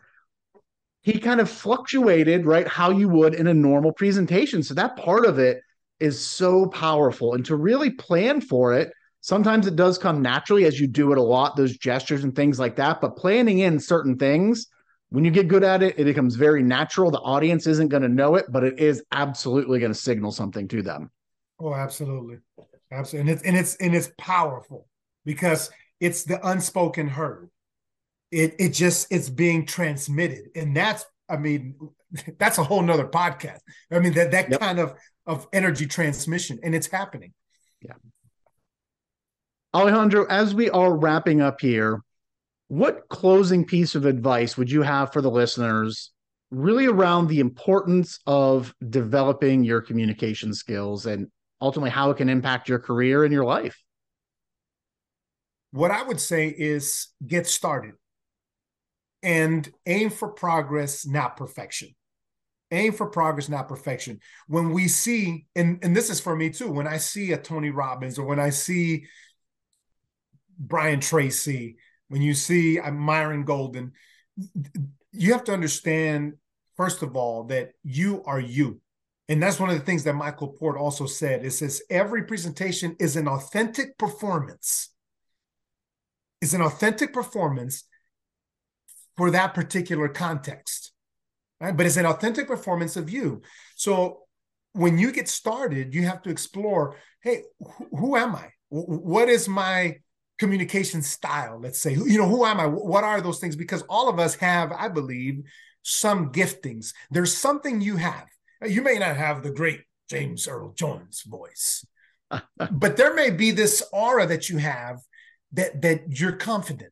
he 1.02 1.18
kind 1.18 1.40
of 1.40 1.50
fluctuated, 1.50 2.46
right? 2.46 2.68
How 2.68 2.90
you 2.90 3.08
would 3.08 3.34
in 3.34 3.46
a 3.46 3.54
normal 3.54 3.92
presentation. 3.92 4.62
So 4.62 4.74
that 4.74 4.96
part 4.96 5.26
of 5.26 5.38
it 5.38 5.60
is 6.00 6.24
so 6.24 6.66
powerful. 6.66 7.34
And 7.34 7.44
to 7.46 7.56
really 7.56 7.90
plan 7.90 8.40
for 8.40 8.74
it, 8.74 8.92
sometimes 9.20 9.66
it 9.66 9.76
does 9.76 9.98
come 9.98 10.22
naturally 10.22 10.66
as 10.66 10.78
you 10.78 10.86
do 10.86 11.12
it 11.12 11.18
a 11.18 11.22
lot, 11.22 11.56
those 11.56 11.76
gestures 11.76 12.24
and 12.24 12.34
things 12.34 12.58
like 12.58 12.76
that. 12.76 13.00
But 13.00 13.16
planning 13.16 13.60
in 13.60 13.80
certain 13.80 14.16
things, 14.16 14.66
when 15.14 15.24
you 15.24 15.30
get 15.30 15.46
good 15.46 15.62
at 15.62 15.80
it, 15.80 15.96
it 15.96 16.04
becomes 16.06 16.34
very 16.34 16.60
natural. 16.60 17.08
The 17.08 17.20
audience 17.20 17.68
isn't 17.68 17.86
going 17.86 18.02
to 18.02 18.08
know 18.08 18.34
it, 18.34 18.46
but 18.48 18.64
it 18.64 18.80
is 18.80 19.00
absolutely 19.12 19.78
going 19.78 19.92
to 19.92 19.98
signal 19.98 20.32
something 20.32 20.66
to 20.66 20.82
them. 20.82 21.08
Oh, 21.60 21.72
absolutely. 21.72 22.38
Absolutely. 22.90 23.20
And 23.20 23.30
it's 23.30 23.42
and 23.44 23.56
it's 23.56 23.76
and 23.76 23.94
it's 23.94 24.10
powerful 24.18 24.88
because 25.24 25.70
it's 26.00 26.24
the 26.24 26.44
unspoken 26.44 27.06
heard. 27.06 27.48
It 28.32 28.56
it 28.58 28.70
just 28.70 29.06
it's 29.12 29.30
being 29.30 29.66
transmitted. 29.66 30.46
And 30.56 30.76
that's 30.76 31.04
I 31.28 31.36
mean, 31.36 31.76
that's 32.40 32.58
a 32.58 32.64
whole 32.64 32.82
nother 32.82 33.06
podcast. 33.06 33.60
I 33.92 34.00
mean, 34.00 34.14
that 34.14 34.32
that 34.32 34.50
yep. 34.50 34.58
kind 34.58 34.80
of 34.80 34.94
of 35.26 35.46
energy 35.52 35.86
transmission, 35.86 36.58
and 36.64 36.74
it's 36.74 36.88
happening. 36.88 37.34
Yeah. 37.80 37.94
Alejandro, 39.72 40.26
as 40.26 40.56
we 40.56 40.70
are 40.70 40.92
wrapping 40.92 41.40
up 41.40 41.60
here, 41.60 42.02
what 42.68 43.08
closing 43.08 43.64
piece 43.64 43.94
of 43.94 44.06
advice 44.06 44.56
would 44.56 44.70
you 44.70 44.82
have 44.82 45.12
for 45.12 45.20
the 45.20 45.30
listeners 45.30 46.12
really 46.50 46.86
around 46.86 47.28
the 47.28 47.40
importance 47.40 48.18
of 48.26 48.74
developing 48.88 49.64
your 49.64 49.80
communication 49.80 50.54
skills 50.54 51.06
and 51.06 51.28
ultimately 51.60 51.90
how 51.90 52.10
it 52.10 52.16
can 52.16 52.28
impact 52.28 52.68
your 52.68 52.78
career 52.78 53.24
and 53.24 53.32
your 53.32 53.44
life? 53.44 53.82
What 55.72 55.90
I 55.90 56.02
would 56.02 56.20
say 56.20 56.48
is 56.48 57.08
get 57.26 57.46
started 57.46 57.94
and 59.22 59.68
aim 59.86 60.10
for 60.10 60.28
progress, 60.28 61.06
not 61.06 61.36
perfection. 61.36 61.88
Aim 62.70 62.92
for 62.92 63.06
progress, 63.06 63.48
not 63.48 63.68
perfection. 63.68 64.20
When 64.46 64.70
we 64.72 64.88
see, 64.88 65.46
and, 65.56 65.78
and 65.82 65.96
this 65.96 66.10
is 66.10 66.20
for 66.20 66.36
me 66.36 66.50
too, 66.50 66.70
when 66.70 66.86
I 66.86 66.98
see 66.98 67.32
a 67.32 67.36
Tony 67.38 67.70
Robbins 67.70 68.18
or 68.18 68.26
when 68.26 68.38
I 68.38 68.50
see 68.50 69.06
Brian 70.58 71.00
Tracy, 71.00 71.76
when 72.08 72.22
you 72.22 72.34
see 72.34 72.78
Myron 72.80 73.44
Golden, 73.44 73.92
you 75.12 75.32
have 75.32 75.44
to 75.44 75.52
understand, 75.52 76.34
first 76.76 77.02
of 77.02 77.16
all, 77.16 77.44
that 77.44 77.72
you 77.82 78.22
are 78.24 78.40
you. 78.40 78.80
And 79.28 79.42
that's 79.42 79.58
one 79.58 79.70
of 79.70 79.78
the 79.78 79.84
things 79.84 80.04
that 80.04 80.14
Michael 80.14 80.48
Port 80.48 80.76
also 80.76 81.06
said. 81.06 81.44
It 81.44 81.52
says 81.52 81.82
every 81.88 82.24
presentation 82.24 82.94
is 83.00 83.16
an 83.16 83.26
authentic 83.26 83.96
performance. 83.96 84.90
Is 86.40 86.52
an 86.52 86.60
authentic 86.60 87.14
performance 87.14 87.84
for 89.16 89.30
that 89.30 89.54
particular 89.54 90.08
context. 90.08 90.92
Right? 91.60 91.74
But 91.74 91.86
it's 91.86 91.96
an 91.96 92.04
authentic 92.04 92.46
performance 92.46 92.96
of 92.96 93.08
you. 93.08 93.40
So 93.76 94.24
when 94.72 94.98
you 94.98 95.10
get 95.10 95.28
started, 95.28 95.94
you 95.94 96.02
have 96.02 96.20
to 96.22 96.30
explore, 96.30 96.96
hey, 97.22 97.44
who, 97.58 97.88
who 97.96 98.16
am 98.16 98.34
I? 98.34 98.50
What 98.68 99.28
is 99.28 99.48
my 99.48 99.96
communication 100.38 101.02
style? 101.02 101.58
Let's 101.60 101.80
say, 101.80 101.92
you 101.94 102.18
know, 102.18 102.28
who 102.28 102.44
am 102.44 102.60
I? 102.60 102.66
What 102.66 103.04
are 103.04 103.20
those 103.20 103.38
things? 103.38 103.56
Because 103.56 103.82
all 103.88 104.08
of 104.08 104.18
us 104.18 104.34
have, 104.36 104.72
I 104.72 104.88
believe, 104.88 105.42
some 105.82 106.32
giftings. 106.32 106.92
There's 107.10 107.36
something 107.36 107.80
you 107.80 107.96
have 107.96 108.26
you 108.66 108.82
may 108.82 108.98
not 108.98 109.16
have 109.16 109.42
the 109.42 109.50
great 109.50 109.82
James 110.08 110.46
Earl 110.48 110.72
Jones 110.72 111.22
voice, 111.22 111.84
but 112.70 112.96
there 112.96 113.14
may 113.14 113.30
be 113.30 113.50
this 113.50 113.82
aura 113.92 114.26
that 114.26 114.48
you 114.48 114.58
have 114.58 115.00
that 115.52 115.82
that 115.82 116.18
you're 116.18 116.32
confident. 116.32 116.90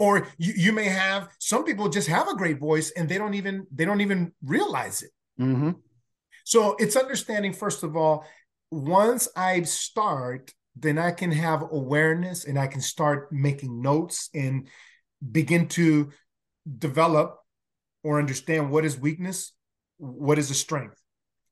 Or 0.00 0.28
you, 0.38 0.52
you 0.56 0.72
may 0.72 0.84
have 0.84 1.28
some 1.40 1.64
people 1.64 1.88
just 1.88 2.06
have 2.06 2.28
a 2.28 2.36
great 2.36 2.60
voice 2.60 2.92
and 2.92 3.08
they 3.08 3.18
don't 3.18 3.34
even 3.34 3.66
they 3.72 3.84
don't 3.84 4.00
even 4.00 4.32
realize 4.44 5.02
it. 5.02 5.10
Mm-hmm. 5.40 5.70
So 6.44 6.76
it's 6.78 6.96
understanding 6.96 7.52
first 7.52 7.82
of 7.82 7.96
all, 7.96 8.24
once 8.70 9.28
I 9.34 9.62
start, 9.62 10.52
then 10.80 10.98
I 10.98 11.10
can 11.10 11.32
have 11.32 11.62
awareness 11.62 12.44
and 12.44 12.58
I 12.58 12.66
can 12.66 12.80
start 12.80 13.32
making 13.32 13.82
notes 13.82 14.30
and 14.34 14.68
begin 15.32 15.68
to 15.68 16.10
develop 16.78 17.38
or 18.04 18.18
understand 18.18 18.70
what 18.70 18.84
is 18.84 18.98
weakness 18.98 19.52
what 19.98 20.38
is 20.38 20.48
the 20.48 20.54
strength? 20.54 20.96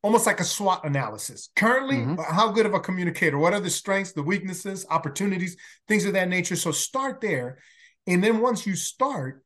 Almost 0.02 0.26
like 0.26 0.40
a 0.40 0.44
SWOT 0.44 0.84
analysis. 0.84 1.50
Currently, 1.56 1.96
mm-hmm. 1.96 2.34
how 2.34 2.52
good 2.52 2.66
of 2.66 2.74
a 2.74 2.80
communicator? 2.80 3.38
What 3.38 3.52
are 3.52 3.60
the 3.60 3.70
strengths, 3.70 4.12
the 4.12 4.22
weaknesses, 4.22 4.86
opportunities, 4.88 5.56
things 5.88 6.04
of 6.04 6.12
that 6.12 6.28
nature? 6.28 6.56
So 6.56 6.70
start 6.70 7.20
there. 7.20 7.58
And 8.06 8.22
then 8.22 8.40
once 8.40 8.66
you 8.66 8.76
start, 8.76 9.44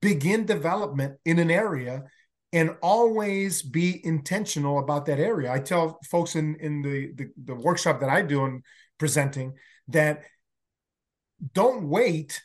begin 0.00 0.46
development 0.46 1.18
in 1.26 1.38
an 1.38 1.50
area 1.50 2.04
and 2.52 2.76
always 2.82 3.62
be 3.62 4.04
intentional 4.06 4.78
about 4.78 5.06
that 5.06 5.18
area. 5.18 5.52
I 5.52 5.58
tell 5.58 5.98
folks 6.08 6.34
in, 6.34 6.56
in 6.60 6.80
the, 6.80 7.12
the, 7.14 7.30
the 7.44 7.54
workshop 7.54 8.00
that 8.00 8.08
I 8.08 8.22
do 8.22 8.46
in 8.46 8.62
presenting 8.98 9.54
that 9.88 10.22
don't 11.52 11.88
wait 11.88 12.42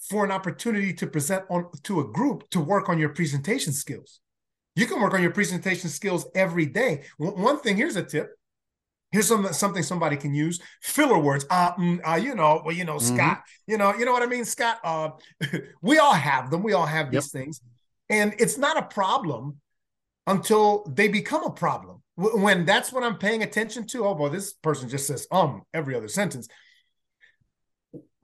for 0.00 0.24
an 0.24 0.30
opportunity 0.30 0.92
to 0.94 1.06
present 1.06 1.44
on 1.50 1.66
to 1.82 2.00
a 2.00 2.04
group 2.04 2.48
to 2.50 2.60
work 2.60 2.88
on 2.88 2.98
your 2.98 3.10
presentation 3.10 3.72
skills. 3.72 4.20
You 4.76 4.86
can 4.86 5.00
work 5.00 5.14
on 5.14 5.22
your 5.22 5.32
presentation 5.32 5.90
skills 5.90 6.26
every 6.34 6.66
day. 6.66 7.04
One 7.18 7.60
thing, 7.60 7.76
here's 7.76 7.96
a 7.96 8.02
tip. 8.02 8.30
Here's 9.10 9.26
some, 9.26 9.52
something 9.52 9.82
somebody 9.82 10.16
can 10.16 10.34
use: 10.34 10.60
filler 10.82 11.18
words. 11.18 11.46
Uh, 11.50 11.72
mm, 11.74 12.00
uh 12.06 12.16
you 12.16 12.34
know, 12.34 12.62
well, 12.64 12.74
you 12.74 12.84
know, 12.84 12.96
mm-hmm. 12.96 13.16
Scott. 13.16 13.42
You 13.66 13.78
know, 13.78 13.94
you 13.94 14.04
know 14.04 14.12
what 14.12 14.22
I 14.22 14.26
mean, 14.26 14.44
Scott. 14.44 14.78
Uh, 14.84 15.10
we 15.82 15.98
all 15.98 16.12
have 16.12 16.50
them. 16.50 16.62
We 16.62 16.74
all 16.74 16.86
have 16.86 17.10
these 17.10 17.32
yep. 17.32 17.42
things, 17.42 17.60
and 18.10 18.34
it's 18.38 18.58
not 18.58 18.76
a 18.76 18.82
problem 18.82 19.56
until 20.26 20.84
they 20.94 21.08
become 21.08 21.44
a 21.44 21.50
problem. 21.50 21.97
When 22.18 22.64
that's 22.64 22.92
what 22.92 23.04
I'm 23.04 23.16
paying 23.16 23.44
attention 23.44 23.86
to. 23.88 24.04
Oh 24.04 24.14
boy, 24.14 24.28
this 24.30 24.52
person 24.52 24.88
just 24.88 25.06
says 25.06 25.28
um 25.30 25.62
every 25.72 25.94
other 25.94 26.08
sentence. 26.08 26.48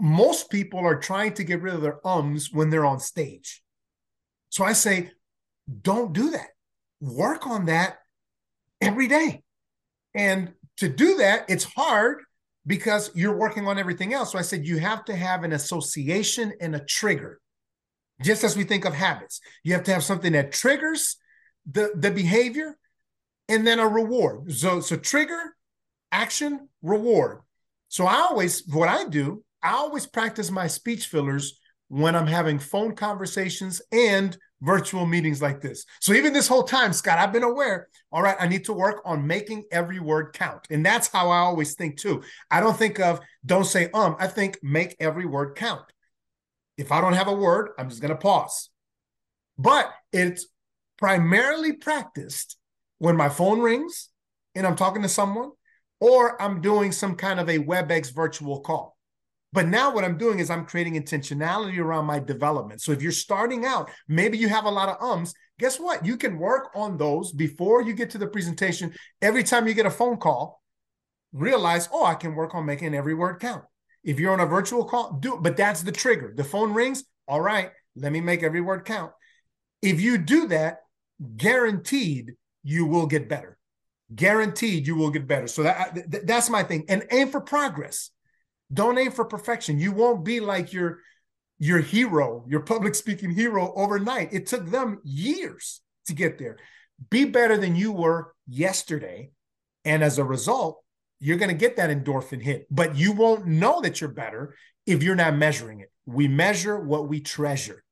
Most 0.00 0.50
people 0.50 0.80
are 0.80 0.98
trying 0.98 1.34
to 1.34 1.44
get 1.44 1.62
rid 1.62 1.74
of 1.74 1.80
their 1.80 2.04
ums 2.04 2.52
when 2.52 2.70
they're 2.70 2.84
on 2.84 2.98
stage. 2.98 3.62
So 4.50 4.64
I 4.64 4.72
say, 4.72 5.10
don't 5.82 6.12
do 6.12 6.30
that. 6.30 6.48
Work 7.00 7.46
on 7.46 7.66
that 7.66 7.98
every 8.80 9.06
day. 9.06 9.44
And 10.12 10.52
to 10.78 10.88
do 10.88 11.18
that, 11.18 11.44
it's 11.48 11.64
hard 11.64 12.18
because 12.66 13.12
you're 13.14 13.36
working 13.36 13.68
on 13.68 13.78
everything 13.78 14.12
else. 14.12 14.32
So 14.32 14.38
I 14.38 14.42
said 14.42 14.66
you 14.66 14.78
have 14.78 15.04
to 15.04 15.14
have 15.14 15.44
an 15.44 15.52
association 15.52 16.52
and 16.60 16.74
a 16.74 16.84
trigger. 16.84 17.40
Just 18.22 18.42
as 18.42 18.56
we 18.56 18.64
think 18.64 18.84
of 18.84 18.94
habits, 18.94 19.40
you 19.62 19.72
have 19.74 19.84
to 19.84 19.92
have 19.92 20.02
something 20.02 20.32
that 20.32 20.50
triggers 20.50 21.16
the, 21.70 21.92
the 21.94 22.10
behavior 22.10 22.76
and 23.48 23.66
then 23.66 23.78
a 23.78 23.86
reward. 23.86 24.52
So, 24.52 24.80
so 24.80 24.96
trigger, 24.96 25.54
action, 26.12 26.68
reward. 26.82 27.40
So 27.88 28.06
I 28.06 28.16
always, 28.16 28.66
what 28.66 28.88
I 28.88 29.04
do, 29.04 29.44
I 29.62 29.72
always 29.72 30.06
practice 30.06 30.50
my 30.50 30.66
speech 30.66 31.06
fillers 31.06 31.58
when 31.88 32.16
I'm 32.16 32.26
having 32.26 32.58
phone 32.58 32.94
conversations 32.94 33.80
and 33.92 34.36
virtual 34.62 35.04
meetings 35.06 35.42
like 35.42 35.60
this. 35.60 35.84
So 36.00 36.12
even 36.14 36.32
this 36.32 36.48
whole 36.48 36.62
time, 36.62 36.92
Scott, 36.92 37.18
I've 37.18 37.32
been 37.32 37.42
aware, 37.42 37.88
all 38.10 38.22
right, 38.22 38.36
I 38.40 38.48
need 38.48 38.64
to 38.64 38.72
work 38.72 39.02
on 39.04 39.26
making 39.26 39.64
every 39.70 40.00
word 40.00 40.32
count. 40.32 40.66
And 40.70 40.84
that's 40.84 41.08
how 41.08 41.30
I 41.30 41.38
always 41.38 41.74
think 41.74 41.98
too. 41.98 42.22
I 42.50 42.60
don't 42.60 42.76
think 42.76 42.98
of 42.98 43.20
don't 43.44 43.66
say 43.66 43.90
um, 43.92 44.16
I 44.18 44.26
think 44.26 44.58
make 44.62 44.96
every 44.98 45.26
word 45.26 45.54
count. 45.54 45.84
If 46.76 46.90
I 46.90 47.00
don't 47.00 47.12
have 47.12 47.28
a 47.28 47.34
word, 47.34 47.70
I'm 47.78 47.88
just 47.88 48.00
going 48.00 48.10
to 48.14 48.16
pause. 48.16 48.70
But 49.58 49.92
it's 50.12 50.46
primarily 50.98 51.74
practiced 51.74 52.56
when 52.98 53.16
my 53.16 53.28
phone 53.28 53.60
rings 53.60 54.08
and 54.54 54.66
I'm 54.66 54.76
talking 54.76 55.02
to 55.02 55.08
someone 55.08 55.50
or 56.00 56.40
I'm 56.40 56.60
doing 56.60 56.92
some 56.92 57.16
kind 57.16 57.40
of 57.40 57.48
a 57.48 57.58
WebEx 57.58 58.14
virtual 58.14 58.60
call. 58.60 58.96
But 59.52 59.68
now 59.68 59.94
what 59.94 60.04
I'm 60.04 60.18
doing 60.18 60.40
is 60.40 60.50
I'm 60.50 60.66
creating 60.66 61.00
intentionality 61.00 61.78
around 61.78 62.06
my 62.06 62.18
development. 62.18 62.82
So 62.82 62.90
if 62.90 63.00
you're 63.00 63.12
starting 63.12 63.64
out, 63.64 63.88
maybe 64.08 64.36
you 64.36 64.48
have 64.48 64.64
a 64.64 64.70
lot 64.70 64.88
of 64.88 65.00
ums. 65.00 65.32
Guess 65.60 65.78
what? 65.78 66.04
You 66.04 66.16
can 66.16 66.38
work 66.38 66.70
on 66.74 66.96
those 66.96 67.30
before 67.30 67.80
you 67.82 67.92
get 67.92 68.10
to 68.10 68.18
the 68.18 68.26
presentation. 68.26 68.92
Every 69.22 69.44
time 69.44 69.68
you 69.68 69.74
get 69.74 69.86
a 69.86 69.90
phone 69.90 70.16
call, 70.16 70.60
realize, 71.32 71.88
oh, 71.92 72.04
I 72.04 72.14
can 72.14 72.34
work 72.34 72.54
on 72.54 72.66
making 72.66 72.94
every 72.94 73.14
word 73.14 73.38
count. 73.38 73.64
If 74.02 74.18
you're 74.18 74.32
on 74.32 74.40
a 74.40 74.46
virtual 74.46 74.84
call, 74.84 75.18
do 75.20 75.38
but 75.40 75.56
that's 75.56 75.82
the 75.82 75.92
trigger. 75.92 76.34
The 76.36 76.44
phone 76.44 76.74
rings. 76.74 77.04
All 77.28 77.40
right, 77.40 77.70
let 77.96 78.12
me 78.12 78.20
make 78.20 78.42
every 78.42 78.60
word 78.60 78.84
count. 78.84 79.12
If 79.82 80.00
you 80.00 80.18
do 80.18 80.48
that, 80.48 80.80
guaranteed 81.36 82.34
you 82.64 82.86
will 82.86 83.06
get 83.06 83.28
better. 83.28 83.56
Guaranteed 84.14 84.86
you 84.86 84.96
will 84.96 85.10
get 85.10 85.28
better. 85.28 85.46
So 85.46 85.62
that, 85.62 86.26
that's 86.26 86.50
my 86.50 86.64
thing. 86.64 86.84
And 86.88 87.06
aim 87.12 87.28
for 87.28 87.40
progress. 87.40 88.10
Don't 88.72 88.98
aim 88.98 89.12
for 89.12 89.24
perfection. 89.24 89.78
You 89.78 89.92
won't 89.92 90.24
be 90.24 90.40
like 90.40 90.72
your 90.72 90.98
your 91.58 91.78
hero, 91.78 92.44
your 92.48 92.60
public 92.60 92.96
speaking 92.96 93.30
hero 93.30 93.72
overnight. 93.76 94.32
It 94.32 94.46
took 94.46 94.66
them 94.66 95.00
years 95.04 95.80
to 96.06 96.12
get 96.12 96.38
there. 96.38 96.56
Be 97.10 97.24
better 97.24 97.56
than 97.56 97.76
you 97.76 97.92
were 97.92 98.34
yesterday. 98.48 99.30
And 99.84 100.02
as 100.02 100.18
a 100.18 100.24
result, 100.24 100.82
you're 101.20 101.38
going 101.38 101.50
to 101.50 101.54
get 101.54 101.76
that 101.76 101.90
endorphin 101.90 102.42
hit, 102.42 102.66
but 102.70 102.96
you 102.96 103.12
won't 103.12 103.46
know 103.46 103.80
that 103.82 104.00
you're 104.00 104.10
better 104.10 104.56
if 104.84 105.02
you're 105.02 105.14
not 105.14 105.36
measuring 105.36 105.80
it. 105.80 105.90
We 106.06 106.28
measure 106.28 106.78
what 106.78 107.08
we 107.08 107.20
treasure. 107.20 107.82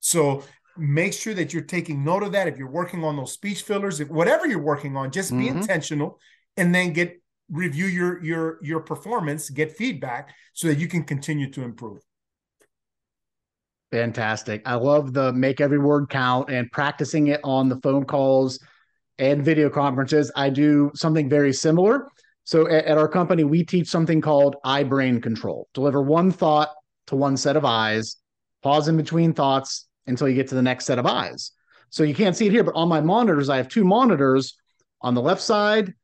So 0.00 0.42
make 0.76 1.12
sure 1.12 1.34
that 1.34 1.52
you're 1.52 1.62
taking 1.62 2.04
note 2.04 2.22
of 2.22 2.32
that. 2.32 2.48
If 2.48 2.58
you're 2.58 2.70
working 2.70 3.04
on 3.04 3.16
those 3.16 3.32
speech 3.32 3.62
fillers, 3.62 4.00
if 4.00 4.08
whatever 4.08 4.46
you're 4.46 4.62
working 4.62 4.96
on, 4.96 5.10
just 5.10 5.30
be 5.30 5.46
mm-hmm. 5.46 5.58
intentional 5.58 6.18
and 6.56 6.74
then 6.74 6.92
get 6.92 7.20
review 7.50 7.86
your 7.86 8.22
your 8.22 8.58
your 8.62 8.80
performance, 8.80 9.50
get 9.50 9.76
feedback 9.76 10.34
so 10.54 10.68
that 10.68 10.78
you 10.78 10.88
can 10.88 11.04
continue 11.04 11.50
to 11.50 11.62
improve. 11.62 12.00
Fantastic. 13.90 14.62
I 14.64 14.74
love 14.74 15.12
the 15.12 15.32
make 15.34 15.60
every 15.60 15.78
word 15.78 16.08
count 16.08 16.50
and 16.50 16.70
practicing 16.72 17.26
it 17.26 17.40
on 17.44 17.68
the 17.68 17.76
phone 17.82 18.04
calls 18.04 18.58
and 19.18 19.44
video 19.44 19.68
conferences. 19.68 20.32
I 20.34 20.48
do 20.48 20.90
something 20.94 21.28
very 21.28 21.52
similar. 21.52 22.08
So 22.44 22.66
at, 22.68 22.86
at 22.86 22.98
our 22.98 23.08
company, 23.08 23.44
we 23.44 23.64
teach 23.64 23.88
something 23.88 24.22
called 24.22 24.56
eye 24.64 24.82
brain 24.82 25.20
control. 25.20 25.68
Deliver 25.74 26.02
one 26.02 26.30
thought 26.30 26.70
to 27.08 27.16
one 27.16 27.36
set 27.36 27.56
of 27.56 27.66
eyes, 27.66 28.16
pause 28.62 28.88
in 28.88 28.96
between 28.96 29.34
thoughts 29.34 29.86
until 30.06 30.28
you 30.28 30.34
get 30.34 30.48
to 30.48 30.54
the 30.54 30.62
next 30.62 30.86
set 30.86 30.98
of 30.98 31.06
eyes. 31.06 31.52
So 31.90 32.02
you 32.02 32.14
can't 32.14 32.36
see 32.36 32.46
it 32.46 32.52
here, 32.52 32.64
but 32.64 32.74
on 32.74 32.88
my 32.88 33.00
monitors, 33.00 33.48
I 33.48 33.58
have 33.58 33.68
two 33.68 33.84
monitors 33.84 34.56
on 35.00 35.14
the 35.14 35.20
left 35.20 35.42
side, 35.42 35.94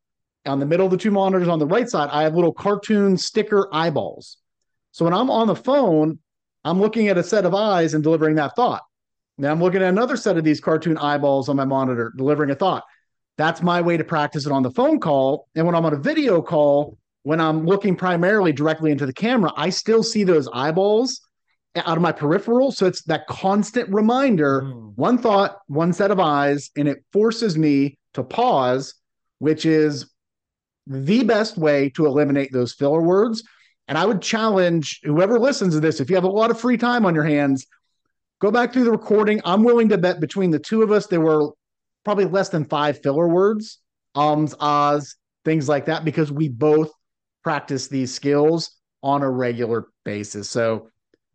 on 0.46 0.58
the 0.58 0.66
middle 0.66 0.86
of 0.86 0.92
the 0.92 0.98
two 0.98 1.10
monitors 1.10 1.48
on 1.48 1.58
the 1.58 1.66
right 1.66 1.88
side, 1.88 2.08
I 2.10 2.22
have 2.22 2.34
little 2.34 2.52
cartoon 2.52 3.16
sticker 3.16 3.68
eyeballs. 3.72 4.38
So 4.92 5.04
when 5.04 5.14
I'm 5.14 5.30
on 5.30 5.46
the 5.46 5.56
phone, 5.56 6.18
I'm 6.64 6.80
looking 6.80 7.08
at 7.08 7.18
a 7.18 7.22
set 7.22 7.44
of 7.44 7.54
eyes 7.54 7.94
and 7.94 8.02
delivering 8.02 8.36
that 8.36 8.56
thought. 8.56 8.82
Now 9.36 9.52
I'm 9.52 9.62
looking 9.62 9.82
at 9.82 9.88
another 9.88 10.16
set 10.16 10.36
of 10.36 10.44
these 10.44 10.60
cartoon 10.60 10.98
eyeballs 10.98 11.48
on 11.48 11.56
my 11.56 11.64
monitor, 11.64 12.12
delivering 12.16 12.50
a 12.50 12.54
thought. 12.54 12.84
That's 13.36 13.62
my 13.62 13.80
way 13.80 13.96
to 13.96 14.04
practice 14.04 14.46
it 14.46 14.52
on 14.52 14.64
the 14.64 14.70
phone 14.70 14.98
call. 14.98 15.46
And 15.54 15.64
when 15.64 15.76
I'm 15.76 15.84
on 15.84 15.94
a 15.94 15.98
video 15.98 16.42
call, 16.42 16.98
when 17.22 17.40
I'm 17.40 17.64
looking 17.64 17.94
primarily 17.94 18.52
directly 18.52 18.90
into 18.90 19.06
the 19.06 19.12
camera, 19.12 19.52
I 19.56 19.70
still 19.70 20.02
see 20.02 20.24
those 20.24 20.48
eyeballs 20.52 21.20
out 21.76 21.96
of 21.96 22.02
my 22.02 22.12
peripheral. 22.12 22.72
So 22.72 22.86
it's 22.86 23.02
that 23.04 23.26
constant 23.26 23.88
reminder 23.92 24.62
mm. 24.62 24.92
one 24.96 25.18
thought, 25.18 25.58
one 25.66 25.92
set 25.92 26.10
of 26.10 26.18
eyes, 26.18 26.70
and 26.76 26.88
it 26.88 27.04
forces 27.12 27.56
me 27.56 27.98
to 28.14 28.22
pause, 28.22 28.94
which 29.38 29.66
is 29.66 30.10
the 30.86 31.22
best 31.24 31.56
way 31.58 31.90
to 31.90 32.06
eliminate 32.06 32.52
those 32.52 32.72
filler 32.72 33.02
words 33.02 33.42
and 33.88 33.96
I 33.96 34.04
would 34.04 34.20
challenge 34.20 35.00
whoever 35.02 35.38
listens 35.38 35.74
to 35.74 35.80
this 35.80 35.98
if 35.98 36.10
you 36.10 36.16
have 36.16 36.24
a 36.24 36.28
lot 36.28 36.50
of 36.50 36.60
free 36.60 36.76
time 36.76 37.06
on 37.06 37.14
your 37.14 37.24
hands, 37.24 37.66
go 38.38 38.50
back 38.50 38.72
through 38.72 38.84
the 38.84 38.90
recording. 38.90 39.40
I'm 39.44 39.64
willing 39.64 39.88
to 39.88 39.98
bet 39.98 40.20
between 40.20 40.50
the 40.50 40.58
two 40.58 40.82
of 40.82 40.92
us, 40.92 41.06
there 41.06 41.22
were 41.22 41.52
probably 42.04 42.26
less 42.26 42.50
than 42.50 42.66
five 42.66 43.02
filler 43.02 43.26
words, 43.26 43.78
ums, 44.14 44.54
ahs, 44.60 45.16
things 45.44 45.68
like 45.68 45.86
that, 45.86 46.04
because 46.04 46.30
we 46.30 46.50
both 46.50 46.92
practice 47.42 47.88
these 47.88 48.14
skills 48.14 48.76
on 49.02 49.22
a 49.22 49.30
regular 49.30 49.86
basis. 50.04 50.50
So, 50.50 50.90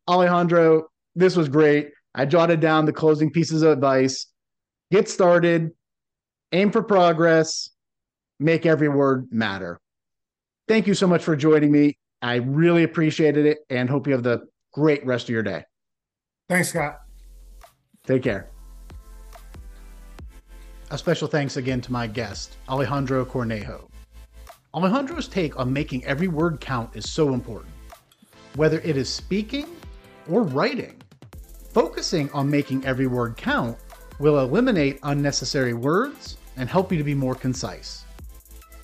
Alejandro, 0.07 0.87
this 1.15 1.35
was 1.35 1.47
great. 1.47 1.91
I 2.15 2.25
jotted 2.25 2.59
down 2.59 2.85
the 2.85 2.93
closing 2.93 3.31
pieces 3.31 3.61
of 3.61 3.71
advice. 3.71 4.27
Get 4.91 5.09
started, 5.09 5.71
aim 6.51 6.71
for 6.71 6.83
progress, 6.83 7.69
make 8.39 8.65
every 8.65 8.89
word 8.89 9.27
matter. 9.31 9.79
Thank 10.67 10.87
you 10.87 10.93
so 10.93 11.07
much 11.07 11.23
for 11.23 11.35
joining 11.35 11.71
me. 11.71 11.97
I 12.21 12.35
really 12.35 12.83
appreciated 12.83 13.45
it 13.45 13.59
and 13.69 13.89
hope 13.89 14.07
you 14.07 14.13
have 14.13 14.23
the 14.23 14.41
great 14.71 15.05
rest 15.05 15.25
of 15.25 15.29
your 15.29 15.43
day. 15.43 15.63
Thanks, 16.49 16.69
Scott. 16.69 16.99
Take 18.05 18.23
care. 18.23 18.49
A 20.91 20.97
special 20.97 21.27
thanks 21.27 21.57
again 21.57 21.81
to 21.81 21.91
my 21.91 22.05
guest, 22.05 22.57
Alejandro 22.69 23.25
Cornejo. 23.25 23.89
Alejandro's 24.73 25.27
take 25.27 25.57
on 25.57 25.71
making 25.71 26.03
every 26.05 26.27
word 26.27 26.59
count 26.59 26.95
is 26.95 27.11
so 27.11 27.33
important. 27.33 27.73
Whether 28.55 28.79
it 28.81 28.97
is 28.97 29.09
speaking 29.09 29.67
or 30.29 30.43
writing, 30.43 31.01
focusing 31.73 32.29
on 32.31 32.49
making 32.49 32.85
every 32.85 33.07
word 33.07 33.37
count 33.37 33.77
will 34.19 34.39
eliminate 34.39 34.99
unnecessary 35.03 35.73
words 35.73 36.37
and 36.57 36.69
help 36.69 36.91
you 36.91 36.97
to 36.97 37.03
be 37.03 37.15
more 37.15 37.35
concise. 37.35 38.05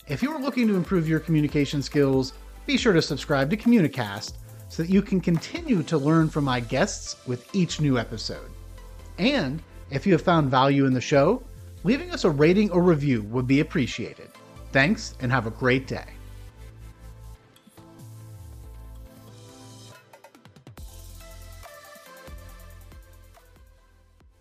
If 0.08 0.24
you 0.24 0.32
are 0.32 0.42
looking 0.42 0.68
to 0.68 0.76
improve 0.76 1.08
your 1.08 1.20
communication 1.20 1.82
skills, 1.82 2.34
be 2.66 2.78
sure 2.78 2.94
to 2.94 3.02
subscribe 3.02 3.50
to 3.52 3.58
Communicast 3.58 4.34
so 4.70 4.84
that 4.84 4.92
you 4.92 5.02
can 5.02 5.22
continue 5.22 5.84
to 5.84 5.98
learn 5.98 6.30
from 6.30 6.44
my 6.44 6.60
guests 6.60 7.16
with 7.28 7.54
each 7.54 7.80
new 7.80 7.98
episode. 7.98 8.50
And 9.18 9.62
if 9.92 10.06
you 10.06 10.14
have 10.14 10.22
found 10.22 10.50
value 10.50 10.86
in 10.86 10.94
the 10.94 11.02
show, 11.02 11.44
leaving 11.84 12.12
us 12.12 12.24
a 12.24 12.30
rating 12.30 12.72
or 12.72 12.82
review 12.82 13.24
would 13.24 13.48
be 13.48 13.60
appreciated. 13.60 14.30
Thanks 14.72 15.16
and 15.20 15.32
have 15.32 15.48
a 15.48 15.52
great 15.52 15.88
day. 15.88 16.06